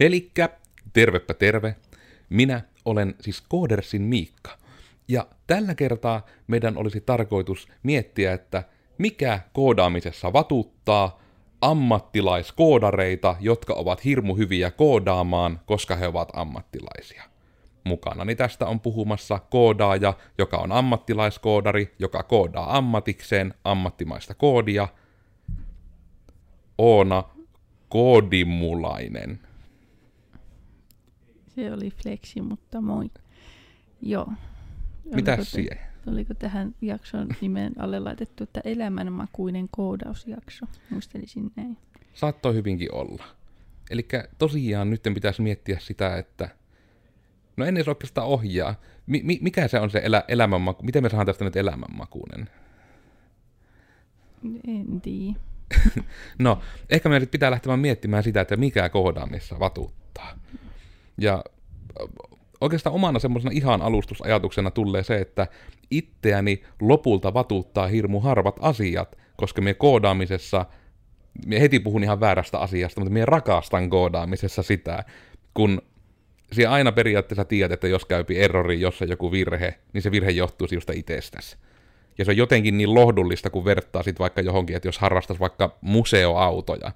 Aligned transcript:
Elikkä, 0.00 0.48
tervepä 0.92 1.34
terve. 1.34 1.76
Minä 2.28 2.60
olen 2.84 3.14
siis 3.20 3.40
Koodersin 3.40 4.02
Miikka. 4.02 4.58
Ja 5.08 5.26
tällä 5.46 5.74
kertaa 5.74 6.26
meidän 6.46 6.76
olisi 6.76 7.00
tarkoitus 7.00 7.68
miettiä, 7.82 8.32
että 8.32 8.62
mikä 8.98 9.40
koodaamisessa 9.52 10.32
vatuttaa 10.32 11.22
ammattilaiskoodareita, 11.60 13.36
jotka 13.40 13.74
ovat 13.74 14.04
hirmu 14.04 14.34
hyviä 14.34 14.70
koodaamaan, 14.70 15.60
koska 15.66 15.96
he 15.96 16.06
ovat 16.06 16.28
ammattilaisia. 16.32 17.22
Mukanani 17.84 18.34
tästä 18.34 18.66
on 18.66 18.80
puhumassa 18.80 19.38
koodaaja, 19.50 20.14
joka 20.38 20.56
on 20.56 20.72
ammattilaiskoodari, 20.72 21.94
joka 21.98 22.22
koodaa 22.22 22.76
ammatikseen 22.76 23.54
ammattimaista 23.64 24.34
koodia. 24.34 24.88
Oona 26.78 27.24
Koodimulainen. 27.88 29.47
Se 31.58 31.72
oli 31.72 31.90
flexi, 31.90 32.40
mutta 32.40 32.80
moi. 32.80 33.10
Joo. 34.02 34.28
Mitä 35.14 35.44
siihen? 35.44 35.78
Oliko 36.06 36.34
tähän 36.34 36.74
jakson 36.82 37.28
nimen 37.40 37.72
alle 37.78 38.00
laitettu, 38.00 38.44
että 38.44 38.60
elämänmakuinen 38.64 39.68
koodausjakso? 39.70 40.66
Muistelisin 40.90 41.52
näin. 41.56 41.76
Saattoi 42.14 42.54
hyvinkin 42.54 42.94
olla. 42.94 43.24
Eli 43.90 44.08
tosiaan 44.38 44.90
nyt 44.90 45.02
pitäisi 45.14 45.42
miettiä 45.42 45.78
sitä, 45.80 46.16
että 46.16 46.48
no 47.56 47.64
en 47.64 47.76
edes 47.76 47.88
oikeastaan 47.88 48.26
ohjaa. 48.26 48.74
Mi- 49.06 49.22
mi- 49.24 49.38
mikä 49.42 49.68
se 49.68 49.80
on 49.80 49.90
se 49.90 50.00
elä- 50.04 50.24
elämänmaku? 50.28 50.82
Miten 50.82 51.02
me 51.02 51.08
saadaan 51.08 51.26
tästä 51.26 51.44
nyt 51.44 51.56
elämänmakuinen? 51.56 52.50
En 54.68 55.00
tiedä. 55.00 55.38
No, 56.38 56.60
ehkä 56.90 57.08
meidän 57.08 57.28
pitää 57.28 57.50
lähteä 57.50 57.76
miettimään 57.76 58.22
sitä, 58.22 58.40
että 58.40 58.56
mikä 58.56 58.88
koodaamissa 58.88 59.58
vatuttaa. 59.58 60.38
Ja 61.18 61.44
oikeastaan 62.60 62.94
omana 62.94 63.18
semmoisena 63.18 63.52
ihan 63.54 63.82
alustusajatuksena 63.82 64.70
tulee 64.70 65.02
se, 65.02 65.16
että 65.16 65.46
itseäni 65.90 66.62
lopulta 66.80 67.34
vatuttaa 67.34 67.86
hirmu 67.86 68.20
harvat 68.20 68.56
asiat, 68.60 69.16
koska 69.36 69.62
me 69.62 69.74
koodaamisessa, 69.74 70.66
me 71.46 71.60
heti 71.60 71.80
puhun 71.80 72.04
ihan 72.04 72.20
väärästä 72.20 72.58
asiasta, 72.58 73.00
mutta 73.00 73.12
me 73.12 73.24
rakastan 73.24 73.90
koodaamisessa 73.90 74.62
sitä, 74.62 75.04
kun 75.54 75.82
siellä 76.52 76.74
aina 76.74 76.92
periaatteessa 76.92 77.44
tiedät, 77.44 77.72
että 77.72 77.88
jos 77.88 78.04
käypi 78.04 78.38
errori, 78.38 78.80
jos 78.80 79.02
on 79.02 79.08
joku 79.08 79.32
virhe, 79.32 79.74
niin 79.92 80.02
se 80.02 80.10
virhe 80.10 80.30
johtuu 80.30 80.66
sinusta 80.66 80.92
itsestäsi. 80.96 81.56
Ja 82.18 82.24
se 82.24 82.30
on 82.30 82.36
jotenkin 82.36 82.78
niin 82.78 82.94
lohdullista, 82.94 83.50
kun 83.50 83.64
vertaa 83.64 84.02
sit 84.02 84.18
vaikka 84.18 84.40
johonkin, 84.40 84.76
että 84.76 84.88
jos 84.88 84.98
harrastas 84.98 85.40
vaikka 85.40 85.78
museoautoja, 85.80 86.92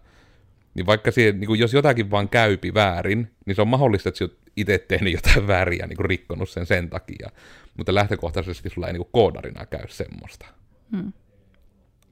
niin 0.74 0.86
vaikka 0.86 1.10
siihen, 1.10 1.40
niin 1.40 1.58
jos 1.58 1.74
jotakin 1.74 2.10
vaan 2.10 2.28
käypi 2.28 2.74
väärin, 2.74 3.30
niin 3.46 3.56
se 3.56 3.62
on 3.62 3.68
mahdollista, 3.68 4.08
että 4.08 4.18
sinä 4.18 4.30
itse 4.56 4.78
tehnyt 4.78 5.12
jotain 5.12 5.46
väärin 5.52 5.78
ja 5.78 5.86
niin 5.86 5.96
kuin 5.96 6.06
rikkonut 6.06 6.48
sen 6.50 6.66
sen 6.66 6.90
takia. 6.90 7.30
Mutta 7.76 7.94
lähtökohtaisesti 7.94 8.70
sulla 8.70 8.86
ei 8.86 8.92
niin 8.92 9.02
kuin 9.04 9.12
koodarina 9.12 9.66
käy 9.66 9.88
semmoista. 9.88 10.46
Hmm. 10.90 11.12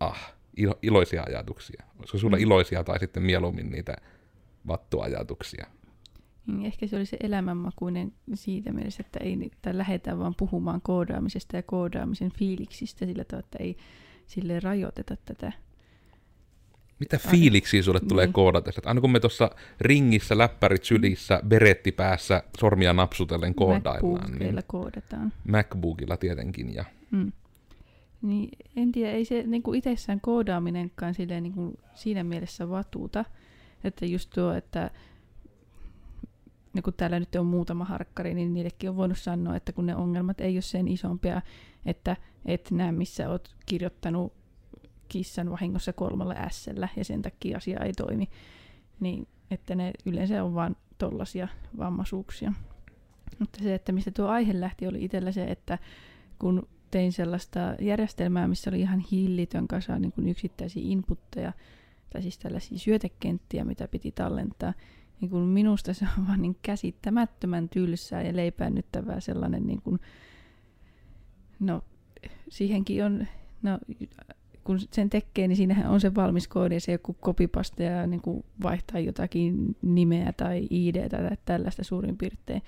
Ah, 0.00 0.32
ilo, 0.56 0.78
iloisia 0.82 1.22
ajatuksia. 1.22 1.84
Olisiko 1.98 2.18
sulla 2.18 2.36
Mm. 2.36 2.42
iloisia 2.42 2.84
tai 2.84 2.98
sitten 2.98 3.22
mieluummin 3.22 3.70
niitä 3.70 3.96
vattuajatuksia? 4.66 5.66
Niin 6.46 6.66
ehkä 6.66 6.86
se 6.86 6.96
oli 6.96 7.06
se 7.06 7.16
elämänmakuinen 7.22 8.12
siitä 8.34 8.72
mielessä, 8.72 9.02
että 9.06 9.18
ei, 9.24 9.50
tai 9.62 9.78
lähdetään 9.78 10.18
vaan 10.18 10.34
puhumaan 10.34 10.80
koodaamisesta 10.80 11.56
ja 11.56 11.62
koodaamisen 11.62 12.32
fiiliksistä 12.32 13.06
sillä 13.06 13.24
tavalla, 13.24 13.44
että 13.46 13.58
ei 13.60 13.76
sille 14.26 14.60
rajoiteta 14.60 15.16
tätä. 15.24 15.52
Mitä 17.00 17.18
Ai. 17.24 17.30
fiiliksiä 17.30 17.82
sulle 17.82 18.00
tulee 18.00 18.26
Niin. 18.26 18.32
koodata? 18.32 18.70
Että 18.70 18.88
Aina 18.88 19.00
kun 19.00 19.10
me 19.12 19.20
tuossa 19.20 19.50
ringissä, 19.80 20.38
läppärit 20.38 20.84
sylissä, 20.84 21.40
beretti 21.48 21.92
päässä, 21.92 22.42
sormia 22.60 22.92
napsutellen 22.92 23.54
koodaillaan, 23.54 24.14
niin 24.30 24.32
MacBookilla 24.32 24.62
koodataan. 24.66 25.32
MacBookilla 25.48 26.16
tietenkin. 26.16 26.74
Ja 26.74 26.84
Mm. 27.10 27.32
Niin, 28.22 28.48
en 28.76 28.92
tiedä, 28.92 29.12
ei 29.12 29.24
se 29.24 29.42
niin 29.46 29.62
kuin 29.62 29.78
itsessään 29.78 30.20
koodaaminenkaan 30.20 31.14
silleen, 31.14 31.42
niin 31.42 31.52
kuin 31.52 31.78
siinä 31.94 32.24
mielessä 32.24 32.68
vatuuta. 32.70 33.24
Että 33.84 34.06
just 34.06 34.30
tuo, 34.34 34.52
että 34.52 34.90
niin 36.74 36.82
kun 36.82 36.92
täällä 36.96 37.20
nyt 37.20 37.34
on 37.34 37.46
muutama 37.46 37.84
harkkari, 37.84 38.34
niin 38.34 38.54
niillekin 38.54 38.90
on 38.90 38.96
voinut 38.96 39.18
sanoa, 39.18 39.56
että 39.56 39.72
kun 39.72 39.86
ne 39.86 39.96
ongelmat 39.96 40.40
ei 40.40 40.54
ole 40.54 40.60
sen 40.62 40.88
isompia, 40.88 41.42
että 41.86 42.16
et 42.44 42.70
näe 42.70 42.92
missä 42.92 43.30
oot 43.30 43.54
kirjoittanut 43.66 44.32
kissan 45.10 45.50
vahingossa 45.50 45.92
kolmalla 45.92 46.34
s 46.50 46.66
ja 46.96 47.04
sen 47.04 47.22
takia 47.22 47.56
asia 47.56 47.80
ei 47.80 47.92
toimi, 47.92 48.28
niin 49.00 49.28
että 49.50 49.74
ne 49.74 49.92
yleensä 50.06 50.44
on 50.44 50.54
vain 50.54 50.76
tollasia 50.98 51.48
vammaisuuksia. 51.78 52.52
Mutta 53.38 53.58
se, 53.62 53.74
että 53.74 53.92
mistä 53.92 54.10
tuo 54.10 54.26
aihe 54.26 54.60
lähti, 54.60 54.86
oli 54.86 55.04
itsellä 55.04 55.32
se, 55.32 55.44
että 55.44 55.78
kun 56.38 56.68
tein 56.90 57.12
sellaista 57.12 57.60
järjestelmää, 57.80 58.48
missä 58.48 58.70
oli 58.70 58.80
ihan 58.80 59.04
hillitön 59.12 59.68
kasa 59.68 59.98
niin 59.98 60.12
kuin 60.12 60.28
yksittäisiä 60.28 60.82
inputteja, 60.86 61.52
tai 62.10 62.22
siis 62.22 62.38
tällaisia 62.38 62.78
syötekenttiä, 62.78 63.64
mitä 63.64 63.88
piti 63.88 64.12
tallentaa, 64.12 64.74
niin 65.20 65.30
kun 65.30 65.42
minusta 65.42 65.94
se 65.94 66.06
on 66.18 66.26
vaan 66.26 66.42
niin 66.42 66.56
käsittämättömän 66.62 67.68
tylsää 67.68 68.22
ja 68.22 68.36
leipäännyttävää 68.36 69.20
sellainen, 69.20 69.66
niin 69.66 69.82
kuin, 69.82 70.00
no 71.60 71.82
siihenkin 72.48 73.04
on, 73.04 73.26
no 73.62 73.78
kun 74.64 74.78
sen 74.90 75.10
tekee, 75.10 75.48
niin 75.48 75.56
siinähän 75.56 75.90
on 75.90 76.00
se 76.00 76.14
valmis 76.14 76.48
koodi 76.48 76.74
ja 76.74 76.80
se 76.80 76.92
joku 76.92 77.16
kopipaste 77.20 77.84
ja 77.84 78.06
niin 78.06 78.20
kuin 78.20 78.44
vaihtaa 78.62 79.00
jotakin 79.00 79.76
nimeä 79.82 80.32
tai 80.36 80.66
ID 80.70 81.08
tai 81.08 81.36
tällaista 81.44 81.84
suurin 81.84 82.18
piirtein. 82.18 82.62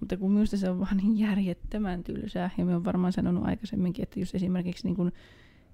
Mutta 0.00 0.16
kun 0.16 0.32
minusta 0.32 0.56
se 0.56 0.70
on 0.70 0.80
vaan 0.80 0.96
niin 0.96 1.18
järjettömän 1.18 2.04
tylsää, 2.04 2.50
ja 2.58 2.64
me 2.64 2.76
on 2.76 2.84
varmaan 2.84 3.12
sanonut 3.12 3.46
aikaisemminkin, 3.46 4.02
että 4.02 4.20
just 4.20 4.34
esimerkiksi 4.34 4.86
niin 4.86 4.96
kuin 4.96 5.12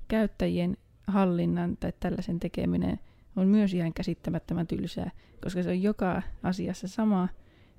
käyttäjien 0.08 0.76
hallinnan 1.06 1.76
tai 1.76 1.92
tällaisen 2.00 2.40
tekeminen 2.40 2.98
on 3.36 3.48
myös 3.48 3.74
ihan 3.74 3.92
käsittämättömän 3.92 4.66
tylsää, 4.66 5.10
koska 5.42 5.62
se 5.62 5.68
on 5.68 5.82
joka 5.82 6.22
asiassa 6.42 6.88
sama, 6.88 7.28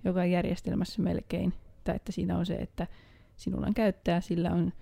joka 0.04 0.26
järjestelmässä 0.26 1.02
melkein, 1.02 1.54
tai 1.84 1.96
että 1.96 2.12
siinä 2.12 2.38
on 2.38 2.46
se, 2.46 2.56
että 2.56 2.88
sinulla 3.36 3.68
on 3.68 3.74
käyttäjä, 3.74 4.22
sillä 4.22 4.52
on 4.52 4.74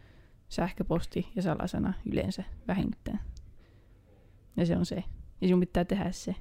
sähköposti 0.52 1.28
ja 1.36 1.42
salasana 1.42 1.94
yleensä 2.12 2.44
vähintään. 2.68 3.20
Ja 4.58 4.66
se 4.66 4.78
on 4.78 4.86
se. 4.86 5.04
Ja 5.42 5.48
sinun 5.48 5.60
pitää 5.60 5.86
tehdä 5.86 6.12
se. 6.12 6.36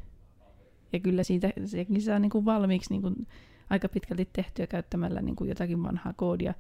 Ja 0.93 1.01
kyllä 1.01 1.23
siitä 1.23 1.51
sekin 1.65 2.03
saa 2.03 2.19
niin 2.19 2.31
kuin 2.31 2.45
valmiiksi 2.45 2.91
niin 2.91 3.03
kuin 3.03 3.27
aika 3.71 3.89
pitkälti 3.89 4.29
tehtyä 4.33 4.67
käyttämällä 4.67 5.23
niin 5.23 5.37
kuin 5.37 5.49
jotakin 5.49 5.83
vanhaa 5.83 6.13
koodia, 6.13 6.55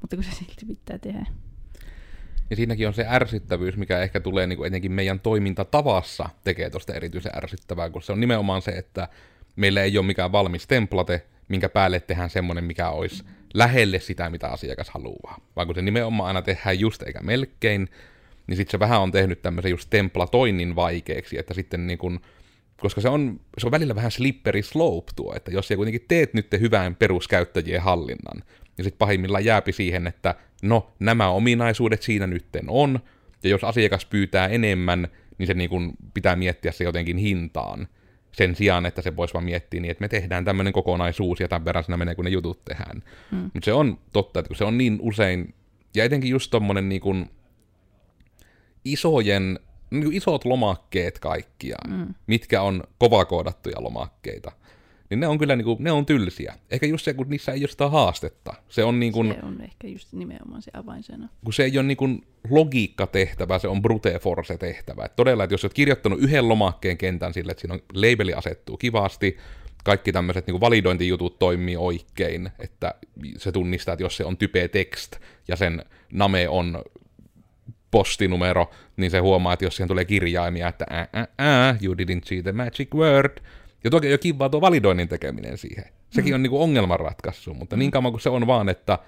mutta 0.00 0.16
kun 0.16 0.24
se 0.24 0.30
silti 0.30 0.66
pitää 0.66 0.98
tehdä. 0.98 1.26
Ja 2.50 2.56
siinäkin 2.56 2.88
on 2.88 2.94
se 2.94 3.06
ärsyttävyys, 3.08 3.76
mikä 3.76 3.98
ehkä 3.98 4.20
tulee 4.20 4.46
niin 4.46 4.56
kuin 4.56 4.66
etenkin 4.66 4.92
meidän 4.92 5.20
toimintatavassa 5.20 6.28
tekee 6.44 6.70
tuosta 6.70 6.94
erityisen 6.94 7.36
ärsyttävää, 7.36 7.90
kun 7.90 8.02
se 8.02 8.12
on 8.12 8.20
nimenomaan 8.20 8.62
se, 8.62 8.70
että 8.70 9.08
meillä 9.56 9.82
ei 9.82 9.98
ole 9.98 10.06
mikään 10.06 10.32
valmis 10.32 10.66
template, 10.66 11.26
minkä 11.48 11.68
päälle 11.68 12.00
tehdään 12.00 12.30
semmoinen, 12.30 12.64
mikä 12.64 12.90
olisi 12.90 13.24
lähelle 13.54 14.00
sitä, 14.00 14.30
mitä 14.30 14.48
asiakas 14.48 14.90
haluaa. 14.90 15.40
Vaan 15.56 15.66
kun 15.66 15.74
se 15.74 15.82
nimenomaan 15.82 16.28
aina 16.28 16.42
tehdään 16.42 16.80
just 16.80 17.02
eikä 17.02 17.20
melkein, 17.22 17.88
niin 18.46 18.56
sitten 18.56 18.70
se 18.70 18.78
vähän 18.78 19.00
on 19.00 19.12
tehnyt 19.12 19.42
tämmöisen 19.42 19.70
just 19.70 19.90
templatoinnin 19.90 20.76
vaikeaksi, 20.76 21.38
että 21.38 21.54
sitten 21.54 21.86
niin 21.86 21.98
kuin, 21.98 22.20
koska 22.76 23.00
se 23.00 23.08
on, 23.08 23.40
se 23.58 23.66
on 23.66 23.70
välillä 23.70 23.94
vähän 23.94 24.10
slippery 24.10 24.62
slope 24.62 25.12
tuo, 25.16 25.34
että 25.36 25.50
jos 25.50 25.68
sä 25.68 25.76
kuitenkin 25.76 26.04
teet 26.08 26.34
nyt 26.34 26.46
hyvän 26.60 26.96
peruskäyttäjien 26.96 27.82
hallinnan, 27.82 28.42
niin 28.76 28.84
sitten 28.84 28.98
pahimmillaan 28.98 29.44
jääpi 29.44 29.72
siihen, 29.72 30.06
että 30.06 30.34
no, 30.62 30.94
nämä 30.98 31.28
ominaisuudet 31.28 32.02
siinä 32.02 32.26
nytten 32.26 32.64
on, 32.68 33.00
ja 33.42 33.50
jos 33.50 33.64
asiakas 33.64 34.06
pyytää 34.06 34.48
enemmän, 34.48 35.08
niin 35.38 35.46
se 35.46 35.54
niin 35.54 35.70
kuin 35.70 35.92
pitää 36.14 36.36
miettiä 36.36 36.72
se 36.72 36.84
jotenkin 36.84 37.16
hintaan, 37.16 37.88
sen 38.36 38.54
sijaan, 38.56 38.86
että 38.86 39.02
se 39.02 39.16
voisi 39.16 39.34
vaan 39.34 39.44
miettiä 39.44 39.80
niin, 39.80 39.90
että 39.90 40.02
me 40.02 40.08
tehdään 40.08 40.44
tämmöinen 40.44 40.72
kokonaisuus, 40.72 41.40
ja 41.40 41.48
tämän 41.48 41.64
verran 41.64 41.84
siinä 41.84 41.96
menee, 41.96 42.14
kun 42.14 42.24
ne 42.24 42.30
jutut 42.30 42.64
tehdään. 42.64 43.02
Mm. 43.30 43.38
Mutta 43.38 43.64
se 43.64 43.72
on 43.72 43.98
totta, 44.12 44.40
että 44.40 44.48
kun 44.48 44.56
se 44.56 44.64
on 44.64 44.78
niin 44.78 44.98
usein, 45.02 45.54
ja 45.94 46.04
etenkin 46.04 46.30
just 46.30 46.50
tommonen 46.50 46.88
niin 46.88 47.00
kuin 47.00 47.30
isojen, 48.84 49.58
niin 49.90 50.04
kuin 50.04 50.16
isot 50.16 50.44
lomakkeet 50.44 51.18
kaikkiaan, 51.18 51.90
Mm. 51.90 52.14
mitkä 52.26 52.62
on 52.62 52.82
kovakoodattuja 52.98 53.82
lomakkeita, 53.82 54.52
niin 55.10 55.20
ne 55.20 55.26
on 55.28 55.38
kyllä 55.38 55.56
niin 55.56 55.64
kuin, 55.64 55.76
ne 55.80 55.92
on 55.92 56.06
tylsiä. 56.06 56.54
Ehkä 56.70 56.86
just 56.86 57.04
se, 57.04 57.14
kun 57.14 57.28
niissä 57.28 57.52
ei 57.52 57.60
ole 57.60 57.68
sitä 57.68 57.88
haastetta. 57.88 58.54
Se 58.68 58.84
on 58.84 59.00
niin 59.00 59.12
kuin, 59.12 59.34
Se 59.40 59.46
on 59.46 59.60
ehkä 59.60 59.88
just 59.88 60.12
nimenomaan 60.12 60.62
se 60.62 60.70
avainsana. 60.74 61.28
kun 61.44 61.52
se 61.52 61.64
ei 61.64 61.78
ole 61.78 61.86
niin 61.86 61.96
kuin 61.96 62.26
logiikkatehtävä, 62.50 63.58
se 63.58 63.68
on 63.68 63.82
brute 63.82 64.18
force 64.18 64.56
tehtävä. 64.58 65.04
Et 65.04 65.16
todella, 65.16 65.44
että 65.44 65.54
jos 65.54 65.64
olet 65.64 65.74
kirjoittanut 65.74 66.18
yhden 66.20 66.48
lomakkeen 66.48 66.98
kentän 66.98 67.34
sille, 67.34 67.50
että 67.52 67.60
siinä 67.60 67.74
on 67.74 67.80
labeli 67.94 68.34
asettuu 68.34 68.76
kivasti, 68.76 69.36
kaikki 69.84 70.12
tämmöiset 70.12 70.46
niin 70.46 70.60
validointijutut 70.60 71.38
toimii 71.38 71.76
oikein, 71.76 72.50
että 72.58 72.94
se 73.36 73.52
tunnistaa, 73.52 73.92
että 73.92 74.02
jos 74.04 74.16
se 74.16 74.24
on 74.24 74.36
type 74.36 74.68
text 74.68 75.16
ja 75.48 75.56
sen 75.56 75.84
name 76.12 76.48
on 76.48 76.82
postinumero, 77.90 78.70
niin 78.96 79.10
se 79.10 79.18
huomaa, 79.18 79.52
että 79.52 79.64
jos 79.64 79.76
siihen 79.76 79.88
tulee 79.88 80.04
kirjaimia, 80.04 80.68
että 80.68 80.86
ää, 80.90 81.08
ää, 81.38 81.76
you 81.82 81.94
didn't 81.94 82.24
see 82.24 82.42
the 82.42 82.52
magic 82.52 82.94
word, 82.94 83.38
Ja 83.84 83.90
toki 83.90 84.10
jo 84.10 84.18
kivaa 84.18 84.48
tuo 84.48 84.60
validoinnin 84.60 85.08
tekeminen 85.08 85.58
siihen. 85.58 85.84
Sekin 86.10 86.32
mm. 86.32 86.34
on 86.34 86.42
niinku 86.42 86.62
ongelmanratkaisu, 86.62 87.54
mutta 87.54 87.76
niin 87.76 87.90
kauan 87.90 88.12
kuin 88.12 88.20
se 88.20 88.28
on 88.28 88.46
vaan, 88.46 88.68
että 88.68 88.98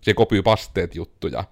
se 0.00 0.14
kopyy 0.14 0.42
pasteet 0.42 0.94
juttuja, 0.94 1.44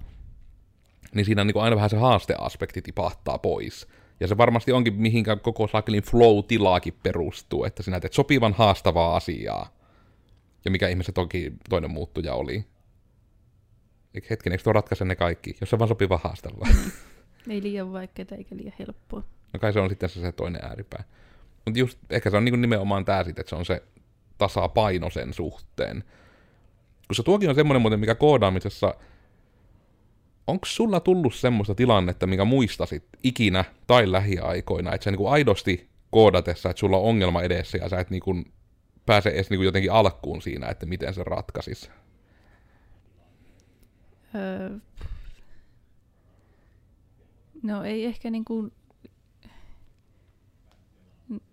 niin 1.15 1.25
siinä 1.25 1.41
on 1.41 1.47
niinku 1.47 1.61
aina 1.61 1.77
vähän 1.77 1.91
se 1.91 1.97
haasteaspekti 1.97 2.83
tipahtaa 2.83 3.39
pois. 3.39 3.89
Ja 4.21 4.29
se 4.29 4.37
varmasti 4.37 4.73
onkin, 4.73 4.95
mihinkä 4.95 5.37
koko 5.37 5.67
sakelin 5.67 6.03
flow-tilaakin 6.03 6.95
perustuu, 7.03 7.65
että 7.65 7.83
sinä 7.83 8.01
teet 8.01 8.13
sopivan 8.13 8.53
haastavaa 8.53 9.17
asiaa. 9.17 9.79
Ja 10.65 10.71
mikä 10.71 10.89
ihmiset 10.89 11.15
toki 11.15 11.53
toinen 11.69 11.91
muuttuja 11.91 12.35
oli. 12.35 12.65
Hetken, 14.31 14.53
eikö 14.53 14.65
tuo 14.65 14.73
ratkaise 14.73 15.05
ne 15.05 15.17
kaikki, 15.17 15.57
jos 15.61 15.71
se 15.71 15.79
vaan 15.79 15.89
sopiva 15.89 16.21
haastavaa? 16.25 16.69
Ei 17.49 17.63
liian 17.63 17.93
vaikeaa 17.93 18.37
eikä 18.39 18.57
liian 18.57 18.75
helppoa. 18.79 19.23
No 19.53 19.61
kai 19.61 19.73
se 19.73 19.81
on 19.81 19.89
sitten 19.89 20.09
se, 20.09 20.21
se 20.21 20.33
toinen 20.33 20.65
ääripää. 20.65 21.05
Mutta 21.69 21.81
just 21.81 21.99
ehkä 22.11 22.31
se 22.31 22.37
on 22.37 22.44
niin 22.44 22.61
nimenomaan 22.61 23.05
tämä 23.05 23.25
sitten, 23.25 23.43
että 23.43 23.50
se 23.50 23.56
on 23.56 23.67
se 23.67 23.82
tasapaino 24.38 25.11
sen 25.11 25.35
suhteen. 25.35 26.05
Koska 27.09 27.23
tuokin 27.23 27.49
on 27.49 27.55
semmoinen 27.55 27.82
muuten, 27.82 28.00
mikä 28.00 28.15
koodaamisessa, 28.15 28.94
onko 30.47 30.67
sulla 30.67 31.00
tullut 31.00 31.35
semmoista 31.35 31.75
tilannetta, 31.75 32.26
mikä 32.26 32.44
muistasit 32.44 33.05
ikinä 33.23 33.65
tai 33.87 34.12
lähiaikoina, 34.12 34.94
että 34.94 35.05
sä 35.05 35.11
niin 35.11 35.29
aidosti 35.29 35.88
koodatessa, 36.11 36.70
että 36.70 36.81
sulla 36.81 36.97
on 36.97 37.05
ongelma 37.05 37.43
edessä 37.43 37.79
ja 37.79 37.88
sä 37.88 38.00
et 38.00 38.11
niin 38.11 38.23
kuin 38.23 38.53
pääse 39.06 39.29
edes 39.29 39.50
niin 39.50 39.59
kuin 39.59 39.67
jotenkin 39.67 39.93
alkuun 39.93 40.43
siinä, 40.43 40.69
että 40.69 40.87
miten 40.87 41.14
se 41.14 41.25
ratkaisis? 41.25 41.91
Öö, 44.35 44.71
no 47.62 47.85
ei 47.85 48.05
ehkä 48.05 48.31
niin 48.31 48.44
kuin 48.44 48.73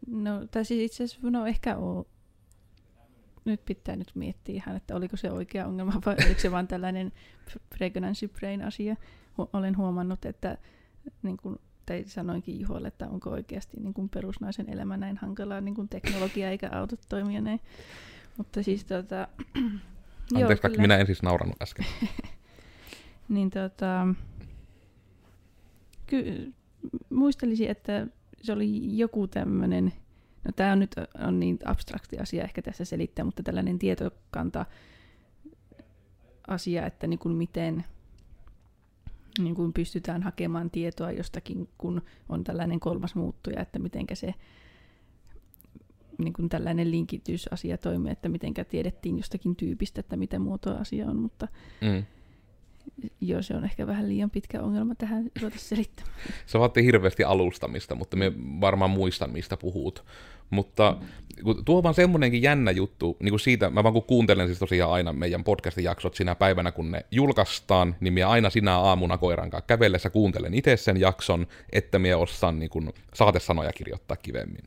No, 0.08 0.48
tai 0.52 0.66
siis 0.66 0.92
itse 0.92 1.04
asiassa 1.04 1.30
no 1.30 1.46
ehkä 1.46 1.78
ole. 1.78 2.06
Nyt 3.46 3.66
pitää 3.66 3.96
nyt 3.96 4.12
miettiä 4.16 4.56
ihan, 4.56 4.76
että 4.76 4.96
oliko 4.96 5.18
se 5.18 5.32
oikea 5.32 5.68
ongelma 5.68 6.02
vai 6.06 6.16
oliko 6.26 6.40
se 6.40 6.52
vain 6.52 6.68
tällainen 6.68 7.12
pregnancy 7.78 8.28
brain 8.28 8.62
asia. 8.62 8.96
Hu- 9.42 9.50
olen 9.54 9.78
huomannut, 9.78 10.26
että 10.26 10.58
niin 11.24 11.38
kuin, 11.38 11.60
tai 11.86 12.04
sanoinkin 12.08 12.60
Juholle, 12.60 12.88
että 12.88 13.08
onko 13.08 13.30
oikeasti 13.30 13.78
niin 13.80 13.94
kuin 13.94 14.10
perusnaisen 14.10 14.70
elämä 14.70 14.98
näin 14.98 15.18
hankalaa, 15.18 15.62
niin 15.62 15.76
kuin 15.76 15.90
teknologia 15.90 16.50
eikä 16.50 16.70
autot 16.72 17.00
toimia 17.10 17.42
näin. 17.42 17.60
Mutta 18.38 18.64
siis 18.64 18.86
tota... 18.96 19.28
Anteeksi, 20.34 20.64
vaikka 20.64 20.82
minä 20.82 20.98
en 20.98 21.06
siis 21.06 21.24
naurannut 21.24 21.62
äsken. 21.62 21.86
niin 23.30 23.50
tota... 23.50 24.08
Ky- 26.08 26.54
muistelisin, 27.10 27.70
että 27.70 28.08
se 28.46 28.54
oli 28.54 28.98
joku 28.98 29.28
tämmöinen, 29.28 29.94
no 30.44 30.52
tämä 30.56 30.72
on 30.72 30.80
nyt 30.80 30.96
on 31.28 31.40
niin 31.40 31.60
abstrakti 31.66 32.18
asia 32.18 32.44
ehkä 32.44 32.62
tässä 32.62 32.86
selittää, 32.86 33.26
mutta 33.26 33.44
tällainen 33.44 33.80
tietokanta 33.80 34.66
asia, 36.48 36.86
että 36.86 37.08
niin 37.08 37.20
kuin 37.20 37.36
miten 37.36 37.86
niin 39.40 39.56
kuin 39.56 39.74
pystytään 39.74 40.24
hakemaan 40.24 40.70
tietoa 40.70 41.12
jostakin, 41.12 41.70
kun 41.78 42.02
on 42.30 42.44
tällainen 42.44 42.80
kolmas 42.80 43.16
muuttuja, 43.16 43.62
että 43.62 43.80
miten 43.80 44.06
se 44.14 44.34
niin 46.18 46.34
kuin 46.34 46.50
tällainen 46.50 46.92
linkitysasia 46.92 47.78
toimii, 47.78 48.12
että 48.12 48.30
miten 48.30 48.54
tiedettiin 48.70 49.18
jostakin 49.18 49.56
tyypistä, 49.56 50.00
että 50.00 50.18
mitä 50.18 50.40
muotoa 50.40 50.74
asia 50.74 51.08
on, 51.08 51.18
mutta 51.18 51.48
mm. 51.82 52.04
Joo, 53.22 53.42
se 53.42 53.56
on 53.56 53.64
ehkä 53.64 53.88
vähän 53.88 54.10
liian 54.10 54.30
pitkä 54.30 54.62
ongelma 54.62 54.96
tähän 54.96 55.30
ruveta 55.42 55.60
selittämään. 55.60 56.16
Se 56.46 56.60
vaatii 56.60 56.86
hirveästi 56.86 57.24
alustamista, 57.24 57.96
mutta 57.96 58.18
me 58.18 58.32
varmaan 58.62 58.92
muistan, 58.92 59.32
mistä 59.32 59.58
puhut. 59.58 60.06
Mutta 60.50 60.98
mm. 61.00 61.56
tuo 61.66 61.78
on 61.78 61.84
vaan 61.84 61.96
semmoinenkin 61.96 62.42
jännä 62.42 62.72
juttu, 62.72 63.18
niin 63.20 63.32
kuin 63.32 63.40
siitä, 63.40 63.70
mä 63.70 63.84
vaan 63.84 63.94
kun 63.94 64.04
kuuntelen 64.04 64.48
siis 64.48 64.60
tosiaan 64.60 64.92
aina 64.92 65.14
meidän 65.14 65.44
podcastin 65.44 65.84
jaksot 65.84 66.16
sinä 66.16 66.36
päivänä, 66.36 66.72
kun 66.72 66.92
ne 66.92 67.06
julkaistaan, 67.12 67.96
niin 68.00 68.14
minä 68.14 68.30
aina 68.30 68.50
sinä 68.50 68.78
aamuna 68.78 69.18
koiran 69.18 69.50
kanssa 69.50 69.68
kävellessä 69.68 70.10
kuuntelen 70.10 70.54
itse 70.54 70.78
sen 70.78 71.00
jakson, 71.00 71.48
että 71.72 72.00
minä 72.00 72.18
osaan 72.18 72.60
niin 72.60 72.70
kuin, 72.70 72.94
saatesanoja 73.14 73.74
kirjoittaa 73.74 74.18
kivemmin. 74.18 74.64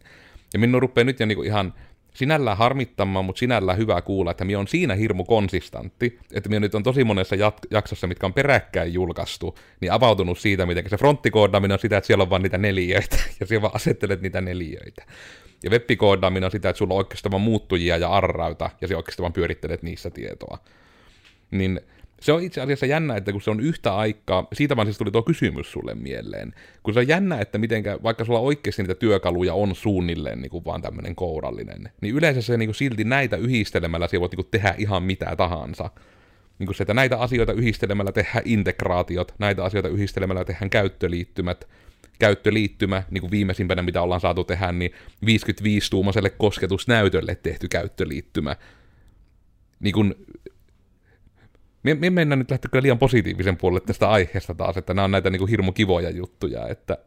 Ja 0.53 0.59
minun 0.59 0.83
rupeaa 0.83 1.05
nyt 1.05 1.21
jo 1.21 1.27
niin 1.27 1.37
kuin 1.37 1.47
ihan 1.47 1.75
sinällään 2.19 2.57
harmittamaan, 2.57 3.25
mutta 3.25 3.41
sinällään 3.41 3.79
hyvä 3.79 4.03
kuulla, 4.03 4.31
että 4.31 4.45
minä 4.45 4.59
on 4.59 4.69
siinä 4.69 4.95
hirmu 4.95 5.25
konsistantti, 5.25 6.19
että 6.33 6.49
minä 6.49 6.61
nyt 6.61 6.75
on 6.75 6.83
tosi 6.83 7.05
monessa 7.05 7.37
jat- 7.37 7.67
jaksossa, 7.71 8.07
mitkä 8.07 8.27
on 8.27 8.35
peräkkäin 8.35 8.93
julkaistu, 8.93 9.59
niin 9.81 9.93
avautunut 9.93 10.39
siitä, 10.39 10.67
miten 10.67 10.91
se 10.91 10.97
fronttikoodaminen 10.97 11.75
on 11.75 11.79
sitä, 11.79 11.97
että 11.97 12.07
siellä 12.07 12.23
on 12.23 12.31
vain 12.31 12.43
niitä 12.43 12.59
neliöitä, 12.59 13.17
ja 13.41 13.47
siellä 13.47 13.63
vaan 13.63 13.77
asettelet 13.77 14.23
niitä 14.23 14.41
neliöitä. 14.41 15.05
Ja 15.65 15.71
webbikoodaminen 15.71 16.45
on 16.45 16.51
sitä, 16.51 16.69
että 16.69 16.79
sulla 16.79 16.95
on 16.95 16.99
oikeastaan 16.99 17.41
muuttujia 17.41 17.97
ja 17.97 18.09
arrauta, 18.09 18.71
ja 18.81 18.89
se 18.89 18.97
oikeastaan 18.97 19.33
pyörittelet 19.33 19.83
niissä 19.83 20.11
tietoa. 20.11 20.59
Niin 21.51 21.81
se 22.21 22.33
on 22.33 22.43
itse 22.43 22.61
asiassa 22.61 22.87
jännä, 22.87 23.17
että 23.17 23.33
kun 23.33 23.43
se 23.43 23.51
on 23.51 23.61
yhtä 23.61 23.97
aikaa, 23.97 24.47
siitä 24.53 24.77
vaan 24.77 24.87
siis 24.87 24.99
tuli 24.99 25.11
tuo 25.11 25.23
kysymys 25.23 25.73
sulle 25.73 25.95
mieleen, 25.95 26.55
kun 26.83 26.95
se 26.95 27.01
on 27.01 27.09
jännä, 27.09 27.41
että 27.41 27.59
mitenkä, 27.59 27.99
vaikka 28.03 28.25
sulla 28.25 28.39
oikeasti 28.39 28.83
niitä 28.83 28.95
työkaluja 28.95 29.55
on 29.55 29.75
suunnilleen 29.75 30.41
niin 30.41 30.51
kuin 30.51 30.65
vaan 30.65 30.83
tämmöinen 30.83 31.15
kourallinen, 31.15 31.91
niin 32.01 32.15
yleensä 32.15 32.43
se 32.43 32.57
niin 32.57 32.69
kuin 32.69 32.75
silti 32.75 33.05
näitä 33.05 33.37
yhdistelemällä 33.37 34.09
sä 34.09 34.21
voit 34.21 34.33
niin 34.33 34.45
kuin 34.45 34.51
tehdä 34.51 34.75
ihan 34.79 35.03
mitä 35.03 35.37
tahansa. 35.37 35.91
Niin 36.59 36.67
kuin 36.67 36.77
se, 36.77 36.83
että 36.83 36.95
näitä 36.95 37.19
asioita 37.19 37.53
yhdistelemällä 37.53 38.13
tehdään 38.13 38.43
integraatiot, 38.45 39.35
näitä 39.39 39.65
asioita 39.65 39.89
yhdistelemällä 39.89 40.45
tehdään 40.45 40.71
käyttöliittymät, 40.71 41.69
käyttöliittymä, 42.19 43.03
niin 43.11 43.21
kuin 43.21 43.31
viimeisimpänä 43.31 43.83
mitä 43.83 44.03
ollaan 44.03 44.21
saatu 44.21 44.45
tehdä, 44.45 44.73
niin 44.73 44.93
55-tuumaiselle 45.27 46.31
kosketusnäytölle 46.31 47.35
tehty 47.35 47.69
käyttöliittymä. 47.69 48.57
Niin 49.81 49.93
kuin 49.95 50.15
me, 51.95 52.01
me 52.01 52.11
mennään 52.11 52.39
nyt 52.39 52.51
lähteä 52.51 52.83
liian 52.83 52.99
positiivisen 52.99 53.57
puolelle 53.57 53.81
tästä 53.87 54.11
aiheesta 54.11 54.55
taas, 54.55 54.77
että 54.77 54.95
nämä 54.95 55.05
on 55.05 55.11
näitä 55.11 55.31
niin 55.31 55.39
kuin 55.39 55.51
hirmu 55.51 55.73
kivoja 55.73 56.11
juttuja, 56.11 56.69
että 56.69 56.99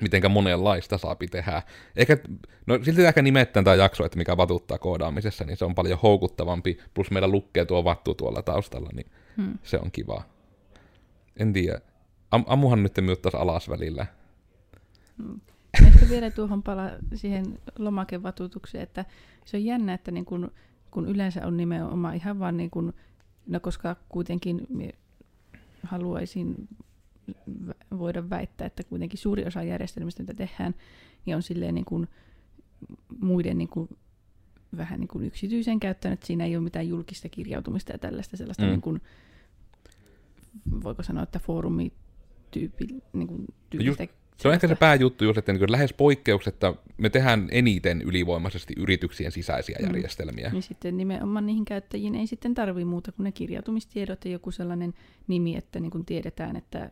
mitenkä 0.00 0.28
monenlaista 0.28 0.98
saapi 0.98 1.26
tehdä. 1.26 1.62
Ehkä, 1.96 2.18
no 2.66 2.78
silti 2.82 3.04
ehkä 3.04 3.22
nimettään 3.22 3.64
tämä 3.64 3.76
jakso, 3.76 4.04
että 4.04 4.18
mikä 4.18 4.36
vatuttaa 4.36 4.78
koodaamisessa, 4.78 5.44
niin 5.44 5.56
se 5.56 5.64
on 5.64 5.74
paljon 5.74 5.98
houkuttavampi, 6.02 6.78
plus 6.94 7.10
meillä 7.10 7.28
lukkee 7.28 7.64
tuo 7.64 7.84
vattu 7.84 8.14
tuolla 8.14 8.42
taustalla, 8.42 8.90
niin 8.94 9.06
hmm. 9.36 9.58
se 9.62 9.78
on 9.78 9.90
kiva. 9.90 10.22
En 11.36 11.52
tiedä. 11.52 11.80
Am, 12.30 12.44
ammuhan 12.46 12.82
nyt 12.82 12.94
myös 13.00 13.18
alas 13.34 13.68
välillä. 13.68 14.06
Hmm. 15.22 15.40
Ehkä 15.86 16.08
vielä 16.08 16.30
tuohon 16.30 16.62
pala 16.62 16.90
siihen 17.14 17.58
lomakevatutukseen, 17.78 18.82
että 18.82 19.04
se 19.44 19.56
on 19.56 19.64
jännä, 19.64 19.94
että 19.94 20.10
niin 20.10 20.24
kun, 20.24 20.52
kun 20.90 21.08
yleensä 21.08 21.46
on 21.46 21.56
nimenomaan 21.56 22.14
ihan 22.14 22.38
vaan 22.38 22.56
niin 22.56 22.70
kun 22.70 22.94
No 23.50 23.60
koska 23.60 23.96
kuitenkin 24.08 24.66
haluaisin 25.82 26.68
voida 27.98 28.30
väittää, 28.30 28.66
että 28.66 28.84
kuitenkin 28.84 29.18
suuri 29.18 29.44
osa 29.46 29.62
järjestelmistä, 29.62 30.22
mitä 30.22 30.34
tehdään, 30.34 30.74
niin 31.26 31.36
on 31.36 31.42
silleen 31.42 31.74
niin 31.74 31.84
kuin 31.84 32.08
muiden 33.20 33.58
niin 33.58 33.68
kuin, 33.68 33.88
vähän 34.76 35.00
niin 35.00 35.08
kuin 35.08 35.24
yksityisen 35.24 35.80
käyttöön, 35.80 36.14
että 36.14 36.26
siinä 36.26 36.44
ei 36.44 36.56
ole 36.56 36.64
mitään 36.64 36.88
julkista 36.88 37.28
kirjautumista 37.28 37.92
ja 37.92 37.98
tällaista 37.98 38.36
sellaista, 38.36 38.62
mm. 38.64 38.68
niin 38.68 38.80
kuin, 38.80 39.00
voiko 40.82 41.02
sanoa, 41.02 41.22
että 41.22 41.38
foorumityyppi, 41.38 42.86
niin 43.12 43.28
kuin, 43.28 43.46
tyyppistä 43.70 44.19
se 44.40 44.48
on 44.48 44.54
ehkä 44.54 44.68
se 44.68 44.74
pääjuttu 44.74 45.24
just, 45.24 45.38
että 45.38 45.52
niin 45.52 45.72
lähes 45.72 45.92
poikkeuksetta 45.92 46.74
me 46.98 47.10
tehdään 47.10 47.48
eniten 47.50 48.02
ylivoimaisesti 48.02 48.74
yrityksien 48.76 49.32
sisäisiä 49.32 49.76
mm. 49.80 49.86
järjestelmiä. 49.86 50.50
Ja 50.54 50.62
sitten 50.62 50.96
nimenomaan 50.96 51.46
niihin 51.46 51.64
käyttäjiin 51.64 52.14
ei 52.14 52.26
sitten 52.26 52.54
tarvitse 52.54 52.84
muuta 52.84 53.12
kuin 53.12 53.24
ne 53.24 53.32
kirjautumistiedot 53.32 54.24
ja 54.24 54.30
joku 54.30 54.50
sellainen 54.50 54.94
nimi, 55.28 55.56
että 55.56 55.80
niin 55.80 55.90
kuin 55.90 56.04
tiedetään, 56.04 56.56
että 56.56 56.90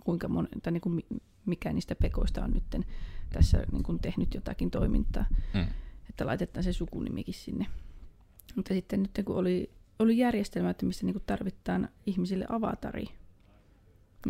kuinka 0.00 0.28
mon, 0.28 0.48
tai 0.62 0.72
niin 0.72 0.80
kuin 0.80 1.04
mikä 1.46 1.72
niistä 1.72 1.94
pekoista 1.94 2.44
on 2.44 2.50
nyt 2.50 2.86
tässä 3.32 3.62
niin 3.72 3.82
kuin 3.82 3.98
tehnyt 3.98 4.34
jotakin 4.34 4.70
toimintaa. 4.70 5.26
Mm. 5.54 5.66
Että 6.10 6.26
laitetaan 6.26 6.64
se 6.64 6.72
sukunimikin 6.72 7.34
sinne. 7.34 7.66
Mutta 8.56 8.74
sitten 8.74 9.02
nyt 9.02 9.24
kun 9.24 9.36
oli, 9.36 9.70
oli 9.98 10.18
järjestelmä, 10.18 10.70
että 10.70 10.86
missä 10.86 11.06
niin 11.06 11.14
kuin 11.14 11.24
tarvitaan 11.26 11.88
ihmisille 12.06 12.46
avatari, 12.48 13.04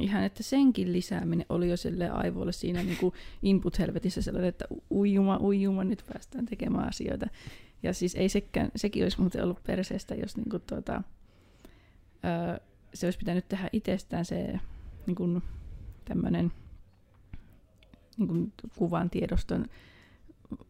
Ihan, 0.01 0.25
että 0.25 0.43
senkin 0.43 0.93
lisääminen 0.93 1.47
oli 1.49 1.69
jo 1.69 1.77
sille 1.77 2.11
aivoille 2.11 2.53
siinä 2.53 2.83
niin 2.83 2.97
kuin 2.97 3.15
input-helvetissä 3.43 4.23
sellainen, 4.23 4.49
että 4.49 4.65
uijuma, 4.91 5.39
uijuma, 5.41 5.85
nyt 5.85 6.05
päästään 6.13 6.47
tekemään 6.47 6.89
asioita. 6.89 7.27
Ja 7.83 7.93
siis 7.93 8.15
ei 8.15 8.29
sekään, 8.29 8.71
sekin 8.77 9.03
olisi 9.03 9.21
muuten 9.21 9.45
ollut 9.45 9.65
perseestä, 9.65 10.15
jos 10.15 10.37
niin 10.37 10.51
kuin 10.51 10.63
tuota, 10.67 11.03
öö, 12.25 12.59
se 12.95 13.07
olisi 13.07 13.19
pitänyt 13.19 13.49
tehdä 13.49 13.69
itsestään 13.73 14.25
se 14.25 14.59
niin 15.07 15.15
kuin, 15.15 15.43
tämmöinen 16.05 16.53
niin 18.17 18.29
kuin 18.29 18.53
kuvan 18.77 19.11
tiedoston 19.11 19.67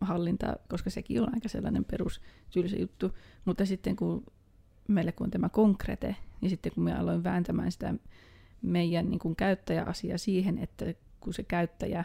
hallinta, 0.00 0.56
koska 0.68 0.90
sekin 0.90 1.22
on 1.22 1.34
aika 1.34 1.48
sellainen 1.48 1.84
perus 1.84 2.20
tylsä 2.50 2.76
juttu. 2.76 3.12
Mutta 3.44 3.66
sitten 3.66 3.96
kun 3.96 4.24
meille 4.88 5.12
kun 5.12 5.24
on 5.24 5.30
tämä 5.30 5.48
konkrete, 5.48 6.16
niin 6.40 6.50
sitten 6.50 6.72
kun 6.72 6.84
me 6.84 6.94
aloin 6.94 7.24
vääntämään 7.24 7.72
sitä 7.72 7.94
meidän 8.62 9.10
niin 9.10 9.18
kuin 9.18 9.36
käyttäjäasia 9.36 10.18
siihen, 10.18 10.58
että 10.58 10.94
kun 11.20 11.34
se 11.34 11.42
käyttäjä, 11.42 12.04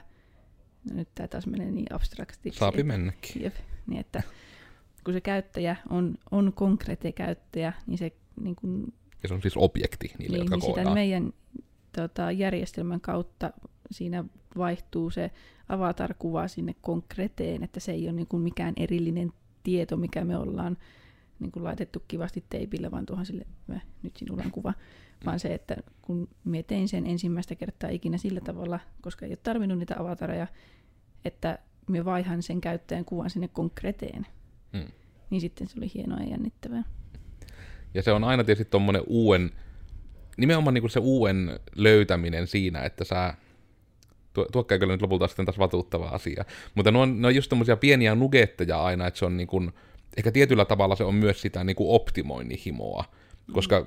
no 0.89 0.95
nyt 0.95 1.09
tämä 1.15 1.27
taas 1.27 1.47
menee 1.47 1.71
niin 1.71 1.93
abstraktiksi. 1.93 2.59
Saapi 2.59 2.83
mennäkin. 2.83 3.43
Jep, 3.43 3.55
niin 3.87 3.99
että 3.99 4.23
kun 5.03 5.13
se 5.13 5.21
käyttäjä 5.21 5.75
on, 5.89 6.15
on 6.31 6.53
konkreettinen 6.53 7.13
käyttäjä, 7.13 7.73
niin 7.87 7.97
se 7.97 8.11
niin 8.41 8.55
kuin, 8.55 8.93
Ja 9.23 9.29
se 9.29 9.33
on 9.33 9.41
siis 9.41 9.57
objekti 9.57 10.11
niille, 10.19 10.37
niin, 10.37 10.43
jotka 10.43 10.55
niin 10.55 10.75
sitä 10.75 10.93
meidän 10.93 11.33
tota, 11.91 12.31
järjestelmän 12.31 13.01
kautta 13.01 13.53
siinä 13.91 14.23
vaihtuu 14.57 15.09
se 15.09 15.31
avatar-kuva 15.69 16.47
sinne 16.47 16.75
konkreteen, 16.81 17.63
että 17.63 17.79
se 17.79 17.91
ei 17.91 18.03
ole 18.03 18.13
niin 18.13 18.27
kuin 18.27 18.43
mikään 18.43 18.73
erillinen 18.77 19.33
tieto, 19.63 19.97
mikä 19.97 20.25
me 20.25 20.37
ollaan 20.37 20.77
niin 21.39 21.51
kuin 21.51 21.63
laitettu 21.63 22.03
kivasti 22.07 22.43
teipille, 22.49 22.91
vaan 22.91 23.05
tuohon 23.05 23.25
sille, 23.25 23.45
mä, 23.67 23.79
nyt 24.03 24.17
sinulla 24.17 24.43
on 24.45 24.51
kuva, 24.51 24.73
vaan 25.25 25.39
se, 25.39 25.53
että 25.53 25.75
kun 26.01 26.29
me 26.43 26.63
tein 26.63 26.88
sen 26.88 27.07
ensimmäistä 27.07 27.55
kertaa 27.55 27.89
ikinä 27.89 28.17
sillä 28.17 28.41
tavalla, 28.41 28.79
koska 29.01 29.25
ei 29.25 29.31
ole 29.31 29.39
tarvinnut 29.43 29.79
niitä 29.79 29.95
avatareja, 30.00 30.47
että 31.25 31.59
me 31.88 32.05
vaihan 32.05 32.43
sen 32.43 32.62
käyttäjän 32.62 33.05
kuvan 33.05 33.29
sinne 33.29 33.47
konkreteen, 33.47 34.27
Mm. 34.74 34.88
niin 35.29 35.41
sitten 35.41 35.67
se 35.67 35.74
oli 35.77 35.91
hienoa 35.93 36.19
ja 36.19 36.29
jännittävää. 36.29 36.83
Ja 37.93 38.03
se 38.03 38.12
on 38.12 38.24
aina 38.24 38.43
tietysti 38.43 38.71
tuommoinen 38.71 39.03
uuden, 39.07 39.51
nimenomaan 40.38 40.74
niinku 40.74 40.89
se 40.89 41.00
uuden 41.00 41.59
löytäminen 41.75 42.47
siinä, 42.47 42.81
että 42.81 43.03
sä, 43.03 43.33
tuo, 44.33 44.45
tuo 44.51 44.63
kyllä 44.63 44.93
nyt 44.93 45.01
lopulta 45.01 45.27
sitten 45.27 45.45
taas 45.45 45.59
vatuuttava 45.59 46.09
asia, 46.09 46.45
mutta 46.75 46.91
ne 46.91 46.97
on, 47.00 47.21
ne 47.21 47.27
on 47.27 47.36
just 47.36 47.50
tommosia 47.50 47.77
pieniä 47.77 48.15
nugetteja 48.15 48.83
aina, 48.83 49.07
että 49.07 49.17
se 49.17 49.25
on 49.25 49.38
niinku, 49.38 49.71
ehkä 50.17 50.31
tietyllä 50.31 50.65
tavalla 50.65 50.95
se 50.95 51.03
on 51.03 51.15
myös 51.15 51.41
sitä 51.41 51.63
niinku 51.63 51.95
optimoinnin 51.95 52.59
himoa, 52.65 53.05
koska 53.51 53.86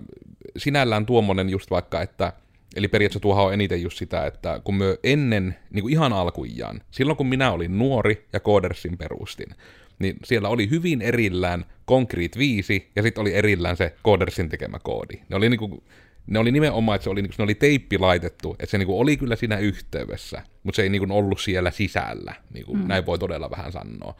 sinällään 0.56 1.06
tuommoinen 1.06 1.50
just 1.50 1.70
vaikka, 1.70 2.02
että 2.02 2.32
Eli 2.76 2.88
periaatteessa 2.88 3.20
tuohan 3.20 3.44
on 3.44 3.54
eniten 3.54 3.82
just 3.82 3.98
sitä, 3.98 4.26
että 4.26 4.60
kun 4.64 4.74
me 4.74 4.98
ennen, 5.04 5.56
niin 5.70 5.82
kuin 5.82 5.92
ihan 5.92 6.12
alkujaan, 6.12 6.80
silloin 6.90 7.16
kun 7.16 7.26
minä 7.26 7.52
olin 7.52 7.78
nuori 7.78 8.26
ja 8.32 8.40
Codersin 8.40 8.98
perustin, 8.98 9.54
niin 9.98 10.16
siellä 10.24 10.48
oli 10.48 10.70
hyvin 10.70 11.02
erillään 11.02 11.64
Concrete 11.88 12.38
5 12.38 12.90
ja 12.96 13.02
sitten 13.02 13.22
oli 13.22 13.34
erillään 13.34 13.76
se 13.76 13.94
Codersin 14.04 14.48
tekemä 14.48 14.78
koodi. 14.78 15.14
Ne 15.28 15.36
oli, 15.36 15.48
niinku, 15.48 15.84
ne 16.26 16.38
oli 16.38 16.52
nimenomaan, 16.52 16.96
että 16.96 17.04
se 17.04 17.10
oli, 17.10 17.22
niinku, 17.22 17.34
ne 17.38 17.44
oli 17.44 17.54
teippi 17.54 17.98
laitettu, 17.98 18.56
että 18.58 18.70
se 18.70 18.78
niinku 18.78 19.00
oli 19.00 19.16
kyllä 19.16 19.36
siinä 19.36 19.58
yhteydessä, 19.58 20.42
mutta 20.62 20.76
se 20.76 20.82
ei 20.82 20.88
niinku 20.88 21.06
ollut 21.10 21.40
siellä 21.40 21.70
sisällä, 21.70 22.34
niinku, 22.54 22.74
mm. 22.74 22.88
näin 22.88 23.06
voi 23.06 23.18
todella 23.18 23.50
vähän 23.50 23.72
sanoa. 23.72 24.14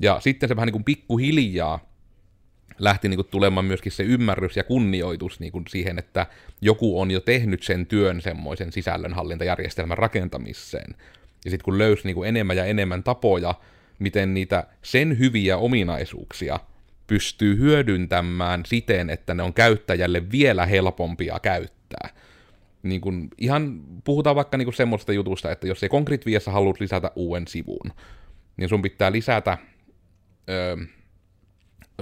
Ja 0.00 0.20
sitten 0.20 0.48
se 0.48 0.56
vähän 0.56 0.66
niinku 0.66 0.82
pikkuhiljaa 0.84 1.89
lähti 2.80 3.08
niinku 3.08 3.24
tulemaan 3.24 3.64
myöskin 3.64 3.92
se 3.92 4.02
ymmärrys 4.02 4.56
ja 4.56 4.64
kunnioitus 4.64 5.40
niinku 5.40 5.62
siihen, 5.68 5.98
että 5.98 6.26
joku 6.60 7.00
on 7.00 7.10
jo 7.10 7.20
tehnyt 7.20 7.62
sen 7.62 7.86
työn 7.86 8.20
semmoisen 8.20 8.72
sisällönhallintajärjestelmän 8.72 9.98
rakentamiseen. 9.98 10.94
Ja 11.44 11.50
sitten 11.50 11.64
kun 11.64 11.78
löysi 11.78 12.04
niinku 12.04 12.22
enemmän 12.22 12.56
ja 12.56 12.64
enemmän 12.64 13.02
tapoja, 13.02 13.54
miten 13.98 14.34
niitä 14.34 14.66
sen 14.82 15.18
hyviä 15.18 15.56
ominaisuuksia 15.56 16.60
pystyy 17.06 17.58
hyödyntämään 17.58 18.62
siten, 18.66 19.10
että 19.10 19.34
ne 19.34 19.42
on 19.42 19.54
käyttäjälle 19.54 20.30
vielä 20.30 20.66
helpompia 20.66 21.38
käyttää. 21.40 22.08
Niin 22.82 23.00
kun 23.00 23.28
ihan 23.38 23.82
puhutaan 24.04 24.36
vaikka 24.36 24.56
niinku 24.56 24.72
semmoista 24.72 25.12
jutusta, 25.12 25.52
että 25.52 25.66
jos 25.66 25.82
ei 25.82 25.88
5 26.26 26.50
haluat 26.50 26.80
lisätä 26.80 27.10
uuden 27.16 27.48
sivun, 27.48 27.92
niin 28.56 28.68
sun 28.68 28.82
pitää 28.82 29.12
lisätä 29.12 29.58
öö, 30.50 30.76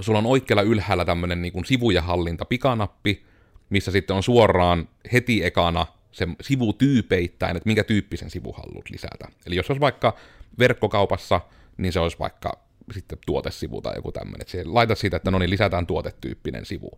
sulla 0.01 0.19
on 0.19 0.25
oikealla 0.25 0.63
ylhäällä 0.63 1.05
tämmöinen 1.05 1.41
niin 1.41 1.65
sivuja 1.65 2.01
hallinta 2.01 2.45
pikanappi, 2.45 3.23
missä 3.69 3.91
sitten 3.91 4.15
on 4.15 4.23
suoraan 4.23 4.89
heti 5.13 5.45
ekana 5.45 5.85
se 6.11 6.27
sivutyypeittäin, 6.41 7.57
että 7.57 7.67
minkä 7.67 7.83
tyyppisen 7.83 8.29
sivu 8.29 8.51
haluat 8.53 8.89
lisätä. 8.89 9.27
Eli 9.45 9.55
jos 9.55 9.69
olisi 9.69 9.81
vaikka 9.81 10.15
verkkokaupassa, 10.59 11.41
niin 11.77 11.93
se 11.93 11.99
olisi 11.99 12.19
vaikka 12.19 12.59
sitten 12.93 13.17
tuotesivu 13.25 13.81
tai 13.81 13.95
joku 13.95 14.11
tämmöinen. 14.11 14.41
Että 14.41 14.73
laita 14.73 14.95
siitä, 14.95 15.17
että 15.17 15.31
no 15.31 15.39
niin, 15.39 15.49
lisätään 15.49 15.87
tuotetyyppinen 15.87 16.65
sivu. 16.65 16.91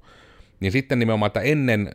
Niin 0.59 0.71
sitten 0.71 0.99
nimenomaan, 0.99 1.27
että 1.27 1.41
ennen 1.41 1.91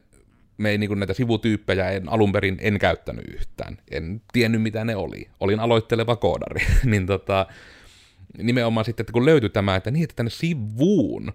me 0.59 0.71
ei 0.71 0.79
niin 0.79 0.99
näitä 0.99 1.15
sivutyyppejä 1.15 1.91
en, 1.91 2.09
alun 2.09 2.33
perin 2.33 2.57
en 2.61 2.79
käyttänyt 2.79 3.25
yhtään. 3.29 3.79
En 3.91 4.23
tiennyt, 4.33 4.63
mitä 4.63 4.85
ne 4.85 4.97
oli. 4.97 5.29
Olin 5.41 5.61
aloitteleva 5.61 6.17
koodari. 6.17 6.61
niin 6.85 7.07
tota, 7.07 7.47
nimenomaan 8.39 8.85
sitten, 8.85 9.03
että 9.03 9.13
kun 9.13 9.25
löytyi 9.25 9.51
tämä, 9.51 9.77
että 9.77 9.91
niin, 9.91 10.05
että 10.05 10.17
tänne 10.17 10.31
sivuun, 10.31 11.33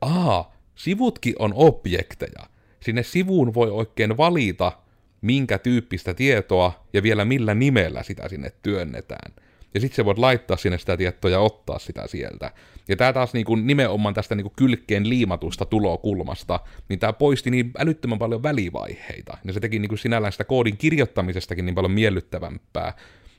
aa, 0.00 0.54
sivutkin 0.74 1.34
on 1.38 1.52
objekteja. 1.54 2.46
Sinne 2.80 3.02
sivuun 3.02 3.54
voi 3.54 3.70
oikein 3.70 4.16
valita, 4.16 4.72
minkä 5.20 5.58
tyyppistä 5.58 6.14
tietoa 6.14 6.84
ja 6.92 7.02
vielä 7.02 7.24
millä 7.24 7.54
nimellä 7.54 8.02
sitä 8.02 8.28
sinne 8.28 8.52
työnnetään. 8.62 9.32
Ja 9.74 9.80
sitten 9.80 9.96
sä 9.96 10.04
voit 10.04 10.18
laittaa 10.18 10.56
sinne 10.56 10.78
sitä 10.78 10.96
tietoa 10.96 11.30
ja 11.30 11.40
ottaa 11.40 11.78
sitä 11.78 12.06
sieltä. 12.06 12.50
Ja 12.88 12.96
tämä 12.96 13.12
taas 13.12 13.32
niinku 13.32 13.54
nimenomaan 13.56 14.14
tästä 14.14 14.34
niinku 14.34 14.52
kylkeen 14.56 15.08
liimatusta 15.08 15.64
tulokulmasta, 15.64 16.60
niin 16.88 16.98
tämä 16.98 17.12
poisti 17.12 17.50
niin 17.50 17.70
älyttömän 17.78 18.18
paljon 18.18 18.42
välivaiheita. 18.42 19.38
Ja 19.44 19.52
se 19.52 19.60
teki 19.60 19.78
niinku 19.78 19.96
sinällään 19.96 20.32
sitä 20.32 20.44
koodin 20.44 20.76
kirjoittamisestakin 20.76 21.66
niin 21.66 21.74
paljon 21.74 21.92
miellyttävämpää, 21.92 22.92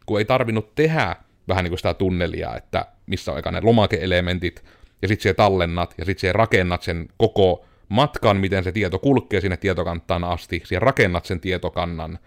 kun 0.05 0.19
ei 0.19 0.25
tarvinnut 0.25 0.75
tehdä 0.75 1.15
vähän 1.49 1.63
niin 1.63 1.71
kuin 1.71 1.79
sitä 1.79 1.93
tunnelia, 1.93 2.55
että 2.55 2.85
missä 3.05 3.31
on 3.31 3.39
eka 3.39 3.51
ne 3.51 3.61
lomakeelementit, 3.63 4.63
ja 5.01 5.07
sitten 5.07 5.23
siellä 5.23 5.35
tallennat, 5.35 5.95
ja 5.97 6.05
sitten 6.05 6.21
siellä 6.21 6.37
rakennat 6.37 6.83
sen 6.83 7.07
koko 7.17 7.65
matkan, 7.89 8.37
miten 8.37 8.63
se 8.63 8.71
tieto 8.71 8.99
kulkee 8.99 9.41
sinne 9.41 9.57
tietokanttaan 9.57 10.23
asti, 10.23 10.61
siellä 10.65 10.85
rakennat 10.85 11.25
sen 11.25 11.39
tietokannan, 11.39 12.19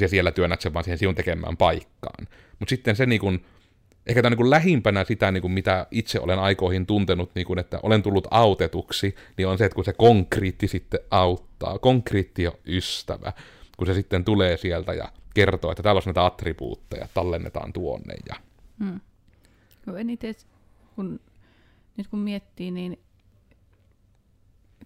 ja 0.00 0.08
siellä 0.08 0.32
työnnät 0.32 0.60
sen 0.60 0.74
vaan 0.74 0.84
siihen 0.84 0.98
sinun 0.98 1.14
tekemään 1.14 1.56
paikkaan. 1.56 2.26
Mutta 2.58 2.70
sitten 2.70 2.96
se 2.96 3.06
niin 3.06 3.20
kuin, 3.20 3.44
ehkä 4.06 4.22
tämä 4.22 4.30
niin 4.30 4.36
kuin 4.36 4.50
lähimpänä 4.50 5.04
sitä, 5.04 5.30
niin 5.30 5.42
kuin 5.42 5.52
mitä 5.52 5.86
itse 5.90 6.20
olen 6.20 6.38
aikoihin 6.38 6.86
tuntenut, 6.86 7.34
niin 7.34 7.46
kuin, 7.46 7.58
että 7.58 7.80
olen 7.82 8.02
tullut 8.02 8.28
autetuksi, 8.30 9.14
niin 9.36 9.48
on 9.48 9.58
se, 9.58 9.64
että 9.64 9.74
kun 9.74 9.84
se 9.84 9.92
konkriitti 9.92 10.68
sitten 10.68 11.00
auttaa, 11.10 11.78
konkriitti 11.78 12.46
on 12.46 12.54
ystävä, 12.66 13.32
kun 13.76 13.86
se 13.86 13.94
sitten 13.94 14.24
tulee 14.24 14.56
sieltä 14.56 14.92
ja 14.92 15.08
kertoo, 15.34 15.72
että 15.72 15.90
on 15.90 16.02
näitä 16.06 16.24
attribuutteja, 16.24 17.08
tallennetaan 17.14 17.72
tuonne 17.72 18.14
ja 18.28 18.34
Hmm. 18.84 19.00
Kun 19.84 20.00
eniten, 20.00 20.34
kun, 20.96 21.20
nyt 21.96 22.08
kun 22.08 22.18
miettii, 22.18 22.70
niin 22.70 22.98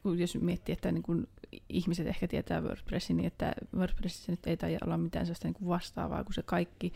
kun 0.03 0.19
jos 0.19 0.35
miettii, 0.35 0.73
että 0.73 0.93
niin 0.93 1.03
kun 1.03 1.29
ihmiset 1.69 2.07
ehkä 2.07 2.29
tietää 2.29 2.61
WordPressin, 2.61 3.17
niin 3.17 3.27
että 3.27 3.53
WordPressissä 3.77 4.33
nyt 4.33 4.47
ei 4.47 4.57
taida 4.57 4.79
olla 4.85 4.99
mitään 4.99 5.27
sellaista 5.27 5.49
niin 5.49 5.69
vastaavaa, 5.69 6.25
kun 6.25 6.35
se 6.35 6.43
kaikki 6.43 6.93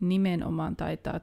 nimenomaan 0.00 0.76
taitaa 0.76 1.20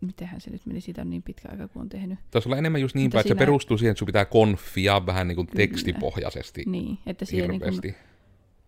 mitenhän 0.00 0.40
se 0.40 0.50
nyt 0.50 0.66
meni, 0.66 0.80
siitä 0.80 1.02
on 1.02 1.10
niin 1.10 1.22
pitkä 1.22 1.48
aika, 1.50 1.68
kun 1.68 1.82
on 1.82 1.88
tehnyt. 1.88 2.18
Taisi 2.30 2.48
olla 2.48 2.56
enemmän 2.56 2.80
just 2.80 2.94
niin 2.94 3.10
päin, 3.10 3.20
että 3.20 3.34
se 3.34 3.38
perustuu 3.38 3.78
siihen, 3.78 3.90
että 3.90 3.98
sun 3.98 4.06
pitää 4.06 4.24
konfia 4.24 5.06
vähän 5.06 5.28
niin 5.28 5.36
kuin 5.36 5.46
tekstipohjaisesti 5.46 6.62
Niin, 6.66 6.98
että 7.06 7.24
siihen 7.24 7.50
niin 7.50 7.62
hirveästi. 7.62 7.94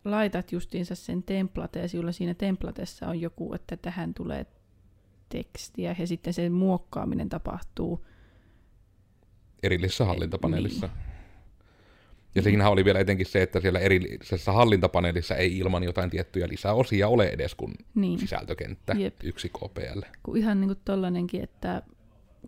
laitat 0.04 0.52
justiinsa 0.52 0.94
sen 0.94 1.22
template 1.22 1.80
ja 1.80 1.88
sinulla 1.88 2.12
siinä 2.12 2.34
templatessa 2.34 3.08
on 3.08 3.20
joku, 3.20 3.54
että 3.54 3.76
tähän 3.76 4.14
tulee 4.14 4.46
tekstiä 5.28 5.96
ja 5.98 6.06
sitten 6.06 6.34
sen 6.34 6.52
muokkaaminen 6.52 7.28
tapahtuu. 7.28 8.06
erillisessä 9.62 10.04
hallintapaneelissa. 10.04 10.88
Ja 12.34 12.42
siinähän 12.42 12.72
oli 12.72 12.84
vielä 12.84 12.98
etenkin 12.98 13.26
se, 13.26 13.42
että 13.42 13.60
siellä 13.60 13.78
erillisessä 13.78 14.52
hallintapaneelissa 14.52 15.34
ei 15.36 15.58
ilman 15.58 15.82
jotain 15.82 16.10
tiettyjä 16.10 16.48
lisäosia 16.48 17.08
ole 17.08 17.26
edes 17.28 17.54
kuin 17.54 17.74
Niin. 17.94 18.18
sisältökenttä 18.18 18.92
Jep. 18.98 19.14
yksi 19.22 19.48
KPL. 19.48 20.00
kun 20.22 20.36
ihan 20.36 20.60
niin 20.60 20.68
kuin 20.68 20.78
tollanenkin, 20.84 21.42
että 21.42 21.82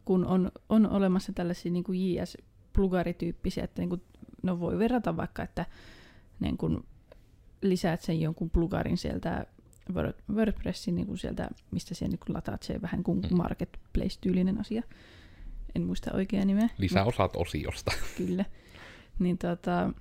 kun 0.05 0.27
on, 0.27 0.51
on 0.69 0.91
olemassa 0.91 1.33
tällaisia 1.33 1.73
niin 1.73 1.85
kuin 1.85 1.99
JS-plugarityyppisiä, 1.99 3.65
että 3.65 3.83
niin 3.83 3.89
kuin, 3.89 4.03
no 4.43 4.61
voi 4.61 4.79
verrata 4.79 5.17
vaikka, 5.17 5.43
että 5.43 5.67
niin 6.41 6.57
kuin 6.57 6.85
lisäät 7.63 8.01
sen 8.03 8.21
jonkun 8.21 8.51
plugarin 8.51 8.97
sieltä 8.99 9.47
WordPressin 10.35 10.95
niin 10.95 11.07
kuin 11.07 11.19
sieltä, 11.19 11.49
mistä 11.71 11.95
siellä 11.95 12.17
niin 12.27 12.35
lataat 12.35 12.63
se 12.63 12.83
vähän 12.83 13.03
kuin 13.03 13.21
Mm. 13.31 13.37
marketplace-tyylinen 13.37 14.61
asia. 14.61 14.83
En 15.75 15.83
muista 15.83 16.11
oikeaa 16.15 16.45
nimeä. 16.45 16.69
Lisäosat 16.79 17.37
osiosta. 17.37 17.93
Kyllä. 18.19 18.45
Niin, 19.19 19.39
tota, 19.39 19.93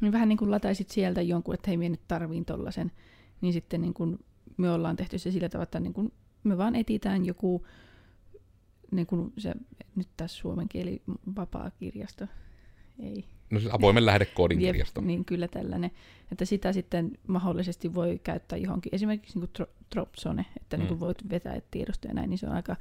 niin 0.00 0.12
vähän 0.12 0.28
niin 0.28 0.36
kuin 0.38 0.50
lataisit 0.50 0.90
sieltä 0.90 1.22
jonkun, 1.22 1.54
että 1.54 1.70
hei, 1.70 1.76
minä 1.76 1.88
nyt 1.88 2.08
tarviin 2.08 2.44
tollasen. 2.44 2.92
Niin 3.40 3.52
sitten 3.52 3.80
niin 3.80 3.94
kuin 3.94 4.18
me 4.56 4.70
ollaan 4.70 4.96
tehty 4.96 5.18
se 5.18 5.30
sillä 5.30 5.48
tavalla, 5.48 5.62
että 5.62 5.80
niin 5.80 5.92
kuin 5.92 6.12
me 6.44 6.58
vaan 6.58 6.74
etitään 6.76 7.26
joku, 7.26 7.66
niin 8.90 9.06
kuin 9.06 9.32
se, 9.38 9.54
nyt 9.96 10.08
tässä 10.16 10.36
suomen 10.38 10.68
kieli 10.68 11.02
vapaa 11.36 11.70
kirjasto. 11.70 12.26
Ei. 12.98 13.24
No 13.50 13.60
siis 13.60 13.74
avoimen 13.74 14.06
lähdekoodin 14.06 14.60
Jep, 14.60 14.72
kirjasto. 14.72 15.00
Niin 15.00 15.24
kyllä 15.24 15.48
tällainen. 15.48 15.90
Että 16.32 16.44
sitä 16.44 16.72
sitten 16.72 17.10
mahdollisesti 17.26 17.94
voi 17.94 18.20
käyttää 18.24 18.58
johonkin, 18.58 18.94
esimerkiksi 18.94 19.38
niin 19.38 19.48
kuin 19.48 19.66
Dro- 19.66 19.72
Dropzone, 19.94 20.46
että 20.60 20.76
mm. 20.76 20.80
niin 20.80 20.88
kuin 20.88 21.00
voit 21.00 21.30
vetää 21.30 21.60
tiedostoja 21.70 22.10
ja 22.10 22.14
näin, 22.14 22.30
niin 22.30 22.38
se 22.38 22.46
on 22.46 22.52
aika 22.52 22.76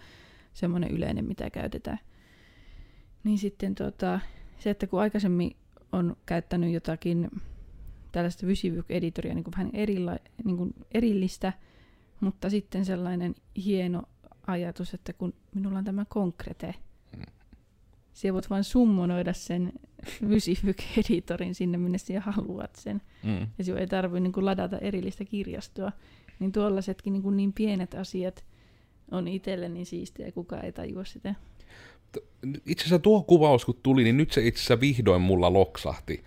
semmoinen 0.53 0.91
yleinen, 0.91 1.25
mitä 1.25 1.50
käytetään. 1.50 2.00
Niin 3.24 3.38
sitten 3.38 3.75
tota, 3.75 4.19
se, 4.59 4.69
että 4.69 4.88
kun 4.88 5.01
aikaisemmin 5.01 5.55
on 5.91 6.17
käyttänyt 6.25 6.74
jotakin 6.74 7.29
tällaista 8.12 8.47
Vysivyk-editoria 8.47 9.33
niin 9.33 9.43
kuin 9.43 9.53
vähän 9.57 9.69
erilla, 9.74 10.17
niin 10.43 10.57
kuin 10.57 10.74
erillistä, 10.91 11.53
mutta 12.19 12.50
sitten 12.50 12.86
sellainen 12.86 13.36
hieno 13.65 14.03
ajatus, 14.47 14.93
että 14.93 15.13
kun 15.13 15.33
minulla 15.55 15.77
on 15.77 15.86
tämä 15.86 16.05
konkrete, 16.09 16.75
Siellä 18.17 18.33
voit 18.33 18.50
vain 18.50 18.63
summonoida 18.63 19.33
sen 19.33 19.74
Vysifyk-editorin 20.29 21.55
sinne, 21.55 21.77
minne 21.77 21.97
sinä 21.97 22.19
haluat 22.19 22.75
sen. 22.75 23.01
Mm. 23.24 23.47
Ja 23.57 23.63
sinun 23.63 23.79
ei 23.79 23.88
tarvitse 23.88 24.19
niin 24.19 24.45
ladata 24.45 24.77
erillistä 24.77 25.25
kirjastoa. 25.25 25.91
Niin 26.39 26.51
tuollaisetkin 26.51 27.13
niin, 27.13 27.38
niin 27.38 27.53
pienet 27.53 27.93
asiat 27.93 28.45
on 29.12 29.27
itselle 29.27 29.69
niin 29.69 29.86
siistiä 29.86 30.25
ja 30.25 30.31
kukaan 30.31 30.65
ei 30.65 30.71
tajua 30.71 31.05
sitä. 31.05 31.36
Itse 32.65 32.83
asiassa 32.83 33.00
tuo 33.00 33.24
kuvaus 33.24 33.65
kun 33.65 33.79
tuli, 33.83 34.03
niin 34.03 34.17
nyt 34.17 34.31
se 34.31 34.47
itse 34.47 34.59
asiassa 34.59 34.79
vihdoin 34.79 35.21
mulla 35.21 35.53
loksahti. 35.53 36.24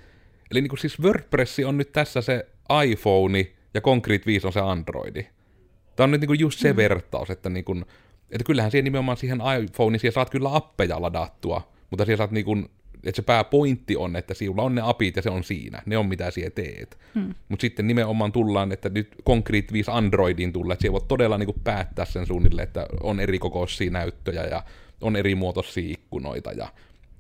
Eli 0.50 0.61
niin 0.61 0.68
kuin 0.68 0.80
siis 0.80 1.00
WordPress 1.00 1.59
on 1.66 1.76
nyt 1.76 1.92
tässä 1.92 2.20
se 2.20 2.47
iPhone 2.85 3.47
ja 3.75 3.80
Concrete 3.80 4.26
5 4.26 4.47
on 4.47 4.52
se 4.52 4.61
Androidi. 4.61 5.26
Tämä 5.97 6.04
on 6.04 6.11
nyt 6.11 6.20
niin 6.20 6.26
kuin 6.26 6.40
just 6.40 6.59
se 6.59 6.73
mm. 6.73 6.76
vertaus, 6.76 7.30
että, 7.30 7.49
niin 7.49 7.64
kuin, 7.64 7.85
että 8.30 8.44
kyllähän 8.44 8.70
siihen 8.70 8.85
nimenomaan 8.85 9.16
siihen 9.16 9.40
iPhoneen 9.62 10.00
siellä 10.00 10.14
saat 10.14 10.30
kyllä 10.30 10.56
appeja 10.56 11.02
ladattua, 11.02 11.70
mutta 11.90 12.04
siellä 12.04 12.16
saat 12.16 12.30
niin 12.30 12.44
kuin, 12.44 12.68
että 13.04 13.16
se 13.16 13.23
pääpointti 13.23 13.97
on, 13.97 14.16
että 14.16 14.35
sinulla 14.35 14.62
on 14.62 14.75
ne 14.75 14.80
apit 14.85 15.16
ja 15.16 15.23
se 15.23 15.30
on 15.30 15.44
siinä. 15.44 15.82
Ne 15.87 15.99
on 15.99 16.06
mitä 16.06 16.30
siellä 16.30 16.50
teet. 16.50 16.99
Hmm. 17.14 17.35
Mutta 17.49 17.61
sitten 17.61 17.87
nimenomaan 17.87 18.32
tullaan, 18.32 18.73
että 18.73 18.88
nyt 18.88 19.09
Concrete 19.26 19.73
5 19.73 19.90
Androidin 19.90 20.52
tulee, 20.52 20.73
että 20.73 20.82
siellä 20.82 20.92
voit 20.92 21.09
todella 21.09 21.38
niin 21.38 21.47
kuin 21.47 21.61
päättää 21.64 22.04
sen 22.04 22.26
suunnilleen, 22.26 22.66
että 22.66 22.87
on 23.00 23.20
eri 23.20 23.38
kokoisia 23.38 23.90
näyttöjä 23.90 24.44
ja 24.44 24.62
on 25.00 25.16
eri 25.16 25.35
muotoisia 25.35 25.92
ikkunoita 25.92 26.52
ja 26.52 26.68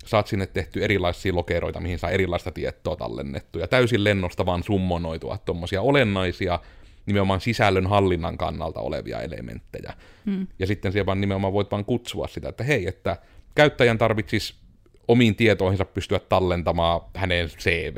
saat 0.04 0.26
sinne 0.26 0.46
tehty 0.46 0.84
erilaisia 0.84 1.34
lokeroita, 1.34 1.80
mihin 1.80 1.98
saa 1.98 2.10
erilaista 2.10 2.50
tietoa 2.50 2.96
tallennettu 2.96 3.58
ja 3.58 3.68
täysin 3.68 4.04
lennosta 4.04 4.46
vaan 4.46 4.62
summonoitua 4.62 5.38
tuommoisia 5.38 5.82
olennaisia 5.82 6.58
nimenomaan 7.06 7.40
sisällön 7.40 7.86
hallinnan 7.86 8.38
kannalta 8.38 8.80
olevia 8.80 9.20
elementtejä. 9.20 9.92
Hmm. 10.26 10.46
Ja 10.58 10.66
sitten 10.66 10.92
siellä 10.92 11.06
vaan 11.06 11.20
nimenomaan 11.20 11.52
voit 11.52 11.70
vaan 11.70 11.84
kutsua 11.84 12.28
sitä, 12.28 12.48
että 12.48 12.64
hei, 12.64 12.86
että 12.86 13.16
käyttäjän 13.54 13.98
tarvitsisi 13.98 14.54
omiin 15.08 15.36
tietoihinsa 15.36 15.84
pystyä 15.84 16.18
tallentamaan 16.18 17.00
hänen 17.14 17.48
CV. 17.48 17.96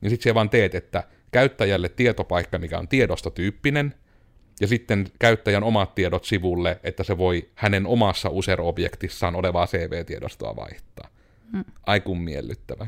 Niin 0.00 0.10
sitten 0.10 0.22
siellä 0.22 0.34
vaan 0.34 0.50
teet, 0.50 0.74
että 0.74 1.02
käyttäjälle 1.32 1.88
tietopaikka, 1.88 2.58
mikä 2.58 2.78
on 2.78 2.88
tiedostotyyppinen, 2.88 3.94
ja 4.60 4.66
sitten 4.66 5.06
käyttäjän 5.18 5.62
omat 5.62 5.94
tiedot 5.94 6.24
sivulle, 6.24 6.80
että 6.82 7.04
se 7.04 7.18
voi 7.18 7.50
hänen 7.54 7.86
omassa 7.86 8.28
user-objektissaan 8.28 9.36
olevaa 9.36 9.66
CV-tiedostoa 9.66 10.56
vaihtaa. 10.56 11.08
Hmm. 11.52 11.64
Aikun 11.86 12.20
miellyttävä. 12.20 12.86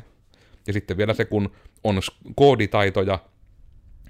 Ja 0.66 0.72
sitten 0.72 0.96
vielä 0.96 1.14
se, 1.14 1.24
kun 1.24 1.50
on 1.84 2.00
kooditaitoja 2.34 3.18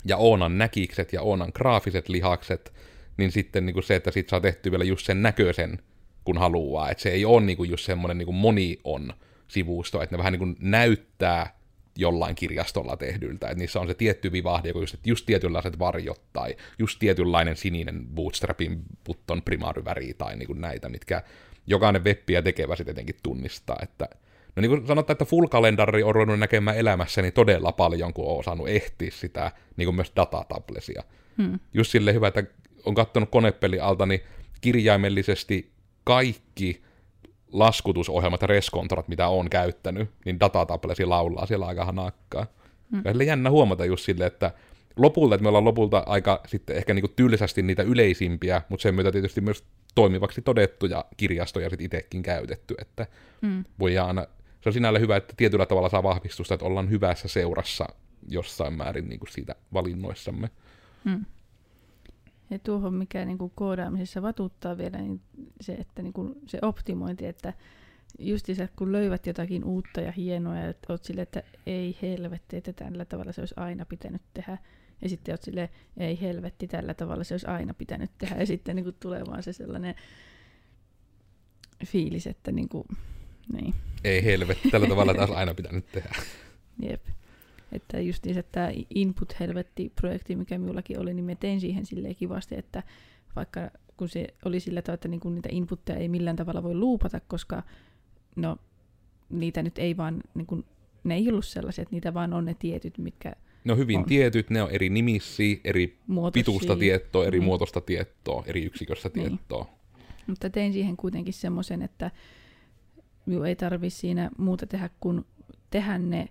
ja 0.05 0.17
Oonan 0.17 0.59
näkikset 0.59 1.12
ja 1.12 1.23
Oonan 1.23 1.53
graafiset 1.55 2.09
lihakset, 2.09 2.73
niin 3.17 3.33
sitten 3.33 3.67
niin 3.67 3.75
kuin 3.75 3.85
se, 3.85 3.97
että 3.97 4.11
sit 4.11 4.29
saa 4.29 4.41
tehty 4.41 4.71
vielä 4.71 4.85
just 4.85 5.07
sen 5.07 5.23
näköisen, 5.23 5.79
kun 6.26 6.38
haluaa. 6.38 6.90
Että 6.90 7.02
se 7.02 7.09
ei 7.09 7.25
ole 7.25 7.40
niin 7.40 7.56
kuin 7.56 7.71
just 7.71 7.85
semmoinen 7.85 8.18
niin 8.18 8.26
kuin 8.26 8.37
moni 8.37 8.78
on 8.85 9.12
sivusto, 9.49 10.02
että 10.02 10.14
ne 10.14 10.18
vähän 10.18 10.33
niin 10.33 10.38
kuin 10.38 10.56
näyttää 10.61 11.56
jollain 11.99 12.35
kirjastolla 12.35 12.97
tehdyltä, 12.97 13.47
että 13.47 13.59
niissä 13.59 13.80
on 13.80 13.87
se 13.87 13.95
tietty 13.95 14.33
vivahde, 14.33 14.68
joku 14.68 14.80
just, 14.80 14.95
että 14.95 15.09
just 15.09 15.26
tietynlaiset 15.26 15.78
varjot 15.78 16.23
tai 16.33 16.56
just 16.78 16.99
tietynlainen 16.99 17.56
sininen 17.56 18.06
bootstrapin 18.14 18.83
button 19.04 19.42
primaaryväri 19.42 20.14
tai 20.18 20.37
niin 20.37 20.47
kuin 20.47 20.61
näitä, 20.61 20.88
mitkä 20.88 21.23
jokainen 21.66 22.04
webbiä 22.04 22.42
tekevä 22.42 22.76
sitten 22.76 22.95
tietenkin 22.95 23.23
tunnistaa, 23.23 23.78
että 23.83 24.09
No 24.56 24.61
niin 24.61 24.71
kuin 24.71 24.87
sanotaan, 24.87 25.14
että 25.14 25.25
full 25.25 25.47
kalendari 25.47 26.02
on 26.02 26.14
ruvennut 26.14 26.38
näkemään 26.38 26.76
elämässäni 26.76 27.33
todella 27.33 27.73
paljon, 27.73 28.12
kun 28.12 28.26
on 28.26 28.38
osannut 28.38 28.68
ehtiä 28.68 29.11
sitä, 29.11 29.52
niin 29.76 29.87
kuin 29.87 29.95
myös 29.95 30.12
datatablesia. 30.16 31.02
Hmm. 31.38 31.59
Just 31.75 31.90
sille 31.90 32.14
hyvä, 32.14 32.28
että 32.28 32.45
on 32.85 32.95
katsonut 32.95 33.30
konepeli 33.30 33.80
alta, 33.80 34.06
niin 34.06 34.21
kirjaimellisesti 34.61 35.71
kaikki 36.07 36.83
laskutusohjelmat 37.53 38.43
ja 38.43 38.47
reskontrat, 38.47 39.09
mitä 39.09 39.29
on 39.29 39.51
käyttänyt, 39.51 40.11
niin 40.25 40.41
datatablesi 40.41 41.05
laulaa 41.05 41.47
siellä 41.47 41.67
aika 41.67 41.85
hanakkaa. 41.85 42.47
Hmm. 42.90 43.03
Ja 43.05 43.25
jännä 43.25 43.51
huomata 43.51 43.85
just 43.85 44.05
sille, 44.05 44.27
että 44.27 44.51
lopulta, 44.97 45.35
että 45.35 45.42
me 45.42 45.49
ollaan 45.49 45.64
lopulta 45.64 46.03
aika 46.07 46.40
sitten 46.47 46.77
ehkä 46.77 46.95
niinku 46.95 47.09
tylsästi 47.09 47.62
niitä 47.62 47.83
yleisimpiä, 47.83 48.62
mutta 48.69 48.83
sen 48.83 48.95
myötä 48.95 49.12
tietysti 49.12 49.40
myös 49.40 49.64
toimivaksi 49.95 50.42
todettuja 50.42 51.05
kirjastoja 51.16 51.71
sitten 51.71 51.85
itsekin 51.85 52.23
käytetty, 52.23 52.75
että 52.79 53.07
Hmm. 53.42 53.64
voi 53.79 53.99
aina, 53.99 54.27
se 54.61 54.69
on 54.69 54.73
sinällä 54.73 54.99
hyvä, 54.99 55.16
että 55.16 55.35
tietyllä 55.37 55.66
tavalla 55.66 55.88
saa 55.88 56.03
vahvistusta, 56.03 56.55
että 56.55 56.66
ollaan 56.66 56.90
hyvässä 56.90 57.29
seurassa 57.29 57.87
jossain 58.29 58.73
määrin 58.75 59.09
niin 59.09 59.19
kuin 59.19 59.33
siitä 59.33 59.55
valinnoissamme. 59.73 60.51
Hmm. 61.05 61.25
Ja 62.50 62.59
tuohon, 62.59 62.94
mikä 62.94 63.24
niin 63.24 63.38
kuin 63.38 63.52
koodaamisessa 63.54 64.22
vatuttaa 64.22 64.78
vielä, 64.78 64.98
niin 64.98 65.20
se, 65.61 65.72
että 65.72 66.02
niin 66.02 66.12
kuin 66.12 66.35
se 66.46 66.59
optimointi, 66.62 67.26
että 67.26 67.52
justiinsa 68.18 68.68
kun 68.76 68.92
löydät 68.92 69.26
jotakin 69.26 69.64
uutta 69.64 70.00
ja 70.00 70.12
hienoa, 70.12 70.59
ja 70.59 70.74
oot 70.88 71.04
sille, 71.04 71.22
että 71.22 71.42
ei 71.66 71.98
helvetti, 72.02 72.56
että 72.56 72.72
tällä 72.72 73.04
tavalla 73.04 73.32
se 73.32 73.40
olisi 73.40 73.54
aina 73.56 73.85
pitänyt 73.85 74.22
tehdä. 74.35 74.59
Ja 75.02 75.09
sitten 75.09 75.32
oot 75.32 75.42
sille, 75.42 75.70
ei 75.96 76.20
helvetti, 76.20 76.68
tällä 76.68 76.94
tavalla 76.94 77.24
se 77.24 77.35
olisi 77.35 77.46
aina 77.46 77.74
pitänyt 77.74 78.11
tehdä. 78.18 78.37
Ja 78.37 78.46
sitten 78.46 78.76
niin 78.76 78.85
kuin 78.85 78.96
tulee 79.00 79.22
vaan 79.26 79.42
se 79.42 79.52
sellainen 79.52 79.94
fiilis, 81.87 82.26
että 82.26 82.52
niin 82.52 82.68
kuin, 82.68 82.85
niin, 83.52 83.74
Ei 84.04 84.24
helvetti, 84.24 84.70
tällä 84.70 84.87
tavalla 84.87 85.14
taas 85.14 85.30
aina 85.30 85.54
pitänyt 85.54 85.87
tehdä. 85.92 86.14
jep. 86.82 87.06
Että 87.72 88.00
just 88.00 88.24
niin, 88.26 88.38
että 88.38 88.52
tämä 88.52 88.70
Input-helvetti-projekti, 88.94 90.37
mikä 90.37 90.59
minullakin 90.59 91.00
oli, 91.00 91.14
niin 91.14 91.24
mä 91.24 91.35
tein 91.35 91.61
siihen 91.61 91.87
silleen 91.87 92.14
kivasti, 92.16 92.55
että 92.59 92.83
vaikka 93.37 93.70
kun 93.96 94.09
se 94.09 94.26
oli 94.44 94.61
sillä 94.61 94.83
tavalla, 94.83 94.94
että 94.94 95.09
niinku 95.09 95.29
niitä 95.31 95.48
inputteja 95.52 95.98
ei 95.98 96.09
millään 96.09 96.37
tavalla 96.37 96.62
voi 96.62 96.74
luupata, 96.74 97.20
koska 97.20 97.62
no, 98.37 98.57
niitä 99.31 99.62
nyt 99.62 99.79
ei 99.79 99.96
vaan, 99.96 100.20
niinku, 100.35 100.64
ne 101.05 101.14
ei 101.14 101.29
ollut 101.29 101.44
sellaisia, 101.46 101.83
että 101.83 101.94
niitä 101.94 102.14
vaan 102.14 102.33
on 102.33 102.44
ne 102.44 102.57
tietyt, 102.59 102.98
mitkä 102.98 103.33
Ne 103.64 103.76
hyvin 103.76 103.98
On. 103.98 104.05
tietyt, 104.05 104.50
ne 104.50 104.62
on 104.62 104.70
eri 104.70 104.88
nimissä, 104.90 105.42
eri 105.64 105.98
muotoisia. 106.07 106.44
pituista 106.44 106.76
tietoa, 106.76 107.24
eri 107.26 107.38
Niin. 107.38 107.44
muotoista 107.44 107.81
tietoa, 107.81 108.44
eri 108.46 108.64
yksikössä 108.64 109.11
Niin. 109.14 109.29
tietoa. 109.29 109.66
Mutta 110.26 110.50
tein 110.50 110.72
siihen 110.72 110.96
kuitenkin 110.96 111.35
semmoisen, 111.35 111.83
että 111.83 112.11
minun 113.26 113.46
ei 113.46 113.57
tarvi 113.57 113.90
siinä 113.90 114.31
muuta 114.38 114.66
tehdä 114.66 114.90
kuin 115.00 115.24
tehdä 115.70 115.98
ne 115.98 116.29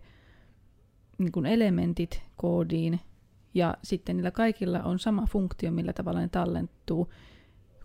niin 1.17 1.31
kuin 1.31 1.45
elementit 1.45 2.23
koodiin 2.35 2.99
ja 3.53 3.77
sitten 3.83 4.15
niillä 4.17 4.31
kaikilla 4.31 4.83
on 4.83 4.99
sama 4.99 5.25
funktio, 5.25 5.71
millä 5.71 5.93
tavalla 5.93 6.19
ne 6.19 6.27
tallentuu, 6.27 7.13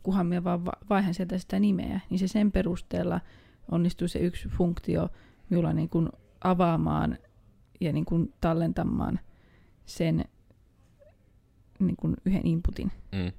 kunhan 0.02 0.26
minä 0.26 0.44
vaan 0.44 0.64
va- 0.64 0.72
vaihan 0.90 1.14
sieltä 1.14 1.38
sitä 1.38 1.58
nimeä, 1.58 2.00
niin 2.10 2.18
se 2.18 2.28
sen 2.28 2.52
perusteella 2.52 3.20
onnistuu 3.70 4.08
se 4.08 4.18
yksi 4.18 4.48
funktio 4.48 5.08
minulla 5.50 5.72
niin 5.72 5.88
kuin 5.88 6.08
avaamaan 6.44 7.18
ja 7.80 7.92
niin 7.92 8.04
kuin 8.04 8.34
tallentamaan 8.40 9.20
sen 9.86 10.24
niin 11.78 11.96
kuin 11.96 12.16
yhden 12.24 12.46
inputin. 12.46 12.92
Mm. 13.12 13.32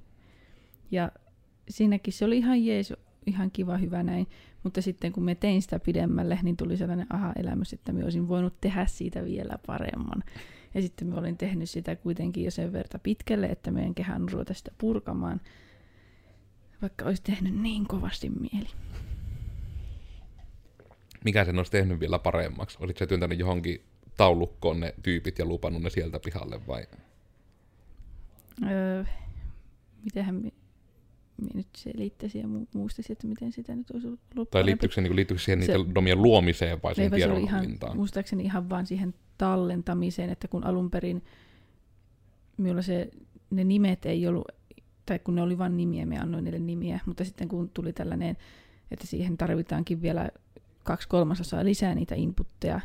Ja 0.90 1.12
siinäkin 1.68 2.12
se 2.12 2.24
oli 2.24 2.38
ihan 2.38 2.64
jees, 2.64 2.92
ihan 3.26 3.50
kiva, 3.50 3.76
hyvä 3.76 4.02
näin. 4.02 4.26
Mutta 4.62 4.82
sitten 4.82 5.12
kun 5.12 5.24
me 5.24 5.34
tein 5.34 5.62
sitä 5.62 5.78
pidemmälle, 5.78 6.38
niin 6.42 6.56
tuli 6.56 6.76
sellainen 6.76 7.06
aha-elämys, 7.10 7.72
että 7.72 7.92
me 7.92 8.04
olisin 8.04 8.28
voinut 8.28 8.60
tehdä 8.60 8.86
siitä 8.86 9.24
vielä 9.24 9.58
paremman. 9.66 10.24
Ja 10.74 10.82
sitten 10.82 11.08
me 11.08 11.18
olin 11.18 11.36
tehnyt 11.36 11.70
sitä 11.70 11.96
kuitenkin 11.96 12.44
jo 12.44 12.50
sen 12.50 12.72
verta 12.72 12.98
pitkälle, 12.98 13.46
että 13.46 13.70
meidän 13.70 13.94
kehän 13.94 14.28
ruveta 14.28 14.54
sitä 14.54 14.70
purkamaan. 14.78 15.40
Vaikka 16.82 17.04
olisi 17.04 17.22
tehnyt 17.22 17.54
niin 17.54 17.86
kovasti 17.86 18.30
mieli. 18.30 18.68
Mikä 21.24 21.44
sen 21.44 21.58
olisi 21.58 21.72
tehnyt 21.72 22.00
vielä 22.00 22.18
paremmaksi? 22.18 22.78
Olisitko 22.80 22.98
sä 22.98 23.06
työntänyt 23.06 23.38
johonkin 23.38 23.84
taulukkoon 24.16 24.80
ne 24.80 24.94
tyypit 25.02 25.38
ja 25.38 25.44
lupannut 25.44 25.82
ne 25.82 25.90
sieltä 25.90 26.20
pihalle 26.24 26.66
vai? 26.66 26.86
Öö, 28.70 29.04
mitähän 30.04 30.52
nyt 31.54 31.66
selittäisin 31.76 32.40
ja 32.40 32.46
mu- 32.46 32.66
muistaisin, 32.74 33.12
että 33.12 33.26
miten 33.26 33.52
sitä 33.52 33.76
nyt 33.76 33.90
olisi 33.90 34.06
ollut 34.06 34.50
Tai 34.50 34.64
liittyykö 34.64 34.94
se, 34.94 35.00
niin 35.00 35.16
liittyykö 35.16 35.42
siihen 35.42 35.62
Se- 35.62 35.78
niiden 35.78 35.94
domien 35.94 36.22
luomiseen 36.22 36.82
vai 36.82 36.94
se 36.94 37.02
ihan, 37.02 37.16
tiedonhallintaan? 37.16 37.96
muistaakseni 37.96 38.44
ihan 38.44 38.68
vaan 38.70 38.86
siihen 38.86 39.14
tallentamiseen, 39.38 40.30
että 40.30 40.48
kun 40.48 40.64
alun 40.64 40.90
perin 40.90 41.22
minulla 42.56 42.82
se, 42.82 43.10
ne 43.50 43.64
nimet 43.64 44.06
ei 44.06 44.26
ollut, 44.26 44.48
tai 45.06 45.18
kun 45.18 45.34
ne 45.34 45.42
oli 45.42 45.58
vain 45.58 45.76
nimiä, 45.76 46.06
me 46.06 46.18
annoin 46.18 46.44
niille 46.44 46.58
nimiä, 46.58 47.00
mutta 47.06 47.24
sitten 47.24 47.48
kun 47.48 47.70
tuli 47.74 47.92
tällainen, 47.92 48.36
että 48.90 49.06
siihen 49.06 49.36
tarvitaankin 49.36 50.02
vielä 50.02 50.28
kaksi 50.82 51.08
kolmasosaa 51.08 51.64
lisää 51.64 51.94
niitä 51.94 52.14
inputteja, 52.14 52.80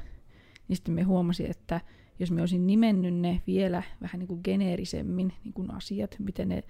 niin 0.68 0.76
sitten 0.76 0.94
me 0.94 1.04
huomasin, 1.04 1.46
että 1.52 1.82
jos 2.20 2.32
me 2.32 2.42
olisin 2.42 2.68
nimennyt 2.68 3.16
ne 3.16 3.42
vielä 3.48 3.84
vähän 4.02 4.20
niin 4.20 4.28
kuin 4.28 4.42
geneerisemmin, 4.44 5.34
niin 5.44 5.54
kuin 5.54 5.72
asiat, 5.72 6.16
miten 6.20 6.50
ne 6.50 6.64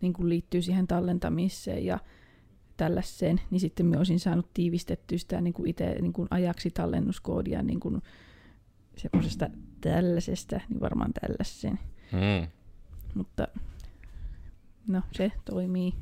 niin 0.00 0.12
kuin 0.12 0.28
liittyy 0.28 0.62
siihen 0.62 0.86
tallentamiseen 0.86 1.84
ja 1.84 1.98
tällaiseen, 2.76 3.40
niin 3.50 3.60
sitten 3.60 3.86
me 3.86 3.98
olisin 3.98 4.20
saanut 4.20 4.54
tiivistettyä 4.54 5.18
sitä 5.18 5.40
niin 5.40 5.54
kuin 5.54 5.68
itse 5.68 5.94
niin 6.00 6.12
kuin 6.12 6.28
ajaksi 6.30 6.70
tallennuskoodia 6.70 7.62
niin 7.62 7.80
kuin 7.80 8.02
semmoisesta 8.96 9.50
tällaisesta, 9.80 10.60
niin 10.68 10.80
varmaan 10.80 11.12
tällaiseen. 11.12 11.78
Mm. 12.12 12.48
Mutta 13.14 13.48
no, 14.86 15.02
se 15.12 15.32
toimii. 15.44 15.94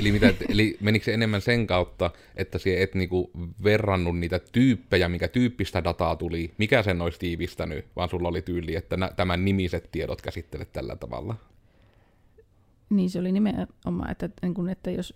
Eli, 0.00 0.12
mitä, 0.12 0.34
eli 0.48 0.76
menikö 0.80 1.04
se 1.04 1.14
enemmän 1.14 1.40
sen 1.40 1.66
kautta, 1.66 2.10
että 2.36 2.58
se 2.58 2.82
et 2.82 2.94
niinku 2.94 3.30
verrannut 3.64 4.18
niitä 4.18 4.38
tyyppejä, 4.38 5.08
mikä 5.08 5.28
tyyppistä 5.28 5.84
dataa 5.84 6.16
tuli, 6.16 6.54
mikä 6.58 6.82
sen 6.82 7.02
olisi 7.02 7.18
tiivistänyt, 7.18 7.86
vaan 7.96 8.08
sulla 8.08 8.28
oli 8.28 8.42
tyyli, 8.42 8.76
että 8.76 8.96
nä, 8.96 9.10
tämän 9.16 9.44
nimiset 9.44 9.88
tiedot 9.92 10.22
käsittelet 10.22 10.72
tällä 10.72 10.96
tavalla? 10.96 11.36
Niin 12.90 13.10
se 13.10 13.18
oli 13.18 13.32
nimenomaan, 13.32 14.10
että, 14.10 14.28
niin 14.42 14.54
kun, 14.54 14.68
että 14.68 14.90
jos 14.90 15.14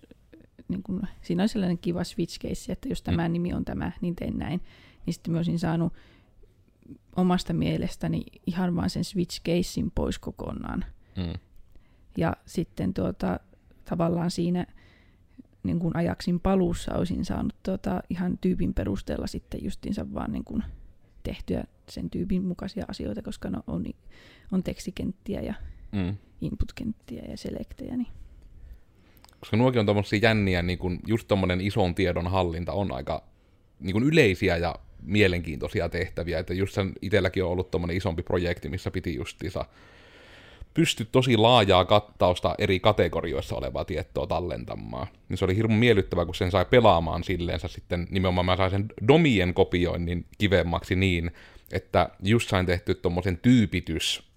niin 0.68 0.82
kun, 0.82 1.02
siinä 1.22 1.42
oli 1.42 1.48
sellainen 1.48 1.78
kiva 1.78 2.04
switch 2.04 2.40
case, 2.40 2.72
että 2.72 2.88
jos 2.88 3.02
tämä 3.02 3.28
mm. 3.28 3.32
nimi 3.32 3.52
on 3.52 3.64
tämä, 3.64 3.92
niin 4.00 4.16
teen 4.16 4.38
näin. 4.38 4.60
Niin 5.06 5.14
sitten 5.14 5.32
mä 5.32 5.38
olisin 5.38 5.58
saanut 5.58 5.92
omasta 7.16 7.52
mielestäni 7.52 8.22
ihan 8.46 8.76
vaan 8.76 8.90
sen 8.90 9.04
switch 9.04 9.42
casein 9.42 9.90
pois 9.94 10.18
kokonaan. 10.18 10.84
Mm. 11.16 11.32
Ja 12.16 12.36
sitten 12.46 12.94
tuota, 12.94 13.40
tavallaan 13.84 14.30
siinä 14.30 14.66
niin 15.62 15.78
kun 15.78 15.96
ajaksin 15.96 16.40
paluussa 16.40 16.94
olisin 16.94 17.24
saanut 17.24 17.54
tuota, 17.62 18.02
ihan 18.10 18.38
tyypin 18.38 18.74
perusteella 18.74 19.26
sitten 19.26 19.64
justiinsa 19.64 20.14
vaan 20.14 20.32
niin 20.32 20.44
kun 20.44 20.62
tehtyä 21.22 21.64
sen 21.88 22.10
tyypin 22.10 22.44
mukaisia 22.44 22.84
asioita, 22.88 23.22
koska 23.22 23.50
no 23.50 23.62
on, 23.66 23.84
on 24.52 24.62
tekstikenttiä 24.62 25.40
ja 25.40 25.54
mm. 25.94 26.16
input-kenttiä 26.40 27.22
ja 27.28 27.36
selektejä. 27.36 27.96
Niin. 27.96 28.08
Koska 29.40 29.56
nuokin 29.56 29.80
on 29.80 29.86
tommosia 29.86 30.18
jänniä, 30.22 30.62
niin 30.62 30.78
kun 30.78 30.98
just 31.06 31.28
tommonen 31.28 31.60
ison 31.60 31.94
tiedon 31.94 32.26
hallinta 32.26 32.72
on 32.72 32.92
aika 32.92 33.22
niin 33.80 33.92
kun 33.92 34.02
yleisiä 34.02 34.56
ja 34.56 34.74
mielenkiintoisia 35.02 35.88
tehtäviä. 35.88 36.38
Että 36.38 36.54
just 36.54 36.74
sen 36.74 36.92
itselläkin 37.02 37.44
on 37.44 37.50
ollut 37.50 37.70
tommonen 37.70 37.96
isompi 37.96 38.22
projekti, 38.22 38.68
missä 38.68 38.90
piti 38.90 39.14
justiinsa 39.14 39.64
pysty 40.74 41.04
tosi 41.04 41.36
laajaa 41.36 41.84
kattausta 41.84 42.54
eri 42.58 42.80
kategorioissa 42.80 43.56
olevaa 43.56 43.84
tietoa 43.84 44.26
tallentamaan. 44.26 45.06
Niin 45.28 45.38
se 45.38 45.44
oli 45.44 45.56
hirveän 45.56 45.78
miellyttävää, 45.78 46.24
kun 46.24 46.34
sen 46.34 46.50
sai 46.50 46.64
pelaamaan 46.64 47.24
silleensä 47.24 47.68
sitten 47.68 48.06
nimenomaan 48.10 48.46
mä 48.46 48.56
sain 48.56 48.70
sen 48.70 48.86
domien 49.08 49.54
kopioinnin 49.54 50.26
kivemmaksi 50.38 50.96
niin, 50.96 51.30
että 51.72 52.10
just 52.22 52.48
sain 52.48 52.66
tehty 52.66 52.94
tuommoisen 52.94 53.38
tyypitys, 53.38 54.33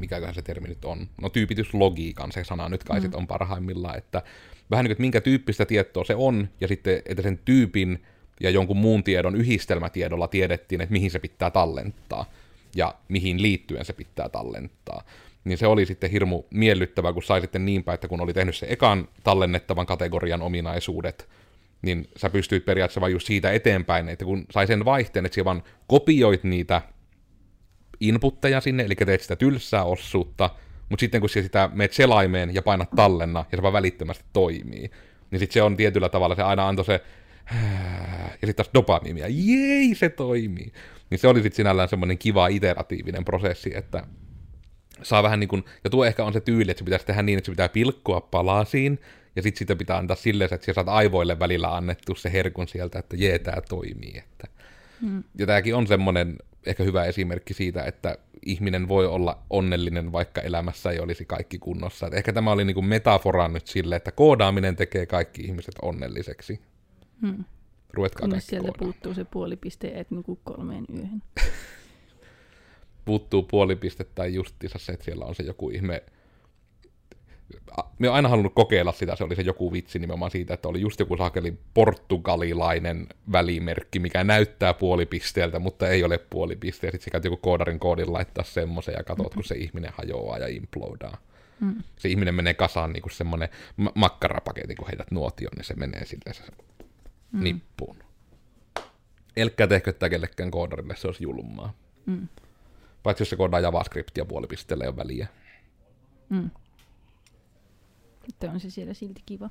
mikäköhän 0.00 0.34
se 0.34 0.42
termi 0.42 0.68
nyt 0.68 0.84
on, 0.84 1.08
no 1.20 1.28
tyypityslogiikan 1.28 2.32
se 2.32 2.44
sana 2.44 2.68
nyt 2.68 2.84
kai 2.84 2.98
mm. 2.98 3.02
sit 3.02 3.14
on 3.14 3.26
parhaimmillaan, 3.26 3.98
että 3.98 4.22
vähän 4.70 4.84
niin 4.84 4.88
kuin, 4.88 4.92
että 4.92 5.00
minkä 5.00 5.20
tyyppistä 5.20 5.66
tietoa 5.66 6.04
se 6.04 6.14
on, 6.14 6.48
ja 6.60 6.68
sitten, 6.68 7.02
että 7.06 7.22
sen 7.22 7.40
tyypin 7.44 8.02
ja 8.40 8.50
jonkun 8.50 8.76
muun 8.76 9.04
tiedon 9.04 9.36
yhdistelmätiedolla 9.36 10.28
tiedettiin, 10.28 10.80
että 10.80 10.92
mihin 10.92 11.10
se 11.10 11.18
pitää 11.18 11.50
tallentaa 11.50 12.24
ja 12.76 12.94
mihin 13.08 13.42
liittyen 13.42 13.84
se 13.84 13.92
pitää 13.92 14.28
tallentaa. 14.28 15.02
Niin 15.44 15.58
se 15.58 15.66
oli 15.66 15.86
sitten 15.86 16.10
hirmu 16.10 16.42
miellyttävä, 16.50 17.12
kun 17.12 17.22
sai 17.22 17.40
sitten 17.40 17.64
niinpä, 17.64 17.92
että 17.92 18.08
kun 18.08 18.20
oli 18.20 18.34
tehnyt 18.34 18.56
se 18.56 18.66
ekan 18.70 19.08
tallennettavan 19.24 19.86
kategorian 19.86 20.42
ominaisuudet, 20.42 21.28
niin 21.82 22.08
sä 22.16 22.30
pystyit 22.30 22.64
periaatteessa 22.64 23.00
vain 23.00 23.12
just 23.12 23.26
siitä 23.26 23.52
eteenpäin, 23.52 24.08
että 24.08 24.24
kun 24.24 24.44
sai 24.50 24.66
sen 24.66 24.84
vaihteen, 24.84 25.26
että 25.26 25.36
sä 25.36 25.44
vaan 25.44 25.62
kopioit 25.86 26.44
niitä 26.44 26.82
inputteja 28.00 28.60
sinne, 28.60 28.82
eli 28.82 28.94
teet 28.94 29.20
sitä 29.20 29.36
tylsää 29.36 29.84
ossuutta, 29.84 30.50
mutta 30.88 31.00
sitten 31.00 31.20
kun 31.20 31.30
sä 31.30 31.42
sitä 31.42 31.70
meet 31.72 31.92
selaimeen 31.92 32.54
ja 32.54 32.62
painat 32.62 32.90
tallenna, 32.96 33.44
ja 33.52 33.58
se 33.58 33.62
vaan 33.62 33.72
välittömästi 33.72 34.24
toimii, 34.32 34.90
niin 35.30 35.40
sitten 35.40 35.54
se 35.54 35.62
on 35.62 35.76
tietyllä 35.76 36.08
tavalla, 36.08 36.34
se 36.34 36.42
aina 36.42 36.68
antoi 36.68 36.84
se 36.84 37.00
ja 38.42 38.46
sitten 38.46 38.54
taas 38.54 38.70
dopamiinia, 38.74 39.26
jei, 39.28 39.94
se 39.94 40.08
toimii. 40.08 40.72
Niin 41.10 41.18
se 41.18 41.28
oli 41.28 41.42
sitten 41.42 41.56
sinällään 41.56 41.88
semmoinen 41.88 42.18
kiva 42.18 42.48
iteratiivinen 42.48 43.24
prosessi, 43.24 43.72
että 43.74 44.06
saa 45.02 45.22
vähän 45.22 45.40
niin 45.40 45.48
kuin, 45.48 45.64
ja 45.84 45.90
tuo 45.90 46.04
ehkä 46.04 46.24
on 46.24 46.32
se 46.32 46.40
tyyli, 46.40 46.70
että 46.70 46.78
se 46.78 46.84
pitäisi 46.84 47.06
tehdä 47.06 47.22
niin, 47.22 47.38
että 47.38 47.46
se 47.46 47.52
pitää 47.52 47.68
pilkkoa 47.68 48.20
palasiin, 48.20 49.00
ja 49.36 49.42
sitten 49.42 49.58
sitä 49.58 49.76
pitää 49.76 49.96
antaa 49.96 50.16
silleen, 50.16 50.54
että 50.54 50.66
sä 50.66 50.72
saat 50.72 50.88
aivoille 50.88 51.38
välillä 51.38 51.76
annettu 51.76 52.14
se 52.14 52.32
herkun 52.32 52.68
sieltä, 52.68 52.98
että 52.98 53.16
jee, 53.16 53.38
tämä 53.38 53.60
toimii. 53.68 54.18
Että. 54.18 54.48
Hmm. 55.00 55.24
Ja 55.38 55.46
tämäkin 55.46 55.74
on 55.74 55.86
semmoinen 55.86 56.36
ehkä 56.66 56.84
hyvä 56.84 57.04
esimerkki 57.04 57.54
siitä, 57.54 57.84
että 57.84 58.18
ihminen 58.46 58.88
voi 58.88 59.06
olla 59.06 59.42
onnellinen, 59.50 60.12
vaikka 60.12 60.40
elämässä 60.40 60.90
ei 60.90 61.00
olisi 61.00 61.24
kaikki 61.24 61.58
kunnossa. 61.58 62.06
Et 62.06 62.14
ehkä 62.14 62.32
tämä 62.32 62.52
oli 62.52 62.64
niin 62.64 62.74
kuin 62.74 62.86
metafora 62.86 63.48
nyt 63.48 63.66
sille, 63.66 63.96
että 63.96 64.12
koodaaminen 64.12 64.76
tekee 64.76 65.06
kaikki 65.06 65.42
ihmiset 65.42 65.74
onnelliseksi. 65.82 66.60
Hmm. 67.20 67.44
Ruvetkaa 67.92 68.20
Kunnes 68.20 68.46
sieltä 68.46 68.68
koodaan. 68.68 68.84
puuttuu 68.84 69.14
se 69.14 69.24
puoli 69.24 69.56
piste, 69.56 69.92
et 69.94 70.10
nuku 70.10 70.40
kolmeen 70.44 70.84
yöhön. 70.96 71.22
puuttuu 73.04 73.42
puoli 73.42 73.76
piste 73.76 74.04
tai 74.04 74.34
justiinsa 74.34 74.78
se, 74.78 74.92
että 74.92 75.04
siellä 75.04 75.24
on 75.24 75.34
se 75.34 75.42
joku 75.42 75.70
ihme... 75.70 76.02
Me 77.98 78.08
oon 78.08 78.16
aina 78.16 78.28
halunnut 78.28 78.54
kokeilla 78.54 78.92
sitä, 78.92 79.16
se 79.16 79.24
oli 79.24 79.36
se 79.36 79.42
joku 79.42 79.72
vitsi 79.72 79.98
nimenomaan 79.98 80.30
siitä, 80.30 80.54
että 80.54 80.68
oli 80.68 80.80
just 80.80 81.00
joku 81.00 81.16
sakeli 81.16 81.58
portugalilainen 81.74 83.06
välimerkki, 83.32 83.98
mikä 83.98 84.24
näyttää 84.24 84.74
puolipisteeltä, 84.74 85.58
mutta 85.58 85.88
ei 85.88 86.04
ole 86.04 86.18
puolipiste, 86.18 86.86
ja 86.86 86.90
sitten 86.90 87.04
sä 87.04 87.10
käyt 87.10 87.24
joku 87.24 87.36
koodarin 87.36 87.78
koodin 87.78 88.12
laittaa 88.12 88.44
semmoisen, 88.44 88.94
ja 88.98 89.04
katsot, 89.04 89.26
mm-hmm. 89.26 89.34
kun 89.34 89.44
se 89.44 89.54
ihminen 89.54 89.92
hajoaa 89.94 90.38
ja 90.38 90.46
implodaa. 90.48 91.18
Mm. 91.60 91.82
Se 91.96 92.08
ihminen 92.08 92.34
menee 92.34 92.54
kasaan 92.54 92.92
niin 92.92 93.02
kuin 93.02 93.12
semmoinen 93.12 93.48
makkarapaketti, 93.94 94.74
kun 94.74 94.86
heität 94.86 95.10
nuotion, 95.10 95.52
niin 95.56 95.64
se 95.64 95.74
menee 95.74 96.06
silleen 96.06 96.34
se 96.34 96.42
mm. 97.32 97.42
nippuun. 97.42 97.96
Elkkää 99.36 99.66
tehkö 99.66 99.92
tätä 99.92 100.08
kellekään 100.08 100.50
koodarille, 100.50 100.96
se 100.96 101.08
olisi 101.08 101.24
julmaa. 101.24 101.72
Mm. 102.06 102.28
Paitsi 103.02 103.22
jos 103.22 103.30
se 103.30 103.36
koodaa 103.36 103.60
JavaScriptia 103.60 104.24
puolipisteellä 104.24 104.84
jo 104.84 104.96
väliä. 104.96 105.28
Mm. 106.28 106.50
Että 108.32 108.50
on 108.50 108.60
se 108.60 108.70
siellä 108.70 108.94
silti 108.94 109.22
kiva. 109.26 109.50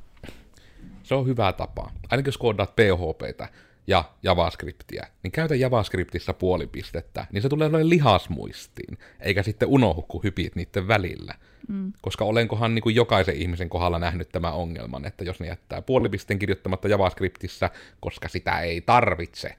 Se 1.03 1.15
on 1.15 1.27
hyvä 1.27 1.53
tapa. 1.53 1.91
Ainakin 2.09 2.27
jos 2.27 2.37
koodaat 2.37 2.75
PHPtä 2.75 3.49
ja 3.87 4.03
JavaScriptia, 4.23 5.07
niin 5.23 5.31
käytä 5.31 5.55
JavaScriptissa 5.55 6.33
puolipistettä, 6.33 7.27
niin 7.31 7.41
se 7.41 7.49
tulee 7.49 7.67
olemaan 7.67 7.89
lihasmuistiin, 7.89 8.97
eikä 9.19 9.43
sitten 9.43 9.67
unohdu, 9.67 10.01
kun 10.01 10.23
hypit 10.23 10.55
niiden 10.55 10.87
välillä. 10.87 11.33
Mm. 11.67 11.93
Koska 12.01 12.25
olenkohan 12.25 12.75
niin 12.75 12.83
kuin 12.83 12.95
jokaisen 12.95 13.35
ihmisen 13.35 13.69
kohdalla 13.69 13.99
nähnyt 13.99 14.29
tämän 14.29 14.53
ongelman, 14.53 15.05
että 15.05 15.23
jos 15.23 15.39
ne 15.39 15.47
jättää 15.47 15.81
puolipisteen 15.81 16.39
kirjoittamatta 16.39 16.87
JavaScriptissa, 16.87 17.69
koska 17.99 18.27
sitä 18.27 18.59
ei 18.59 18.81
tarvitse, 18.81 19.55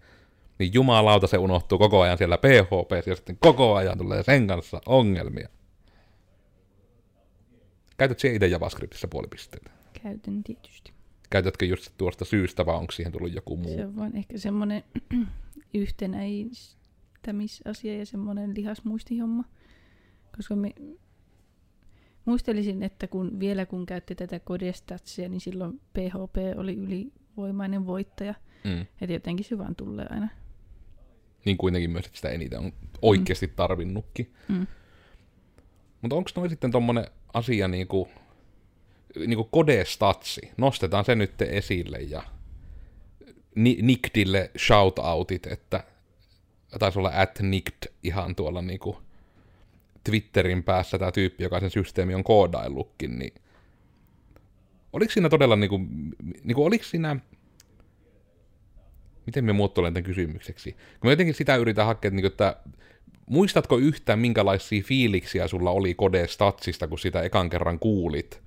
niin 0.58 0.74
jumalauta 0.74 1.26
se 1.26 1.38
unohtuu 1.38 1.78
koko 1.78 2.00
ajan 2.00 2.18
siellä 2.18 2.38
PHP, 2.38 3.06
ja 3.06 3.16
sitten 3.16 3.36
koko 3.40 3.74
ajan 3.74 3.98
tulee 3.98 4.22
sen 4.22 4.46
kanssa 4.46 4.80
ongelmia. 4.86 5.48
Käytätkö 8.00 8.32
itse 8.32 8.46
JavaScriptissa 8.46 9.08
puolipisteitä? 9.08 9.70
Käytän 10.02 10.44
tietysti. 10.44 10.92
Käytätkö 11.30 11.66
just 11.66 11.92
tuosta 11.98 12.24
syystä, 12.24 12.66
vai 12.66 12.76
onko 12.76 12.92
siihen 12.92 13.12
tullut 13.12 13.34
joku 13.34 13.56
muu? 13.56 13.76
Se 13.76 13.86
on 13.86 13.96
vaan 13.96 14.16
ehkä 14.16 14.38
semmoinen 14.38 14.84
yhtenäistämisasia 15.74 17.98
ja 17.98 18.06
semmoinen 18.06 18.54
lihasmuistihomma. 18.56 19.44
Koska 20.36 20.56
me, 20.56 20.74
muistelisin, 22.24 22.82
että 22.82 23.06
kun 23.06 23.40
vielä 23.40 23.66
kun 23.66 23.86
käytti 23.86 24.14
tätä 24.14 24.40
kodestatsia, 24.40 25.28
niin 25.28 25.40
silloin 25.40 25.80
PHP 25.92 26.36
oli 26.56 26.74
ylivoimainen 26.74 27.86
voittaja. 27.86 28.34
Mm. 28.64 28.80
Että 28.80 29.12
jotenkin 29.12 29.46
se 29.46 29.58
vaan 29.58 29.76
tulee 29.76 30.06
aina. 30.10 30.28
Niin 31.44 31.56
kuitenkin 31.56 31.90
myös, 31.90 32.06
että 32.06 32.16
sitä 32.16 32.28
eniten 32.28 32.58
on 32.58 32.72
oikeasti 33.02 33.46
mm. 33.46 33.52
tarvinnutkin. 33.56 34.32
Mm. 34.48 34.66
Mutta 36.02 36.16
onko 36.16 36.30
noin 36.36 36.50
sitten 36.50 36.70
tommonen 36.70 37.06
asia 37.34 37.68
niinku, 37.68 38.08
niinku 39.26 39.44
kodestatsi? 39.44 40.40
Nostetaan 40.56 41.04
se 41.04 41.14
nyt 41.14 41.42
esille 41.42 41.98
ja 41.98 42.22
Nickdille 43.54 44.50
shoutoutit, 44.58 45.46
että 45.46 45.84
taisi 46.78 46.98
olla 46.98 47.12
at 47.14 47.40
Nickd 47.40 47.86
ihan 48.02 48.34
tuolla 48.34 48.62
niinku 48.62 48.98
Twitterin 50.04 50.62
päässä 50.62 50.98
tämä 50.98 51.12
tyyppi, 51.12 51.42
joka 51.42 51.60
sen 51.60 51.70
systeemi 51.70 52.14
on 52.14 52.24
koodaillutkin, 52.24 53.18
niin 53.18 53.34
oliko 54.92 55.12
siinä 55.12 55.28
todella 55.28 55.56
niinku, 55.56 55.80
niinku 56.44 56.64
oliko 56.64 56.84
siinä, 56.84 57.16
miten 59.26 59.44
me 59.44 59.52
muotoilen 59.52 59.94
tämän 59.94 60.04
kysymykseksi? 60.04 60.72
Kun 60.72 61.08
mä 61.08 61.10
jotenkin 61.12 61.34
sitä 61.34 61.56
yritän 61.56 61.86
hakea, 61.86 62.10
niinku, 62.10 62.26
että 62.26 62.56
muistatko 63.30 63.78
yhtään 63.78 64.18
minkälaisia 64.18 64.82
fiiliksiä 64.82 65.48
sulla 65.48 65.70
oli 65.70 65.94
Kode 65.94 66.26
Statsista, 66.26 66.88
kun 66.88 66.98
sitä 66.98 67.22
ekan 67.22 67.50
kerran 67.50 67.78
kuulit, 67.78 68.40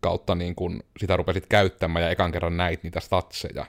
kautta 0.00 0.34
niin 0.34 0.54
kun 0.54 0.82
sitä 0.98 1.16
rupesit 1.16 1.46
käyttämään 1.46 2.04
ja 2.04 2.10
ekan 2.10 2.32
kerran 2.32 2.56
näit 2.56 2.82
niitä 2.82 3.00
statseja? 3.00 3.66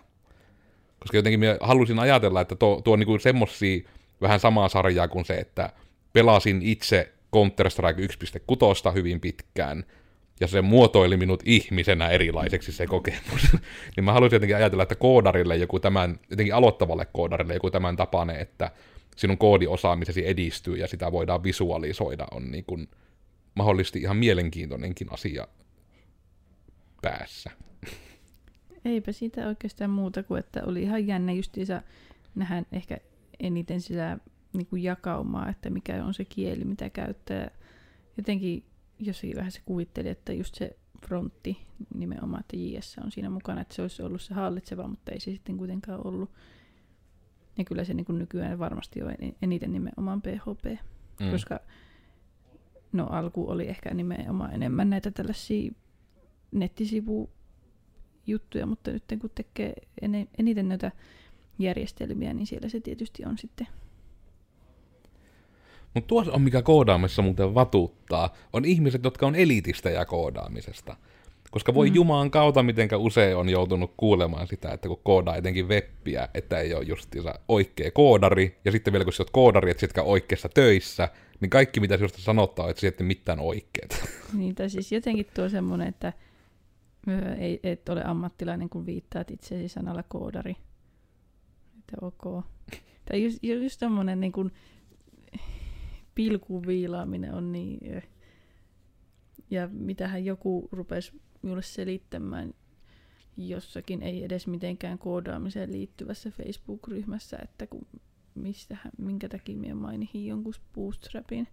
Koska 0.99 1.17
jotenkin 1.17 1.39
mä 1.39 1.57
halusin 1.61 1.99
ajatella, 1.99 2.41
että 2.41 2.55
tuo, 2.55 2.81
tuo 2.83 2.93
on 2.93 2.99
niin 2.99 3.19
semmosia 3.19 3.89
vähän 4.21 4.39
samaa 4.39 4.69
sarjaa 4.69 5.07
kuin 5.07 5.25
se, 5.25 5.33
että 5.33 5.69
pelasin 6.13 6.61
itse 6.61 7.13
Counter-Strike 7.35 7.99
1.6 8.89 8.93
hyvin 8.93 9.19
pitkään, 9.19 9.83
ja 10.39 10.47
se 10.47 10.61
muotoili 10.61 11.17
minut 11.17 11.43
ihmisenä 11.45 12.09
erilaiseksi 12.09 12.71
se 12.71 12.87
kokemus. 12.87 13.53
niin 13.95 14.03
mä 14.03 14.13
haluaisin 14.13 14.35
jotenkin 14.35 14.55
ajatella, 14.55 14.83
että 14.83 14.95
koodarille 14.95 15.55
joku 15.55 15.79
tämän, 15.79 16.19
jotenkin 16.29 16.55
aloittavalle 16.55 17.07
koodarille 17.13 17.53
joku 17.53 17.71
tämän 17.71 17.95
tapainen, 17.95 18.39
että 18.39 18.71
sinun 19.17 19.37
koodiosaamisesi 19.37 20.27
edistyy 20.27 20.75
ja 20.75 20.87
sitä 20.87 21.11
voidaan 21.11 21.43
visualisoida, 21.43 22.27
on 22.31 22.51
niin 22.51 22.65
kuin 22.65 22.87
mahdollisesti 23.55 23.99
ihan 23.99 24.17
mielenkiintoinenkin 24.17 25.13
asia 25.13 25.47
päässä. 27.01 27.51
Eipä 28.85 29.11
siitä 29.11 29.47
oikeastaan 29.47 29.89
muuta 29.89 30.23
kuin, 30.23 30.39
että 30.39 30.63
oli 30.65 30.81
ihan 30.81 31.07
jännä 31.07 31.31
justiinsa 31.31 31.81
nähdä 32.35 32.63
ehkä 32.71 32.97
eniten 33.39 33.81
sitä 33.81 34.17
niin 34.53 34.67
kuin 34.67 34.83
jakaumaa, 34.83 35.49
että 35.49 35.69
mikä 35.69 36.05
on 36.05 36.13
se 36.13 36.25
kieli, 36.25 36.65
mitä 36.65 36.89
käyttää. 36.89 37.51
Jotenkin 38.17 38.63
jossakin 38.99 39.35
vähän 39.35 39.51
se 39.51 39.61
kuvitteli, 39.65 40.09
että 40.09 40.33
just 40.33 40.55
se 40.55 40.75
frontti 41.05 41.57
nimenomaan, 41.95 42.39
että 42.39 42.57
JS 42.57 42.97
on 43.03 43.11
siinä 43.11 43.29
mukana, 43.29 43.61
että 43.61 43.75
se 43.75 43.81
olisi 43.81 44.03
ollut 44.03 44.21
se 44.21 44.33
hallitseva, 44.33 44.87
mutta 44.87 45.11
ei 45.11 45.19
se 45.19 45.31
sitten 45.31 45.57
kuitenkaan 45.57 46.07
ollut. 46.07 46.31
Ja 47.57 47.63
kyllä 47.63 47.83
se 47.83 47.93
niin 47.93 48.05
kuin 48.05 48.19
nykyään 48.19 48.59
varmasti 48.59 49.03
on 49.03 49.15
eniten 49.41 49.73
nimenomaan 49.73 50.21
PHP, 50.21 50.79
mm. 51.19 51.31
koska 51.31 51.59
no 52.91 53.05
alku 53.05 53.49
oli 53.49 53.67
ehkä 53.67 53.93
nimenomaan 53.93 54.53
enemmän 54.53 54.89
näitä 54.89 55.11
tällaisia 55.11 55.71
nettisivu 56.51 57.29
juttuja, 58.27 58.65
mutta 58.65 58.91
nyt 58.91 59.03
kun 59.21 59.29
tekee 59.35 59.73
eniten 60.37 60.69
näitä 60.69 60.91
järjestelmiä, 61.59 62.33
niin 62.33 62.47
siellä 62.47 62.69
se 62.69 62.79
tietysti 62.79 63.25
on 63.25 63.37
sitten. 63.37 63.67
Mutta 65.93 66.07
tuossa 66.07 66.33
on 66.33 66.41
mikä 66.41 66.61
koodaamissa 66.61 67.21
muuten 67.21 67.55
vatuuttaa, 67.55 68.33
on 68.53 68.65
ihmiset, 68.65 69.03
jotka 69.03 69.27
on 69.27 69.35
elitistä 69.35 69.89
ja 69.89 70.05
koodaamisesta. 70.05 70.95
Koska 71.51 71.73
voi 71.73 71.89
mm. 71.89 71.95
Jumaan 71.95 72.31
kautta, 72.31 72.63
mitenkä 72.63 72.97
usein 72.97 73.37
on 73.37 73.49
joutunut 73.49 73.93
kuulemaan 73.97 74.47
sitä, 74.47 74.71
että 74.71 74.87
kun 74.87 74.99
koodaa 75.03 75.35
etenkin 75.35 75.67
webbiä, 75.67 76.29
että 76.33 76.59
ei 76.59 76.73
ole 76.73 76.83
justiinsa 76.83 77.39
oikea 77.47 77.91
koodari, 77.91 78.57
ja 78.65 78.71
sitten 78.71 78.93
vielä 78.93 79.03
kun 79.03 79.13
sä 79.13 79.23
oot 79.23 79.29
koodari, 79.29 79.71
että 79.71 79.81
sitkä 79.81 80.03
oikeassa 80.03 80.49
töissä, 80.49 81.09
niin 81.41 81.49
kaikki 81.49 81.79
mitä 81.79 81.97
sinusta 81.97 82.21
sanottaa, 82.21 82.69
että 82.69 82.81
sä 82.81 82.87
et 82.87 82.99
mitään 82.99 83.39
oikeet. 83.39 84.03
Niin, 84.33 84.55
tai 84.55 84.69
siis 84.69 84.91
jotenkin 84.91 85.27
tuo 85.33 85.49
semmoinen, 85.49 85.87
että 85.87 86.13
ei, 87.37 87.59
et 87.63 87.89
ole 87.89 88.03
ammattilainen, 88.03 88.69
kun 88.69 88.85
viittaat 88.85 89.31
itseesi 89.31 89.67
sanalla 89.67 90.03
koodari. 90.03 90.55
Että 91.79 91.97
ok. 92.01 92.45
Tai 93.05 93.23
just, 93.23 93.39
just 93.43 93.79
semmoinen 93.79 94.19
niin 94.19 94.31
kuin, 94.31 94.51
pilkuviilaaminen 96.15 97.33
on 97.33 97.51
niin... 97.51 98.03
Ja 99.49 99.69
mitähän 99.71 100.25
joku 100.25 100.69
rupesi 100.71 101.21
minulle 101.41 101.61
selittämään 101.61 102.53
jossakin, 103.37 104.01
ei 104.01 104.23
edes 104.23 104.47
mitenkään 104.47 104.97
koodaamiseen 104.97 105.71
liittyvässä 105.71 106.31
Facebook-ryhmässä, 106.31 107.37
että 107.43 107.67
kun 107.67 107.87
mistähän, 108.35 108.91
minkä 108.97 109.29
takia 109.29 109.57
minä 109.57 109.75
mainihin 109.75 110.27
jonkun 110.27 110.53
bootstrapin, 110.73 111.47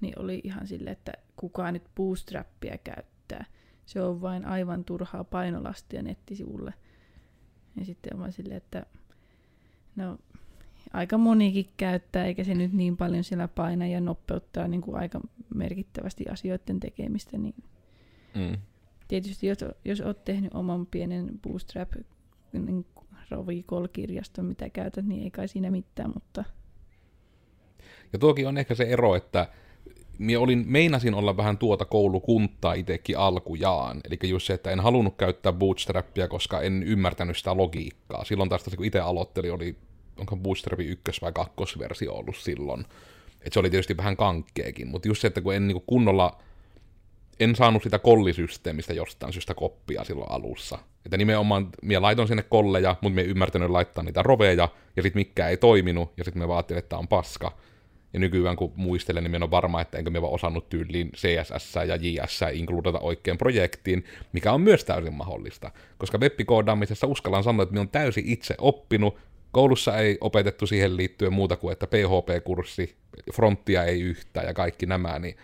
niin 0.00 0.18
oli 0.18 0.40
ihan 0.44 0.66
sille, 0.66 0.90
että 0.90 1.12
kuka 1.36 1.72
nyt 1.72 1.82
bootstrappia 1.94 2.78
käyttää. 2.78 3.44
Se 3.86 4.02
on 4.02 4.20
vain 4.20 4.44
aivan 4.44 4.84
turhaa 4.84 5.24
painolastia 5.24 6.02
nettisivulle. 6.02 6.74
Ja 7.76 7.84
sitten 7.84 8.20
on 8.20 8.32
silleen, 8.32 8.56
että 8.56 8.86
no 9.96 10.18
aika 10.92 11.18
monikin 11.18 11.68
käyttää, 11.76 12.24
eikä 12.24 12.44
se 12.44 12.54
nyt 12.54 12.72
niin 12.72 12.96
paljon 12.96 13.24
siellä 13.24 13.48
paina 13.48 13.86
ja 13.86 14.00
nopeuttaa 14.00 14.68
niin 14.68 14.80
kuin 14.80 14.96
aika 14.96 15.20
merkittävästi 15.54 16.24
asioiden 16.28 16.80
tekemistä. 16.80 17.38
Niin 17.38 17.54
mm. 18.34 18.58
Tietysti 19.10 19.46
jos, 19.46 19.58
jos 19.84 20.00
olet 20.00 20.24
tehnyt 20.24 20.54
oman 20.54 20.86
pienen 20.86 21.30
Bootstrap 21.42 21.92
niin 22.52 22.86
Rovicol-kirjaston, 23.30 24.44
mitä 24.44 24.70
käytät, 24.70 25.04
niin 25.04 25.22
ei 25.22 25.30
kai 25.30 25.48
siinä 25.48 25.70
mitään, 25.70 26.10
mutta... 26.14 26.44
Ja 28.12 28.18
tuokin 28.18 28.48
on 28.48 28.58
ehkä 28.58 28.74
se 28.74 28.84
ero, 28.84 29.14
että 29.14 29.48
minä 30.18 30.40
olin, 30.40 30.64
meinasin 30.66 31.14
olla 31.14 31.36
vähän 31.36 31.58
tuota 31.58 31.84
koulukuntaa 31.84 32.74
itsekin 32.74 33.18
alkujaan. 33.18 34.00
Eli 34.04 34.30
just 34.30 34.46
se, 34.46 34.54
että 34.54 34.70
en 34.70 34.80
halunnut 34.80 35.16
käyttää 35.16 35.52
bootstrappia, 35.52 36.28
koska 36.28 36.60
en 36.60 36.82
ymmärtänyt 36.82 37.36
sitä 37.36 37.56
logiikkaa. 37.56 38.24
Silloin 38.24 38.48
taas 38.48 38.64
kun 38.76 38.86
itse 38.86 39.00
aloittelin, 39.00 39.52
oli 39.52 39.76
onko 40.18 40.36
Bootstrapin 40.36 40.88
ykkös- 40.88 41.22
vai 41.22 41.32
kakkosversio 41.32 42.14
ollut 42.14 42.36
silloin. 42.36 42.84
Et 43.42 43.52
se 43.52 43.60
oli 43.60 43.70
tietysti 43.70 43.96
vähän 43.96 44.16
kankkeekin, 44.16 44.88
mutta 44.88 45.08
just 45.08 45.20
se, 45.20 45.26
että 45.26 45.40
kun 45.40 45.54
en 45.54 45.66
niinku 45.66 45.84
kunnolla, 45.86 46.42
en 47.40 47.56
saanut 47.56 47.82
sitä 47.82 47.98
kollisysteemistä 47.98 48.92
jostain 48.92 49.32
syystä 49.32 49.54
koppia 49.54 50.04
silloin 50.04 50.30
alussa. 50.30 50.78
Että 51.04 51.16
nimenomaan, 51.16 51.68
minä 51.82 52.02
laitoin 52.02 52.28
sinne 52.28 52.42
kolleja, 52.42 52.96
mutta 53.00 53.14
minä 53.14 53.28
ymmärtänyt 53.28 53.70
laittaa 53.70 54.04
niitä 54.04 54.22
roveja, 54.22 54.68
ja 54.96 55.02
sitten 55.02 55.20
mikä 55.20 55.48
ei 55.48 55.56
toiminut, 55.56 56.12
ja 56.16 56.24
sitten 56.24 56.42
me 56.42 56.48
vaatin, 56.48 56.78
että 56.78 56.98
on 56.98 57.08
paska. 57.08 57.52
Ja 58.12 58.20
nykyään 58.20 58.56
kun 58.56 58.72
muistelen, 58.76 59.24
niin 59.24 59.30
minä 59.30 59.44
on 59.44 59.50
varma, 59.50 59.80
että 59.80 59.98
enkö 59.98 60.10
me 60.10 60.22
vaan 60.22 60.32
osannut 60.32 60.68
tyyliin 60.68 61.10
CSS 61.16 61.74
ja 61.74 61.96
JS 61.96 62.40
inkludata 62.52 62.98
oikein 62.98 63.38
projektiin, 63.38 64.04
mikä 64.32 64.52
on 64.52 64.60
myös 64.60 64.84
täysin 64.84 65.14
mahdollista. 65.14 65.70
Koska 65.98 66.18
webbikoodaamisessa 66.18 67.06
uskallan 67.06 67.44
sanoa, 67.44 67.62
että 67.62 67.72
minä 67.72 67.80
on 67.80 67.88
täysin 67.88 68.24
itse 68.26 68.54
oppinut, 68.58 69.16
Koulussa 69.52 69.98
ei 69.98 70.18
opetettu 70.20 70.66
siihen 70.66 70.96
liittyen 70.96 71.32
muuta 71.32 71.56
kuin, 71.56 71.72
että 71.72 71.86
PHP-kurssi, 71.86 72.96
fronttia 73.34 73.84
ei 73.84 74.00
yhtään 74.00 74.46
ja 74.46 74.54
kaikki 74.54 74.86
nämä, 74.86 75.18
niin 75.18 75.36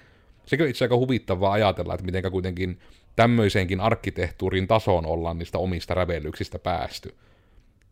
sekin 0.47 0.65
on 0.65 0.71
itse 0.71 0.85
aika 0.85 0.97
huvittavaa 0.97 1.53
ajatella, 1.53 1.95
että 1.95 2.07
miten 2.07 2.33
kuitenkin 2.33 2.81
tämmöiseenkin 3.17 3.81
arkkitehtuurin 3.81 4.67
tasoon 4.67 5.07
ollaan 5.07 5.39
niistä 5.39 5.59
omista 5.59 5.95
rävellyksistä 5.95 6.59
päästy. 6.59 7.15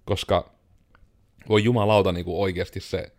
Koska 0.04 0.50
voi 1.48 1.64
jumalauta 1.64 2.12
niin 2.12 2.24
kuin 2.24 2.36
oikeasti 2.36 2.80
se, 2.80 3.12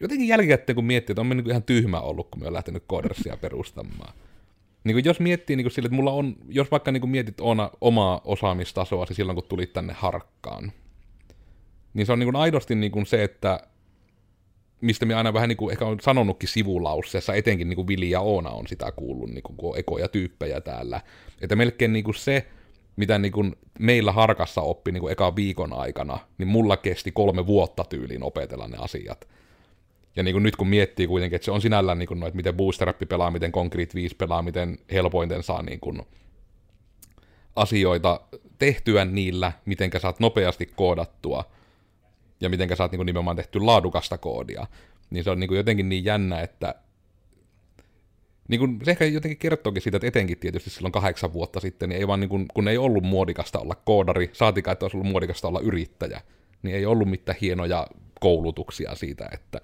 jotenkin 0.00 0.28
jälkikäteen 0.28 0.76
kun 0.76 0.84
miettii, 0.84 1.12
että 1.12 1.20
on 1.20 1.28
niin 1.28 1.50
ihan 1.50 1.62
tyhmä 1.62 2.00
ollut, 2.00 2.28
kun 2.30 2.40
me 2.40 2.46
on 2.46 2.52
lähtenyt 2.52 2.84
Codersia 2.90 3.36
perustamaan. 3.36 4.14
Niin 4.84 4.94
kuin 4.94 5.04
jos 5.04 5.20
miettii 5.20 5.56
niin 5.56 5.64
kuin 5.64 5.72
sille, 5.72 5.86
että 5.86 5.96
mulla 5.96 6.12
on, 6.12 6.36
jos 6.48 6.70
vaikka 6.70 6.92
niin 6.92 7.00
kuin 7.00 7.10
mietit 7.10 7.40
ona, 7.40 7.70
omaa 7.80 8.20
osaamistasoa 8.24 9.06
silloin, 9.06 9.36
kun 9.36 9.44
tulit 9.48 9.72
tänne 9.72 9.92
harkkaan, 9.92 10.72
niin 11.94 12.06
se 12.06 12.12
on 12.12 12.18
niin 12.18 12.26
kuin 12.26 12.36
aidosti 12.36 12.74
niin 12.74 12.92
kuin 12.92 13.06
se, 13.06 13.24
että 13.24 13.60
mistä 14.80 15.06
me 15.06 15.14
aina 15.14 15.32
vähän 15.32 15.48
niin 15.48 15.56
kuin 15.56 15.72
ehkä 15.72 15.86
on 15.86 16.00
sanonutkin 16.00 16.48
sivulausseessa, 16.48 17.34
etenkin 17.34 17.68
niin 17.68 17.76
kuin 17.76 17.86
Vili 17.86 18.10
ja 18.10 18.20
Oona 18.20 18.50
on 18.50 18.66
sitä 18.66 18.92
kuullut, 18.92 19.30
niin 19.30 19.42
kuin, 19.42 19.56
kun 19.56 19.70
on 19.70 19.78
ekoja 19.78 20.08
tyyppejä 20.08 20.60
täällä. 20.60 21.00
Että 21.40 21.56
melkein 21.56 21.92
niin 21.92 22.04
kuin 22.04 22.14
se, 22.14 22.46
mitä 22.96 23.18
niin 23.18 23.32
kuin 23.32 23.56
meillä 23.78 24.12
harkassa 24.12 24.60
oppi 24.60 24.92
niin 24.92 25.00
kuin 25.00 25.12
eka 25.12 25.36
viikon 25.36 25.72
aikana, 25.72 26.18
niin 26.38 26.48
mulla 26.48 26.76
kesti 26.76 27.12
kolme 27.12 27.46
vuotta 27.46 27.84
tyyliin 27.84 28.22
opetella 28.22 28.68
ne 28.68 28.76
asiat. 28.80 29.28
Ja 30.16 30.22
niin 30.22 30.34
kuin 30.34 30.42
nyt 30.42 30.56
kun 30.56 30.68
miettii 30.68 31.06
kuitenkin, 31.06 31.36
että 31.36 31.44
se 31.44 31.50
on 31.50 31.62
sinällään 31.62 31.98
niin 31.98 32.08
kuin, 32.08 32.20
no, 32.20 32.26
että 32.26 32.36
miten 32.36 32.56
Boosterappi 32.56 33.06
pelaa, 33.06 33.30
miten 33.30 33.52
Concrete 33.52 33.94
5 33.94 34.16
pelaa, 34.16 34.42
miten 34.42 34.78
helpointen 34.92 35.42
saa 35.42 35.62
niin 35.62 35.80
kuin 35.80 36.02
asioita 37.56 38.20
tehtyä 38.58 39.04
niillä, 39.04 39.52
miten 39.64 39.90
saat 39.98 40.20
nopeasti 40.20 40.66
koodattua– 40.76 41.44
ja 42.40 42.48
miten 42.48 42.76
sä 42.76 42.84
oot 42.84 42.92
niin 42.92 43.06
nimenomaan 43.06 43.36
tehty 43.36 43.60
laadukasta 43.60 44.18
koodia, 44.18 44.66
niin 45.10 45.24
se 45.24 45.30
on 45.30 45.40
niin 45.40 45.54
jotenkin 45.54 45.88
niin 45.88 46.04
jännä, 46.04 46.40
että 46.40 46.74
niin 48.48 48.58
kuin, 48.60 48.78
se 48.84 48.90
ehkä 48.90 49.04
jotenkin 49.04 49.38
kertookin 49.38 49.82
siitä, 49.82 49.96
että 49.96 50.06
etenkin 50.06 50.38
tietysti 50.38 50.70
silloin 50.70 50.92
kahdeksan 50.92 51.32
vuotta 51.32 51.60
sitten, 51.60 51.88
niin 51.88 51.98
ei 51.98 52.06
vaan 52.06 52.20
niin 52.20 52.28
kuin, 52.28 52.46
kun 52.54 52.68
ei 52.68 52.78
ollut 52.78 53.04
muodikasta 53.04 53.58
olla 53.58 53.74
koodari, 53.84 54.30
saatikaan, 54.32 54.72
että 54.72 54.84
olisi 54.84 54.96
ollut 54.96 55.10
muodikasta 55.10 55.48
olla 55.48 55.60
yrittäjä, 55.60 56.20
niin 56.62 56.76
ei 56.76 56.86
ollut 56.86 57.10
mitään 57.10 57.38
hienoja 57.40 57.86
koulutuksia 58.20 58.94
siitä, 58.94 59.28
että 59.32 59.60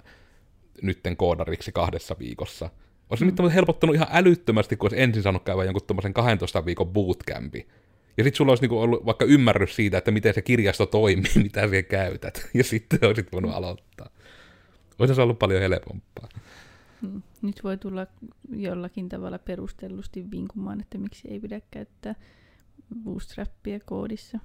nytten 0.82 1.16
koodariksi 1.16 1.72
kahdessa 1.72 2.16
viikossa. 2.18 2.70
Olisi 3.10 3.24
mm. 3.24 3.48
helpottanut 3.48 3.96
ihan 3.96 4.08
älyttömästi, 4.10 4.76
kun 4.76 4.86
olisi 4.86 5.02
ensin 5.02 5.22
saanut 5.22 5.44
käydä 5.44 5.64
jonkun 5.64 6.12
12 6.14 6.64
viikon 6.64 6.88
bootcampi, 6.88 7.66
ja 8.16 8.24
sitten 8.24 8.37
sulla 8.37 8.50
olisi 8.50 8.62
niinku 8.62 8.81
ollut 8.81 9.07
vaikka 9.07 9.24
ymmärrys 9.24 9.76
siitä, 9.76 9.98
että 9.98 10.11
miten 10.11 10.35
se 10.35 10.42
kirjasto 10.42 10.87
toimii, 10.87 11.33
mitä 11.42 11.61
siellä 11.68 11.83
käytät. 11.83 12.48
Ja 12.55 12.64
sitten 12.64 12.98
olisit 13.05 13.33
voinut 13.33 13.55
aloittaa. 13.55 14.11
Olisi 14.98 15.14
se 15.14 15.22
ollut 15.22 15.38
paljon 15.38 15.61
helpompaa. 15.61 16.29
Hmm. 17.02 17.22
Nyt 17.42 17.64
voi 17.64 17.76
tulla 17.79 18.07
jollakin 18.57 19.09
tavalla 19.09 19.38
perustellusti 19.38 20.31
vinkumaan, 20.31 20.81
että 20.81 20.98
miksi 20.98 21.29
ei 21.31 21.40
pidä 21.40 21.61
käyttää 21.70 22.14
bootstrappia 23.05 23.81
koodissa. 23.81 24.38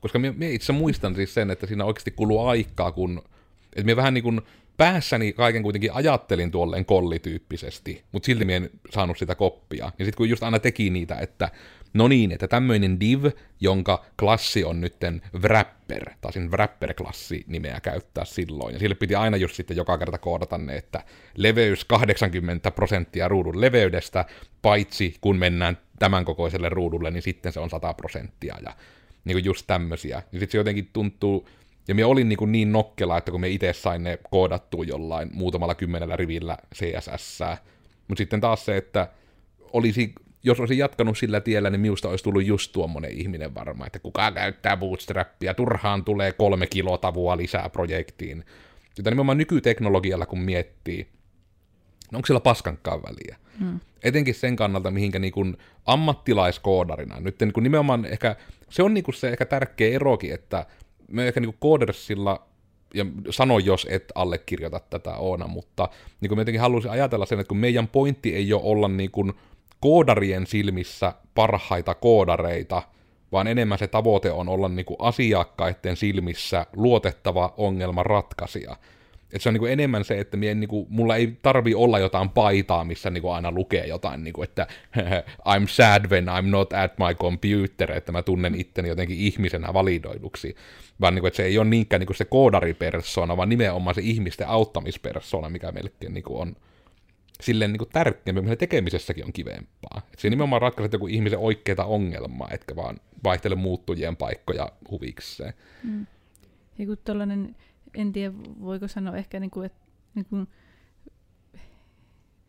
Koska 0.00 0.18
minä 0.18 0.46
itse 0.46 0.72
muistan 0.72 1.14
siis 1.14 1.34
sen, 1.34 1.50
että 1.50 1.66
siinä 1.66 1.84
oikeasti 1.84 2.10
kuluu 2.10 2.46
aikaa, 2.46 2.92
kun... 2.92 3.22
Että 3.72 3.84
minä 3.84 3.96
vähän 3.96 4.14
niin 4.14 4.24
kuin 4.24 4.40
päässäni 4.76 5.32
kaiken 5.32 5.62
kuitenkin 5.62 5.92
ajattelin 5.92 6.50
tuolleen 6.50 6.84
kollityyppisesti, 6.84 8.04
mutta 8.12 8.26
silti 8.26 8.44
minä 8.44 8.56
en 8.56 8.70
saanut 8.90 9.18
sitä 9.18 9.34
koppia. 9.34 9.84
Ja 9.84 10.04
sitten 10.04 10.16
kun 10.16 10.28
just 10.28 10.42
aina 10.42 10.58
teki 10.58 10.90
niitä, 10.90 11.14
että 11.14 11.50
no 11.94 12.08
niin, 12.08 12.32
että 12.32 12.48
tämmöinen 12.48 13.00
div, 13.00 13.24
jonka 13.60 14.04
klassi 14.18 14.64
on 14.64 14.80
nytten 14.80 15.22
wrapper, 15.42 16.10
tai 16.20 16.32
sin 16.32 16.50
wrapper-klassi 16.50 17.44
nimeä 17.46 17.80
käyttää 17.80 18.24
silloin. 18.24 18.72
Ja 18.72 18.78
sille 18.78 18.94
piti 18.94 19.14
aina 19.14 19.36
just 19.36 19.54
sitten 19.54 19.76
joka 19.76 19.98
kerta 19.98 20.18
koodata 20.18 20.58
ne, 20.58 20.76
että 20.76 21.04
leveys 21.36 21.84
80 21.84 22.70
prosenttia 22.70 23.28
ruudun 23.28 23.60
leveydestä, 23.60 24.24
paitsi 24.62 25.16
kun 25.20 25.38
mennään 25.38 25.78
tämän 25.98 26.24
kokoiselle 26.24 26.68
ruudulle, 26.68 27.10
niin 27.10 27.22
sitten 27.22 27.52
se 27.52 27.60
on 27.60 27.70
100 27.70 27.94
prosenttia. 27.94 28.56
Ja 28.64 28.76
niin 29.24 29.34
kuin 29.34 29.44
just 29.44 29.66
tämmöisiä. 29.66 30.16
Ja 30.32 30.38
sitten 30.38 30.50
se 30.50 30.58
jotenkin 30.58 30.90
tuntuu, 30.92 31.48
ja 31.88 31.94
me 31.94 32.04
olin 32.04 32.28
niin, 32.28 32.36
kuin 32.36 32.52
niin 32.52 32.72
nokkela, 32.72 33.18
että 33.18 33.30
kun 33.30 33.40
me 33.40 33.48
itse 33.48 33.72
sain 33.72 34.02
ne 34.02 34.18
koodattua 34.30 34.84
jollain 34.84 35.30
muutamalla 35.32 35.74
kymmenellä 35.74 36.16
rivillä 36.16 36.58
CSS, 36.74 37.38
mutta 38.08 38.20
sitten 38.20 38.40
taas 38.40 38.64
se, 38.64 38.76
että 38.76 39.08
olisi, 39.72 40.12
jos 40.42 40.60
olisin 40.60 40.78
jatkanut 40.78 41.18
sillä 41.18 41.40
tiellä, 41.40 41.70
niin 41.70 41.80
minusta 41.80 42.08
olisi 42.08 42.24
tullut 42.24 42.46
just 42.46 42.72
tuommoinen 42.72 43.10
ihminen 43.10 43.54
varmaan, 43.54 43.86
että 43.86 43.98
kuka 43.98 44.32
käyttää 44.32 44.76
bootstrappia, 44.76 45.54
turhaan 45.54 46.04
tulee 46.04 46.32
kolme 46.32 46.66
kilotavua 46.66 47.36
lisää 47.36 47.68
projektiin. 47.68 48.44
Jota 48.98 49.10
nimenomaan 49.10 49.38
nykyteknologialla 49.38 50.26
kun 50.26 50.40
miettii, 50.40 51.08
no 52.12 52.16
onko 52.16 52.26
sillä 52.26 52.40
paskankaan 52.40 53.02
väliä? 53.02 53.36
Hmm. 53.58 53.80
Etenkin 54.02 54.34
sen 54.34 54.56
kannalta, 54.56 54.90
mihinkä 54.90 55.18
niin 55.18 55.32
kuin 55.32 55.56
ammattilaiskoodarina, 55.86 57.20
nyt 57.20 57.40
niin 57.40 57.52
kuin 57.52 57.64
nimenomaan 57.64 58.04
ehkä, 58.04 58.36
se 58.70 58.82
on 58.82 58.94
niin 58.94 59.04
kuin 59.04 59.14
se 59.14 59.28
ehkä 59.28 59.46
tärkeä 59.46 59.94
erokin, 59.94 60.34
että 60.34 60.66
me 61.12 61.28
ehkä 61.28 61.40
niin 61.40 61.56
koodersilla 61.58 62.46
ja 62.94 63.06
sano, 63.30 63.58
jos 63.58 63.86
et 63.90 64.12
allekirjoita 64.14 64.80
tätä 64.90 65.16
Oona, 65.16 65.46
mutta 65.46 65.88
niin 66.20 66.28
kuin 66.28 66.36
mä 66.36 66.40
jotenkin 66.40 66.60
haluaisin 66.60 66.90
ajatella 66.90 67.26
sen, 67.26 67.40
että 67.40 67.48
kun 67.48 67.56
meidän 67.56 67.88
pointti 67.88 68.34
ei 68.34 68.52
ole 68.52 68.62
olla 68.64 68.88
niin 68.88 69.10
kuin 69.10 69.32
koodarien 69.80 70.46
silmissä 70.46 71.12
parhaita 71.34 71.94
koodareita, 71.94 72.82
vaan 73.32 73.46
enemmän 73.46 73.78
se 73.78 73.86
tavoite 73.86 74.32
on 74.32 74.48
olla 74.48 74.68
niin 74.68 74.86
kuin 74.86 74.96
asiakkaiden 74.98 75.96
silmissä 75.96 76.66
luotettava 76.76 77.54
ongelmanratkaisija. 77.56 78.76
Et 79.32 79.42
se 79.42 79.48
on 79.48 79.52
niinku 79.52 79.66
enemmän 79.66 80.04
se, 80.04 80.18
että 80.18 80.36
mien, 80.36 80.60
niinku, 80.60 80.86
mulla 80.90 81.16
ei 81.16 81.38
tarvi 81.42 81.74
olla 81.74 81.98
jotain 81.98 82.28
paitaa, 82.30 82.84
missä 82.84 83.10
niinku 83.10 83.28
aina 83.28 83.52
lukee 83.52 83.86
jotain, 83.86 84.24
niinku, 84.24 84.42
että 84.42 84.66
I'm 85.52 85.68
sad 85.68 86.04
when 86.10 86.26
I'm 86.26 86.46
not 86.46 86.72
at 86.72 86.98
my 86.98 87.14
computer, 87.14 87.92
että 87.92 88.12
mä 88.12 88.22
tunnen 88.22 88.54
itteni 88.54 88.88
jotenkin 88.88 89.18
ihmisenä 89.18 89.74
validoiduksi. 89.74 90.56
Vaan 91.00 91.14
niinku, 91.14 91.26
että 91.26 91.36
se 91.36 91.44
ei 91.44 91.58
ole 91.58 91.68
niinkään 91.68 92.00
niinku 92.00 92.14
se 92.14 92.24
koodaripersona, 92.24 93.36
vaan 93.36 93.48
nimenomaan 93.48 93.94
se 93.94 94.00
ihmisten 94.04 94.48
auttamispersona, 94.48 95.48
mikä 95.48 95.72
melkein 95.72 96.14
niinku 96.14 96.40
on 96.40 96.56
silleen 97.40 97.72
niinku 97.72 97.86
tärkeämpi, 97.86 98.42
mitä 98.42 98.56
tekemisessäkin 98.56 99.24
on 99.24 99.32
kivempaa. 99.32 100.02
Et 100.12 100.18
se 100.18 100.30
nimenomaan 100.30 100.62
ratkaiset 100.62 100.92
joku 100.92 101.06
ihmisen 101.06 101.38
oikeita 101.38 101.84
ongelmaa, 101.84 102.48
etkä 102.50 102.76
vaan 102.76 102.96
vaihtele 103.24 103.54
muuttujien 103.54 104.16
paikkoja 104.16 104.68
huvikseen. 104.90 105.54
Mm. 105.82 106.06
Ja 106.78 106.86
kun 106.86 106.98
tollainen 107.04 107.56
en 107.94 108.12
tiedä, 108.12 108.34
voiko 108.60 108.88
sanoa 108.88 109.16
ehkä, 109.16 109.40
niin 109.40 109.50
kuin, 109.50 109.66
että 109.66 109.86
niin 110.14 110.26
kuin, 110.26 110.48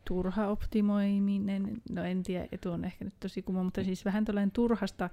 turha 0.05 0.47
optimoiminen, 0.47 1.81
no 1.89 2.03
en 2.03 2.23
tiedä, 2.23 2.47
etu 2.51 2.71
on 2.71 2.85
ehkä 2.85 3.05
nyt 3.05 3.19
tosi 3.19 3.41
kumma, 3.41 3.63
mutta 3.63 3.83
siis 3.83 4.05
vähän 4.05 4.25
tällainen 4.25 4.51
turhasta 4.51 5.09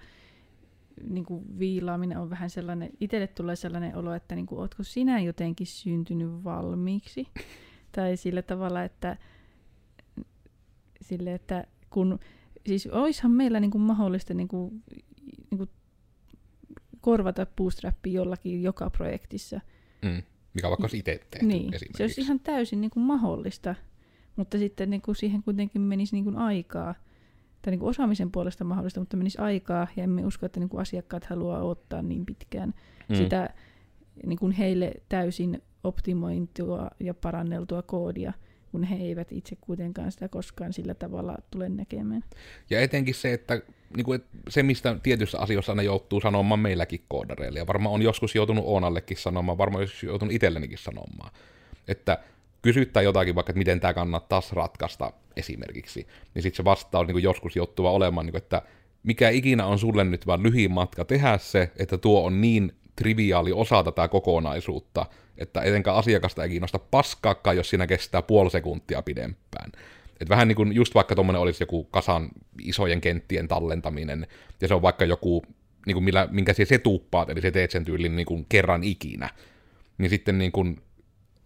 niin 1.09 1.25
kuin 1.25 1.59
viilaaminen 1.59 2.19
on 2.19 2.31
vähän 2.31 2.51
sellainen, 2.51 2.91
itselle 3.01 3.27
tulee 3.27 3.57
sellainen 3.57 3.97
olo, 3.97 4.15
että 4.15 4.35
niin 4.35 4.47
kuin, 4.47 4.59
ootko 4.59 4.83
sinä 4.83 5.21
jotenkin 5.21 5.67
syntynyt 5.67 6.45
valmiiksi? 6.45 7.27
tai 7.97 8.17
sillä 8.17 8.43
tavalla, 8.43 8.85
että 8.85 9.17
sille, 11.01 11.35
että 11.35 11.65
kun, 11.91 12.19
siis 12.67 12.87
oishan 12.87 13.33
meillä 13.33 13.61
niin 13.61 13.71
kuin 13.71 13.83
mahdollista 13.83 14.35
niin 14.35 14.49
kuin, 14.49 14.83
niin 15.51 15.59
kuin 15.59 15.71
korvata 17.01 17.47
bootstrappi 17.47 18.13
jollakin 18.13 18.63
joka 18.63 18.91
projektissa, 18.91 19.61
Mm. 20.03 20.23
Mikä 20.55 20.69
vaikka 20.69 20.85
olisi 20.85 20.99
itse 20.99 21.21
tehty 21.31 21.47
niin, 21.47 21.73
se 21.97 22.03
olisi 22.03 22.21
ihan 22.21 22.41
täysin 22.41 22.81
niin 22.81 22.91
kuin 22.91 23.05
mahdollista, 23.05 23.75
mutta 24.37 24.59
sitten 24.59 24.91
niin 24.91 25.03
kuin 25.03 25.17
siihen 25.17 25.43
kuitenkin 25.43 25.83
menisi 25.83 26.17
niin 26.17 26.25
kuin 26.25 26.37
aikaa, 26.37 26.95
tai 27.63 27.71
niin 27.71 27.79
kuin 27.79 27.91
osaamisen 27.91 28.31
puolesta 28.31 28.65
mahdollista, 28.65 29.01
mutta 29.01 29.17
menisi 29.17 29.39
aikaa, 29.39 29.89
ja 29.97 30.05
emme 30.05 30.27
usko, 30.27 30.47
että 30.47 30.61
niin 30.61 30.69
kuin 30.69 30.81
asiakkaat 30.81 31.25
haluaa 31.25 31.63
ottaa 31.63 32.03
niin 32.03 32.27
pitkään 32.27 32.75
mm. 33.09 33.17
sitä 33.17 33.51
niin 34.27 34.39
kuin 34.39 34.53
heille 34.53 34.93
täysin 35.09 35.63
optimointua 35.85 36.91
ja 37.01 37.15
paranneltua 37.15 37.83
koodia, 37.83 38.33
kun 38.71 38.85
he 38.85 38.97
eivät 38.97 39.33
itse 39.33 39.57
kuitenkaan 39.61 40.13
sitä 40.13 40.29
koskaan 40.29 40.73
sillä 40.73 40.95
tavalla 40.95 41.37
tule 41.51 41.69
näkemään. 41.69 42.25
Ja 42.71 42.81
etenkin 42.81 43.15
se, 43.15 43.33
että 43.33 43.63
niin 43.97 44.05
kuin, 44.05 44.25
se, 44.49 44.63
mistä 44.63 44.97
tietyissä 45.03 45.39
asioissa 45.39 45.73
aina 45.73 45.83
joutuu 45.83 46.21
sanomaan 46.21 46.61
meilläkin 46.61 47.05
koodareille, 47.09 47.59
ja 47.59 47.67
varmaan 47.67 47.95
on 47.95 48.03
joskus 48.03 48.35
joutunut 48.35 48.65
Oonallekin 48.67 49.17
sanomaan, 49.17 49.59
varmaan 49.59 49.83
joskus 49.83 50.03
joutunut 50.03 50.35
itsellenikin 50.35 50.79
sanomaan, 50.79 51.33
että 51.89 52.19
kysyttää 52.63 53.03
jotakin 53.03 53.35
vaikka, 53.35 53.51
että 53.51 53.59
miten 53.59 53.81
tämä 53.81 53.95
kannattaa 53.95 54.43
ratkaista 54.53 55.13
esimerkiksi, 55.37 56.07
niin 56.35 56.43
sitten 56.43 56.57
se 56.57 56.65
vastaus 56.65 57.07
niin 57.07 57.23
joskus 57.23 57.57
joutuu 57.57 57.87
olemaan, 57.87 58.27
niin 58.27 58.33
kuin, 58.33 58.43
että 58.43 58.63
mikä 59.03 59.29
ikinä 59.29 59.67
on 59.67 59.79
sulle 59.79 60.05
nyt 60.05 60.27
vaan 60.27 60.43
lyhin 60.43 60.71
matka 60.71 61.05
tehdä 61.05 61.39
se, 61.39 61.71
että 61.77 61.99
tuo 61.99 62.25
on 62.25 62.41
niin 62.41 62.73
triviaali 62.97 63.53
osa 63.53 63.83
tätä 63.83 64.09
kokonaisuutta, 64.09 65.07
että 65.39 65.63
etenkään 65.63 65.97
asiakasta 65.97 66.43
ei 66.43 66.49
kiinnosta 66.49 66.79
paskaakaan, 66.79 67.57
jos 67.57 67.71
siinä 67.71 67.87
kestää 67.87 68.23
puoli 68.23 68.51
sekuntia 68.51 69.03
pidempään. 69.03 69.73
Et 70.21 70.29
vähän 70.29 70.49
niin 70.49 70.57
kuin 70.57 70.73
just 70.73 70.95
vaikka 70.95 71.15
tuommoinen 71.15 71.43
olisi 71.43 71.63
joku 71.63 71.85
kasan 71.85 72.29
isojen 72.63 73.01
kenttien 73.01 73.49
tallentaminen, 73.49 74.27
ja 74.61 74.69
se 74.69 74.75
on 74.75 74.83
vaikka 74.83 75.05
joku, 75.05 75.43
niin 75.87 75.95
kuin 75.95 76.05
millä, 76.05 76.29
minkä 76.31 76.53
se 76.53 76.79
tuuppaat, 76.79 77.31
eli 77.31 77.41
se 77.41 77.51
teet 77.51 77.71
sen 77.71 77.85
tyylin 77.85 78.17
niin 78.17 78.27
kuin 78.27 78.47
kerran 78.49 78.85
ikinä, 78.85 79.29
niin 79.99 80.11
sitten 80.11 80.39
niin 80.39 80.53
kuin 80.53 80.83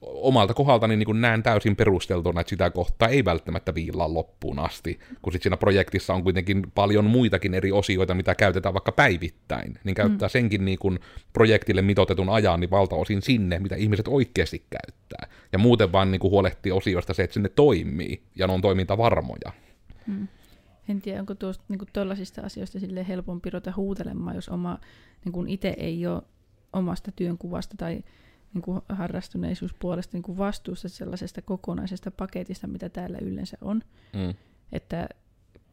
omalta 0.07 0.55
kohdaltani 0.55 0.97
niin 0.97 1.21
näen 1.21 1.43
täysin 1.43 1.77
perusteltuna, 1.77 2.41
että 2.41 2.51
sitä 2.51 2.71
kohtaa 2.71 3.09
ei 3.09 3.25
välttämättä 3.25 3.75
viilaa 3.75 4.15
loppuun 4.15 4.59
asti, 4.59 4.99
kun 5.23 5.33
sitten 5.33 5.43
siinä 5.43 5.57
projektissa 5.57 6.15
on 6.15 6.23
kuitenkin 6.23 6.63
paljon 6.75 7.05
muitakin 7.05 7.55
eri 7.55 7.73
osioita, 7.73 8.15
mitä 8.15 8.35
käytetään 8.35 8.75
vaikka 8.75 8.93
päivittäin, 8.93 9.79
niin 9.85 9.95
käyttää 9.95 10.29
mm. 10.29 10.31
senkin 10.31 10.65
niin 10.65 10.79
kuin 10.79 10.99
projektille 11.33 11.83
mitotetun 11.83 12.29
ajan 12.29 12.61
niin 12.61 12.71
valtaosin 12.71 13.23
sinne, 13.23 13.59
mitä 13.59 13.77
ihmiset 13.77 14.09
oikeasti 14.09 14.67
käyttää. 14.71 15.29
Ja 15.53 15.59
muuten 15.59 15.93
vaan 15.93 16.11
niin 16.11 16.21
kuin 16.21 16.31
huolehtii 16.31 16.73
osioista 16.73 17.15
se, 17.15 17.23
että 17.23 17.35
sinne 17.35 17.49
toimii, 17.49 18.23
ja 18.37 18.47
ne 18.47 18.53
on 18.53 18.61
toimintavarmoja. 18.61 19.53
Mm. 20.07 20.29
En 20.89 21.01
tiedä, 21.01 21.21
onko 21.21 21.35
tuosta 21.35 21.65
niin 21.69 21.79
tuollaisista 21.93 22.43
asioista 22.43 22.81
sille 22.81 23.09
helpompi 23.09 23.51
ruveta 23.51 23.73
huutelemaan, 23.77 24.35
jos 24.35 24.49
oma 24.49 24.79
niin 25.25 25.49
itse 25.49 25.75
ei 25.79 26.07
ole 26.07 26.23
omasta 26.73 27.13
työnkuvasta 27.17 27.75
tai 27.77 28.03
niin 28.55 28.63
kuin 28.63 28.81
harrastuneisuuspuolesta 28.89 30.17
niin 30.17 30.23
kuin 30.23 30.39
vastuussa 30.39 30.89
sellaisesta 30.89 31.43
kokonaisesta 31.43 32.11
paketista, 32.11 32.67
mitä 32.67 32.89
täällä 32.89 33.19
yleensä 33.23 33.57
on. 33.61 33.83
Mm. 34.13 34.35
Että 34.73 35.09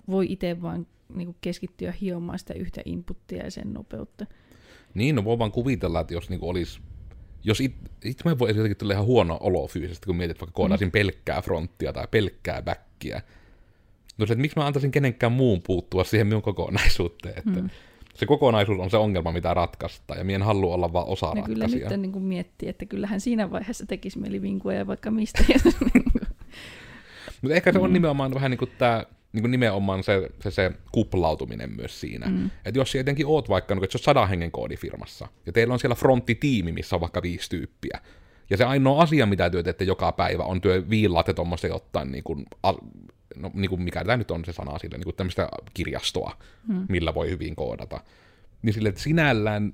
voi 0.10 0.26
itse 0.30 0.62
vaan 0.62 0.88
niin 1.16 1.26
kuin 1.26 1.38
keskittyä 1.42 1.94
hiomaan 2.02 2.40
sitä 2.40 2.54
yhtä 2.54 2.82
inputtia 2.86 3.44
ja 3.44 3.52
sen 3.52 3.74
nopeutta. 3.74 4.26
Niin, 4.94 5.16
no 5.16 5.24
voi 5.24 5.40
vaan 5.40 5.52
kuvitella, 5.52 6.00
että 6.00 6.14
jos 6.14 6.30
niin 6.30 6.40
olisi 6.44 6.82
jos 7.44 7.62
it, 7.62 7.76
itse 8.04 8.30
mä 8.30 8.40
voi 8.40 8.50
jotenkin 8.50 8.78
tulla 8.78 8.94
ihan 8.94 9.06
huono 9.06 9.38
olo 9.40 9.68
fyysisesti, 9.68 10.06
kun 10.06 10.16
mietit 10.16 10.42
vaikka 10.42 10.54
koodaisin 10.54 10.88
mm. 10.88 10.92
pelkkää 10.92 11.42
fronttia 11.42 11.94
tai 11.94 12.08
pelkkää 12.12 12.62
backia. 12.62 13.22
No 14.18 14.26
se, 14.26 14.34
että 14.34 14.42
miksi 14.42 14.60
mä 14.60 14.66
antaisin 14.66 14.92
kenenkään 14.92 15.32
muun 15.32 15.62
puuttua 15.62 16.04
siihen 16.04 16.28
minun 16.28 16.42
kokonaisuuteen, 16.42 17.38
että 17.38 17.62
mm 17.62 17.70
se 18.22 18.26
kokonaisuus 18.26 18.80
on 18.80 18.90
se 18.90 18.98
ongelma, 18.98 19.32
mitä 19.32 19.54
ratkaista, 19.54 20.16
ja 20.16 20.24
mien 20.24 20.42
halua 20.42 20.76
olla 20.76 20.94
vaan 20.94 21.08
osa 21.08 21.34
no 21.36 21.44
kyllä 21.44 21.68
nyt 21.68 21.98
niin 21.98 22.12
kuin 22.12 22.24
miettii, 22.24 22.70
että 22.70 22.86
kyllähän 22.86 23.22
siinä 23.22 23.52
vaiheessa 23.52 23.86
tekisi 23.86 24.20
mieli 24.20 24.42
vinkuja 24.42 24.88
vaikka 24.88 25.12
mistä. 25.12 25.44
Mutta 27.42 27.56
ehkä 27.56 27.72
se 27.72 27.80
on 27.80 27.90
mm. 27.90 27.94
nimenomaan 27.94 28.34
vähän 28.34 28.52
niin 28.52 28.58
kuin 28.58 28.72
tämä 28.78 29.06
niin 29.34 29.42
kuin 29.42 29.52
nimenomaan 29.52 30.04
se, 30.04 30.30
se, 30.44 30.52
se 30.52 30.72
kuplautuminen 30.92 31.72
myös 31.76 32.00
siinä. 32.00 32.28
Mm. 32.28 32.50
Että 32.66 32.80
jos 32.80 32.96
jotenkin 32.96 33.26
oot 33.28 33.50
vaikka, 33.50 33.76
niin 33.76 33.84
että 33.84 33.92
se 33.92 34.02
on 34.02 34.04
sadan 34.04 34.30
hengen 34.30 34.52
koodifirmassa, 34.52 35.28
ja 35.46 35.52
teillä 35.52 35.74
on 35.74 35.80
siellä 35.80 35.96
fronttitiimi, 35.96 36.72
missä 36.72 36.96
on 36.96 37.02
vaikka 37.02 37.22
viisi 37.22 37.50
tyyppiä, 37.50 38.02
ja 38.50 38.58
se 38.58 38.64
ainoa 38.64 39.02
asia, 39.02 39.26
mitä 39.26 39.50
työ 39.50 39.64
teette 39.64 39.84
joka 39.84 40.12
päivä, 40.12 40.44
on 40.44 40.62
työ 40.62 40.90
viillaatte 40.90 41.34
tuommoista 41.34 41.68
jotain 41.68 42.12
niin 42.12 42.24
kuin, 42.24 42.46
no 43.36 43.52
niin 43.54 43.70
kuin 43.70 43.82
mikä 43.82 44.04
tämä 44.04 44.18
nyt 44.18 44.32
on 44.32 44.46
se 44.46 44.54
sana 44.54 44.80
sille, 44.80 44.98
niin 44.98 45.04
kuin 45.04 45.16
tämmöistä 45.16 45.50
kirjastoa, 45.74 46.38
hmm. 46.68 46.86
millä 46.90 47.14
voi 47.14 47.30
hyvin 47.30 47.56
koodata. 47.56 48.02
Niin 48.62 48.74
sille, 48.74 48.90
että 48.90 49.02
sinällään 49.02 49.74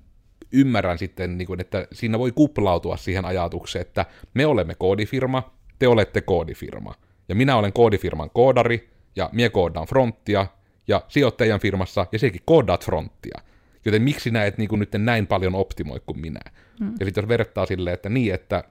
ymmärrän 0.51 0.97
sitten, 0.97 1.37
niin 1.37 1.45
kuin, 1.47 1.61
että 1.61 1.87
siinä 1.91 2.19
voi 2.19 2.31
kuplautua 2.31 2.97
siihen 2.97 3.25
ajatukseen, 3.25 3.81
että 3.81 4.05
me 4.33 4.45
olemme 4.45 4.75
koodifirma, 4.75 5.51
te 5.79 5.87
olette 5.87 6.21
koodifirma, 6.21 6.93
ja 7.29 7.35
minä 7.35 7.55
olen 7.55 7.73
koodifirman 7.73 8.29
koodari, 8.29 8.89
ja 9.15 9.29
mie 9.33 9.49
koodaan 9.49 9.87
fronttia, 9.87 10.47
ja 10.87 11.01
sijoittajan 11.07 11.59
firmassa, 11.59 12.05
ja 12.11 12.19
sekin 12.19 12.41
koodaat 12.45 12.85
fronttia. 12.85 13.41
Joten 13.85 14.01
miksi 14.01 14.31
näet 14.31 14.57
niin 14.57 14.69
kuin 14.69 14.79
nyt 14.79 14.91
näin 14.97 15.27
paljon 15.27 15.55
optimoi 15.55 15.99
kuin 16.05 16.19
minä? 16.19 16.39
Hmm. 16.79 16.93
Ja 16.99 17.05
sitten 17.05 17.21
jos 17.21 17.27
vertaa 17.27 17.65
silleen, 17.65 17.93
että 17.93 18.09
niin, 18.09 18.33
että 18.33 18.63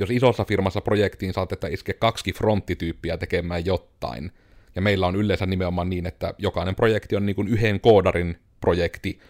jos 0.00 0.10
isossa 0.10 0.44
firmassa 0.44 0.80
projektiin 0.80 1.32
saatetaan 1.32 1.72
iskeä 1.72 1.94
kaksi 1.98 2.32
fronttityyppiä 2.32 3.16
tekemään 3.16 3.66
jotain, 3.66 4.32
ja 4.76 4.82
meillä 4.82 5.06
on 5.06 5.16
yleensä 5.16 5.46
nimenomaan 5.46 5.90
niin, 5.90 6.06
että 6.06 6.34
jokainen 6.38 6.74
projekti 6.74 7.16
on 7.16 7.26
niin 7.26 7.36
kuin 7.36 7.48
yhden 7.48 7.80
koodarin 7.80 8.36
projekti, 8.60 9.20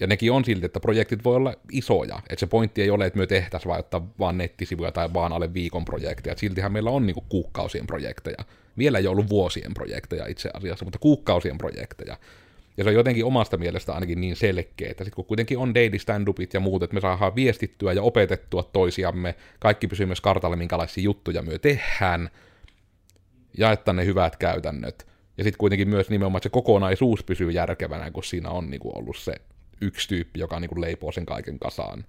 ja 0.00 0.06
nekin 0.06 0.32
on 0.32 0.44
silti, 0.44 0.66
että 0.66 0.80
projektit 0.80 1.24
voi 1.24 1.36
olla 1.36 1.54
isoja, 1.72 2.18
että 2.30 2.40
se 2.40 2.46
pointti 2.46 2.82
ei 2.82 2.90
ole, 2.90 3.06
että 3.06 3.18
me 3.18 3.26
tehtäisiin 3.26 3.68
vaan 3.68 3.80
ottaa 3.80 4.08
vaan 4.18 4.38
nettisivuja 4.38 4.92
tai 4.92 5.12
vaan 5.14 5.32
alle 5.32 5.54
viikon 5.54 5.84
projekteja, 5.84 6.32
että 6.32 6.40
siltihän 6.40 6.72
meillä 6.72 6.90
on 6.90 7.06
niin 7.06 7.14
kuin 7.14 7.26
kuukausien 7.28 7.86
projekteja. 7.86 8.44
Vielä 8.78 8.98
ei 8.98 9.06
ollut 9.06 9.28
vuosien 9.28 9.74
projekteja 9.74 10.26
itse 10.26 10.50
asiassa, 10.54 10.84
mutta 10.84 10.98
kuukausien 10.98 11.58
projekteja. 11.58 12.16
Ja 12.76 12.84
se 12.84 12.90
on 12.90 12.94
jotenkin 12.94 13.24
omasta 13.24 13.56
mielestä 13.56 13.92
ainakin 13.92 14.20
niin 14.20 14.36
selkeä, 14.36 14.90
että 14.90 15.04
sitten 15.04 15.16
kun 15.16 15.24
kuitenkin 15.24 15.58
on 15.58 15.74
daily 15.74 15.98
stand-upit 15.98 16.54
ja 16.54 16.60
muut, 16.60 16.82
että 16.82 16.94
me 16.94 17.00
saadaan 17.00 17.34
viestittyä 17.34 17.92
ja 17.92 18.02
opetettua 18.02 18.62
toisiamme, 18.62 19.34
kaikki 19.58 19.88
pysyy 19.88 20.06
myös 20.06 20.20
kartalle, 20.20 20.56
minkälaisia 20.56 21.04
juttuja 21.04 21.42
me 21.42 21.58
tehdään, 21.58 22.30
jaettaa 23.58 23.94
ne 23.94 24.04
hyvät 24.04 24.36
käytännöt, 24.36 25.06
Ja 25.38 25.44
sitten 25.44 25.58
kuitenkin 25.58 25.88
myös 25.88 26.10
nimenomaan, 26.10 26.42
se 26.42 26.48
kokonaisuus 26.48 27.24
pysyy 27.24 27.50
järkevänä, 27.50 28.10
kun 28.10 28.24
siinä 28.24 28.50
on 28.50 28.70
niin 28.70 28.80
kuin 28.80 28.98
ollut 28.98 29.16
se 29.16 29.34
yksi 29.80 30.08
tyyppi, 30.08 30.40
joka 30.40 30.60
niin 30.60 30.68
kuin 30.68 30.80
leipoo 30.80 31.12
sen 31.12 31.26
kaiken 31.26 31.58
kasaan. 31.58 32.04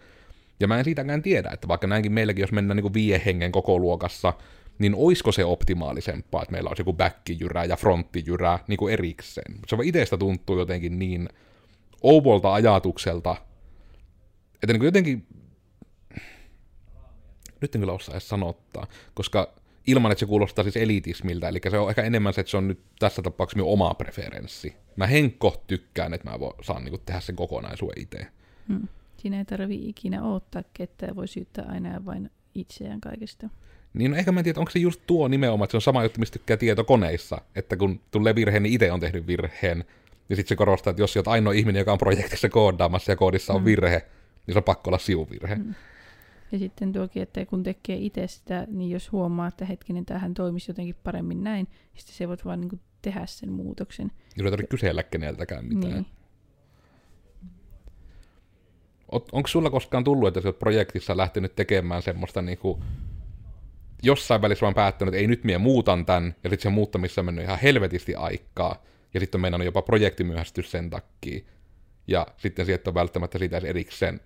Ja 0.60 0.68
mä 0.68 0.78
en 0.78 0.86
siitäkään 0.86 1.22
tiedä, 1.22 1.50
että 1.54 1.68
vaikka 1.68 1.88
näinkin 1.88 2.12
meilläkin, 2.12 2.42
jos 2.42 2.52
mennään 2.52 2.76
niin 2.76 2.82
kuin 2.82 2.94
viien 2.94 3.22
hengen 3.22 3.52
koko 3.52 3.80
luokassa, 3.80 4.34
niin 4.82 4.94
oisko 4.96 5.32
se 5.32 5.46
optimaalisempaa, 5.46 6.42
että 6.42 6.52
meillä 6.52 6.68
olisi 6.68 6.82
joku 6.82 6.94
backijyrä 6.94 7.66
ja 7.66 7.76
fronttijyrä 7.76 8.60
niin 8.68 8.78
kuin 8.78 8.94
erikseen. 8.94 9.60
Se 9.68 9.78
vaan 9.78 9.88
itsestä 9.88 10.18
tuntuu 10.18 10.60
jotenkin 10.60 11.00
niin 11.00 11.30
ouvolta 12.02 12.54
ajatukselta, 12.54 13.36
että 14.54 14.74
niin 14.74 14.80
kuin 14.80 14.88
jotenkin, 14.88 15.28
nyt 17.62 17.76
en 17.76 17.82
kyllä 17.82 17.94
osaa 17.94 18.14
edes 18.14 18.30
sanottaa, 18.30 18.88
koska 19.14 19.54
ilman, 19.88 20.12
että 20.12 20.20
se 20.20 20.26
kuulostaa 20.26 20.64
siis 20.64 20.78
elitismiltä, 20.78 21.50
eli 21.50 21.60
se 21.70 21.78
on 21.78 21.90
ehkä 21.90 22.04
enemmän 22.04 22.34
se, 22.34 22.42
että 22.42 22.52
se 22.52 22.58
on 22.58 22.68
nyt 22.68 22.80
tässä 23.00 23.22
tapauksessa 23.22 23.58
minun 23.58 23.74
oma 23.74 23.94
preferenssi. 23.94 24.76
Mä 24.96 25.08
henkko 25.08 25.64
tykkään, 25.68 26.14
että 26.14 26.30
mä 26.30 26.40
voin, 26.40 26.54
saan 26.62 26.84
niin 26.84 26.92
kuin, 26.92 27.02
tehdä 27.06 27.20
sen 27.20 27.36
kokonaisuuden 27.36 28.04
itse. 28.04 28.28
Hmm. 28.68 28.88
Siinä 29.18 29.38
ei 29.38 29.46
tarvi 29.46 29.90
ikinä 29.90 30.24
odottaa 30.24 30.64
ketään, 30.74 31.16
voi 31.16 31.28
syyttää 31.28 31.66
aina 31.66 32.06
vain 32.06 32.32
itseään 32.56 33.02
kaikesta. 33.02 33.50
Niin 33.94 34.12
no 34.12 34.18
ehkä 34.18 34.32
mä 34.32 34.40
en 34.40 34.44
tiedä, 34.44 34.60
onko 34.60 34.72
se 34.72 34.80
just 34.80 35.02
tuo 35.08 35.28
nimenomaan, 35.28 35.66
että 35.66 35.72
se 35.72 35.78
on 35.78 35.82
sama 35.82 36.04
juttu, 36.04 36.20
mistä 36.20 36.34
tykkää 36.34 36.58
tietokoneissa, 36.58 37.42
että 37.56 37.78
kun 37.78 38.02
tulee 38.12 38.36
virhe, 38.36 38.60
niin 38.60 38.74
itse 38.74 38.92
on 38.92 39.00
tehnyt 39.00 39.28
virheen. 39.28 39.86
Ja 40.30 40.36
sitten 40.36 40.50
se 40.50 40.56
korostaa, 40.56 40.92
että 40.92 41.02
jos 41.02 41.18
olet 41.18 41.28
ainoa 41.28 41.54
ihminen, 41.54 41.80
joka 41.80 41.92
on 41.92 41.98
projektissa 41.98 42.50
koodaamassa 42.50 43.12
ja 43.12 43.16
koodissa 43.16 43.54
on 43.54 43.62
mm. 43.62 43.66
virhe, 43.66 44.06
niin 44.48 44.54
se 44.54 44.60
on 44.60 44.64
pakko 44.64 44.90
olla 44.90 44.98
sivuvirhe. 44.98 45.56
Mm. 45.56 45.76
Ja 46.52 46.60
sitten 46.60 46.94
tuokin, 46.94 47.24
että 47.24 47.46
kun 47.46 47.64
tekee 47.64 47.96
itse 47.96 48.28
sitä, 48.28 48.68
niin 48.70 48.92
jos 48.92 49.12
huomaa, 49.12 49.48
että 49.48 49.66
hetkinen, 49.66 50.06
tähän 50.06 50.34
toimisi 50.34 50.72
jotenkin 50.72 50.96
paremmin 51.04 51.44
näin, 51.44 51.68
niin 51.94 52.02
sitten 52.02 52.16
se 52.16 52.28
voit 52.28 52.46
vaan 52.46 52.62
niin 52.62 52.82
tehdä 53.02 53.26
sen 53.26 53.52
muutoksen. 53.52 54.12
Ei 54.38 54.44
tarvitse 54.44 54.68
kysellä 54.68 55.04
keneltäkään 55.04 55.66
mitään. 55.66 55.94
Niin. 55.94 56.06
Onko 59.32 59.48
sulla 59.48 59.70
koskaan 59.70 60.04
tullut, 60.04 60.28
että 60.28 60.42
sä 60.42 60.48
oot 60.48 60.60
projektissa 60.60 61.18
lähtenyt 61.18 61.56
tekemään 61.56 62.02
semmoista 62.02 62.42
niinku, 62.42 62.84
jossain 64.04 64.42
välissä 64.42 64.62
vaan 64.62 64.74
päättänyt, 64.74 65.14
että 65.14 65.22
ei 65.22 65.28
nyt 65.28 65.44
mie 65.44 65.58
muutan 65.58 66.06
tämän, 66.06 66.36
ja 66.44 66.50
sitten 66.50 66.72
se 66.72 66.76
muuttamissa 66.76 67.22
on 67.22 67.26
mennyt 67.26 67.44
ihan 67.44 67.60
helvetisti 67.60 68.16
aikaa, 68.16 68.84
ja 69.14 69.20
sitten 69.20 69.40
on 69.40 69.42
meinannut 69.42 69.66
jopa 69.66 69.82
projektimyöhästys 69.82 70.72
sen 70.72 70.90
takia, 70.90 71.40
ja 72.08 72.28
sitten 72.38 72.66
sieltä 72.66 72.90
on 72.90 72.94
välttämättä 72.94 73.38
siitä 73.40 73.58
edes 73.58 73.70
erikseen 73.70 74.20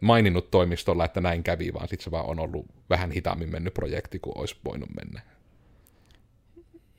maininnut 0.00 0.50
toimistolla, 0.50 1.04
että 1.04 1.20
näin 1.20 1.42
kävi, 1.42 1.72
vaan 1.74 1.88
sitten 1.88 2.04
se 2.04 2.10
vaan 2.10 2.26
on 2.26 2.40
ollut 2.40 2.66
vähän 2.90 3.10
hitaammin 3.10 3.50
mennyt 3.50 3.74
projekti 3.74 4.18
kuin 4.18 4.38
olisi 4.38 4.56
voinut 4.64 4.88
mennä. 4.96 5.20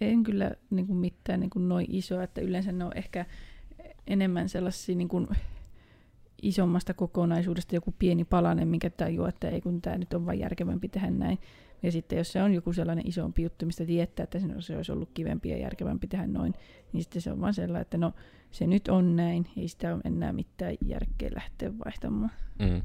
En 0.02 0.24
kyllä 0.24 0.52
niin 0.70 0.88
kuin 0.88 0.98
mitään 0.98 1.40
niin 1.40 1.50
kuin 1.50 1.70
noin 1.70 1.86
isoa, 1.90 2.24
että 2.24 2.42
yleensä 2.42 2.72
ne 2.72 2.86
on 2.86 2.98
ehkä 2.98 3.26
enemmän 4.08 4.50
sellaisia 4.50 4.96
niin 4.96 5.08
kuin 5.08 5.28
isommasta 6.42 6.94
kokonaisuudesta 6.94 7.76
joku 7.76 7.94
pieni 8.00 8.24
palanen, 8.24 8.68
minkä 8.68 8.90
tajuu, 8.90 9.26
että 9.26 9.50
ei 9.50 9.62
kun 9.62 9.82
tämä 9.82 9.98
nyt 9.98 10.14
on 10.14 10.26
vain 10.26 10.40
järkevämpi 10.40 10.90
tehdä 10.90 11.10
näin. 11.10 11.40
Ja 11.84 11.92
sitten 11.92 12.18
jos 12.18 12.32
se 12.32 12.44
on 12.44 12.54
joku 12.54 12.74
sellainen 12.74 13.08
isompi 13.08 13.44
juttu, 13.44 13.66
mistä 13.66 13.86
tietää, 13.86 14.24
että 14.24 14.40
se 14.60 14.76
olisi 14.76 14.92
ollut 14.92 15.10
kivempi 15.14 15.50
ja 15.50 15.58
järkevämpi 15.58 16.08
tehdä 16.08 16.28
noin, 16.28 16.54
niin 16.94 17.04
sitten 17.04 17.22
se 17.22 17.32
on 17.32 17.42
vaan 17.42 17.54
sellainen, 17.54 17.82
että 17.82 17.98
no 17.98 18.14
se 18.52 18.68
nyt 18.68 18.88
on 18.88 19.16
näin, 19.16 19.48
ei 19.58 19.68
sitä 19.68 19.94
ole 19.94 20.02
enää 20.06 20.34
mitään 20.34 20.76
järkeä 20.86 21.30
lähteä 21.36 21.72
vaihtamaan. 21.86 22.32
Mm. 22.60 22.82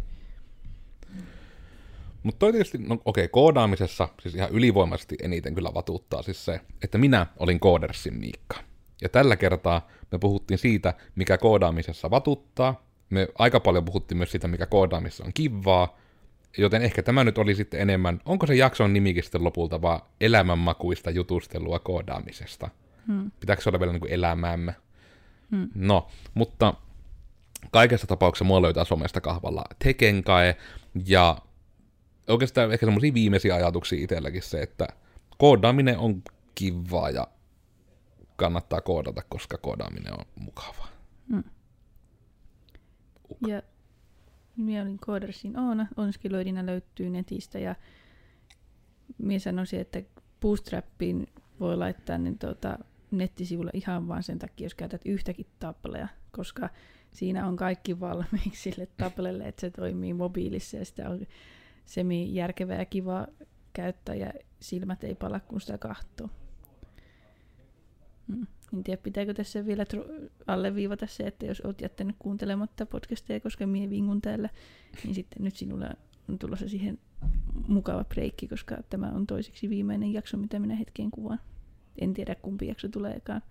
Mutta 2.22 2.38
toi 2.38 2.52
tietysti, 2.52 2.78
no 2.78 2.94
okei, 3.04 3.24
okay, 3.24 3.28
koodaamisessa 3.28 4.08
siis 4.22 4.34
ihan 4.34 4.50
ylivoimaisesti 4.50 5.16
eniten 5.22 5.54
kyllä 5.54 5.74
vatuuttaa 5.74 6.22
siis 6.22 6.44
se, 6.44 6.60
että 6.82 6.98
minä 6.98 7.26
olin 7.38 7.60
Koodersin 7.60 8.14
Miikka. 8.14 8.56
Ja 9.02 9.08
tällä 9.08 9.36
kertaa 9.36 9.88
me 10.12 10.18
puhuttiin 10.18 10.58
siitä, 10.58 10.94
mikä 11.14 11.38
koodaamisessa 11.38 12.10
vatuttaa. 12.10 12.86
Me 13.10 13.28
aika 13.38 13.60
paljon 13.60 13.84
puhuttiin 13.84 14.18
myös 14.18 14.30
siitä, 14.30 14.48
mikä 14.48 14.66
koodaamisessa 14.66 15.24
on 15.24 15.32
kivaa. 15.34 15.98
Joten 16.58 16.82
ehkä 16.82 17.02
tämä 17.02 17.24
nyt 17.24 17.38
oli 17.38 17.54
sitten 17.54 17.80
enemmän, 17.80 18.20
onko 18.24 18.46
se 18.46 18.54
jakson 18.54 18.92
nimikin 18.92 19.22
sitten 19.22 19.44
lopulta 19.44 19.82
vaan 19.82 20.00
elämänmakuista 20.20 21.10
jutustelua 21.10 21.78
koodaamisesta? 21.78 22.70
Hmm. 23.06 23.30
Pitääkö 23.40 23.62
se 23.62 23.68
olla 23.68 23.80
vielä 23.80 23.92
niin 23.92 24.00
kuin 24.00 24.12
elämäämme? 24.12 24.74
Hmm. 25.50 25.68
No, 25.74 26.08
mutta 26.34 26.74
kaikessa 27.70 28.06
tapauksessa 28.06 28.44
mua 28.44 28.62
löytää 28.62 28.84
somesta 28.84 29.20
kahvalla 29.20 29.64
Tekenkae, 29.84 30.56
ja 31.06 31.38
oikeastaan 32.28 32.72
ehkä 32.72 32.86
semmoisia 32.86 33.14
viimeisiä 33.14 33.54
ajatuksia 33.54 34.04
itselläkin 34.04 34.42
se, 34.42 34.62
että 34.62 34.88
koodaaminen 35.38 35.98
on 35.98 36.22
kivaa 36.54 37.10
ja 37.10 37.28
kannattaa 38.36 38.80
koodata, 38.80 39.22
koska 39.28 39.58
koodaaminen 39.58 40.12
on 40.12 40.24
mukavaa. 40.34 40.88
Hmm. 41.28 41.44
Ja 43.46 43.62
minä 44.56 44.82
olin 44.82 44.98
Codersin 44.98 45.58
Oona, 45.58 45.86
Onskiloidina 45.96 46.66
löytyy 46.66 47.10
netistä 47.10 47.58
ja 47.58 47.74
minä 49.18 49.38
sanoisin, 49.38 49.80
että 49.80 50.02
Bootstrapin 50.40 51.26
voi 51.60 51.76
laittaa 51.76 52.18
niin 52.18 52.38
tuota, 52.38 52.78
nettisivulla 53.10 53.70
ihan 53.74 54.08
vaan 54.08 54.22
sen 54.22 54.38
takia, 54.38 54.64
jos 54.64 54.74
käytät 54.74 55.00
yhtäkin 55.04 55.46
tappaleja, 55.58 56.08
koska 56.30 56.68
siinä 57.12 57.46
on 57.46 57.56
kaikki 57.56 58.00
valmiiksi 58.00 58.62
sille 58.62 58.88
tappelelle, 58.96 59.48
että 59.48 59.60
se 59.60 59.70
toimii 59.70 60.14
mobiilissa 60.14 60.76
ja 60.76 60.84
sitä 60.84 61.10
on 61.10 61.26
semi 61.86 62.34
järkevää 62.34 62.78
ja 62.78 62.84
kiva 62.84 63.26
käyttää 63.72 64.14
ja 64.14 64.32
silmät 64.60 65.04
ei 65.04 65.14
pala, 65.14 65.40
kun 65.40 65.60
sitä 65.60 65.78
kahtoo. 65.78 66.28
Mm. 68.26 68.46
En 68.74 68.84
tiedä, 68.84 69.02
pitääkö 69.02 69.34
tässä 69.34 69.66
vielä 69.66 69.84
tru- 69.94 70.30
alleviivata 70.46 71.06
se, 71.06 71.22
että 71.22 71.46
jos 71.46 71.60
olet 71.60 71.80
jättänyt 71.80 72.16
kuuntelematta 72.18 72.86
podcasteja, 72.86 73.40
koska 73.40 73.66
mie 73.66 73.90
vingun 73.90 74.22
täällä, 74.22 74.48
niin 75.04 75.14
sitten 75.14 75.44
nyt 75.44 75.56
sinulla 75.56 75.90
on 76.28 76.38
tulossa 76.38 76.68
siihen 76.68 76.98
mukava 77.68 78.04
breikki, 78.04 78.48
koska 78.48 78.76
tämä 78.90 79.06
on 79.06 79.26
toiseksi 79.26 79.68
viimeinen 79.68 80.12
jakso, 80.12 80.36
mitä 80.36 80.58
minä 80.58 80.74
hetkeen 80.74 81.10
kuvaan. 81.10 81.40
En 81.98 82.14
tiedä, 82.14 82.34
kumpi 82.34 82.66
jakso 82.66 82.88
tuleekaan. 82.88 83.42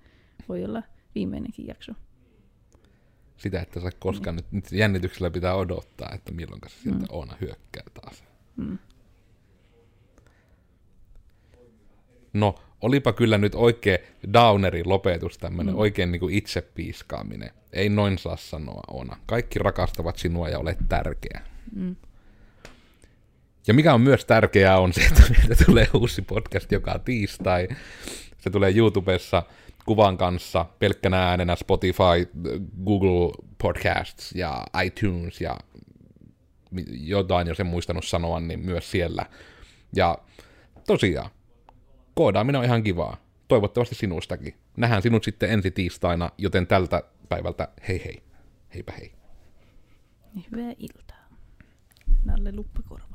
Voi 0.50 0.66
olla 0.66 0.84
viimeinenkin 1.16 1.68
jakso. 1.68 1.94
Sitä, 3.38 3.62
että 3.62 3.80
sä 3.80 3.90
koskaan 4.00 4.36
niin. 4.36 4.46
nyt, 4.52 4.52
nyt 4.52 4.72
jännityksellä 4.72 5.30
pitää 5.30 5.56
odottaa, 5.56 6.12
että 6.14 6.32
milloin 6.32 6.62
se 6.68 6.76
sieltä 6.84 7.00
mm. 7.00 7.06
Oona 7.10 7.38
hyökkää 7.42 7.84
taas. 7.94 8.24
Mm. 8.56 8.78
No, 12.34 12.56
olipa 12.86 13.14
kyllä 13.14 13.38
nyt 13.38 13.56
oikein 13.56 14.00
downerin 14.34 14.90
lopetus, 14.90 15.38
tämmöinen 15.38 15.74
mm. 15.74 15.80
oikein 15.80 16.12
niin 16.12 16.20
kuin 16.20 16.34
itsepiiskaaminen. 16.34 17.52
Ei 17.74 17.90
noin 17.90 18.18
saa 18.18 18.38
sanoa, 18.38 18.82
Oona. 18.88 19.18
Kaikki 19.26 19.60
rakastavat 19.60 20.18
sinua 20.18 20.50
ja 20.50 20.60
olet 20.60 20.78
tärkeä. 20.90 21.42
Mm. 21.76 21.96
Ja 23.68 23.74
mikä 23.74 23.94
on 23.94 24.02
myös 24.02 24.26
tärkeää 24.26 24.80
on 24.80 24.94
se, 24.94 25.02
että 25.02 25.24
meiltä 25.38 25.66
tulee 25.66 25.88
uusi 25.94 26.22
podcast 26.22 26.72
joka 26.72 27.00
tiistai. 27.00 27.68
Se 28.38 28.50
tulee 28.50 28.74
YouTubessa 28.76 29.44
kuvan 29.86 30.18
kanssa, 30.18 30.66
pelkkänä 30.80 31.30
äänenä 31.30 31.56
Spotify, 31.56 32.30
Google 32.86 33.34
Podcasts 33.62 34.32
ja 34.36 34.64
iTunes 34.86 35.42
ja 35.42 35.58
jotain, 36.90 37.48
jos 37.48 37.60
en 37.60 37.66
muistanut 37.66 38.06
sanoa, 38.06 38.40
niin 38.40 38.60
myös 38.60 38.92
siellä. 38.92 39.26
Ja 39.96 40.18
tosiaan, 40.88 41.30
koodaaminen 42.16 42.60
on 42.60 42.66
ihan 42.66 42.84
kivaa. 42.84 43.18
Toivottavasti 43.48 43.96
sinustakin. 43.96 44.56
Nähdään 44.78 45.02
sinut 45.02 45.24
sitten 45.24 45.52
ensi 45.52 45.72
tiistaina, 45.72 46.32
joten 46.38 46.68
tältä 46.68 47.04
päivältä 47.30 47.68
hei 47.88 48.06
hei. 48.06 48.24
Heipä 48.74 48.92
hei. 48.92 49.12
Hyvää 50.52 50.74
iltaa. 50.78 51.26
Nalle 52.26 52.52
luppakorva. 52.56 53.15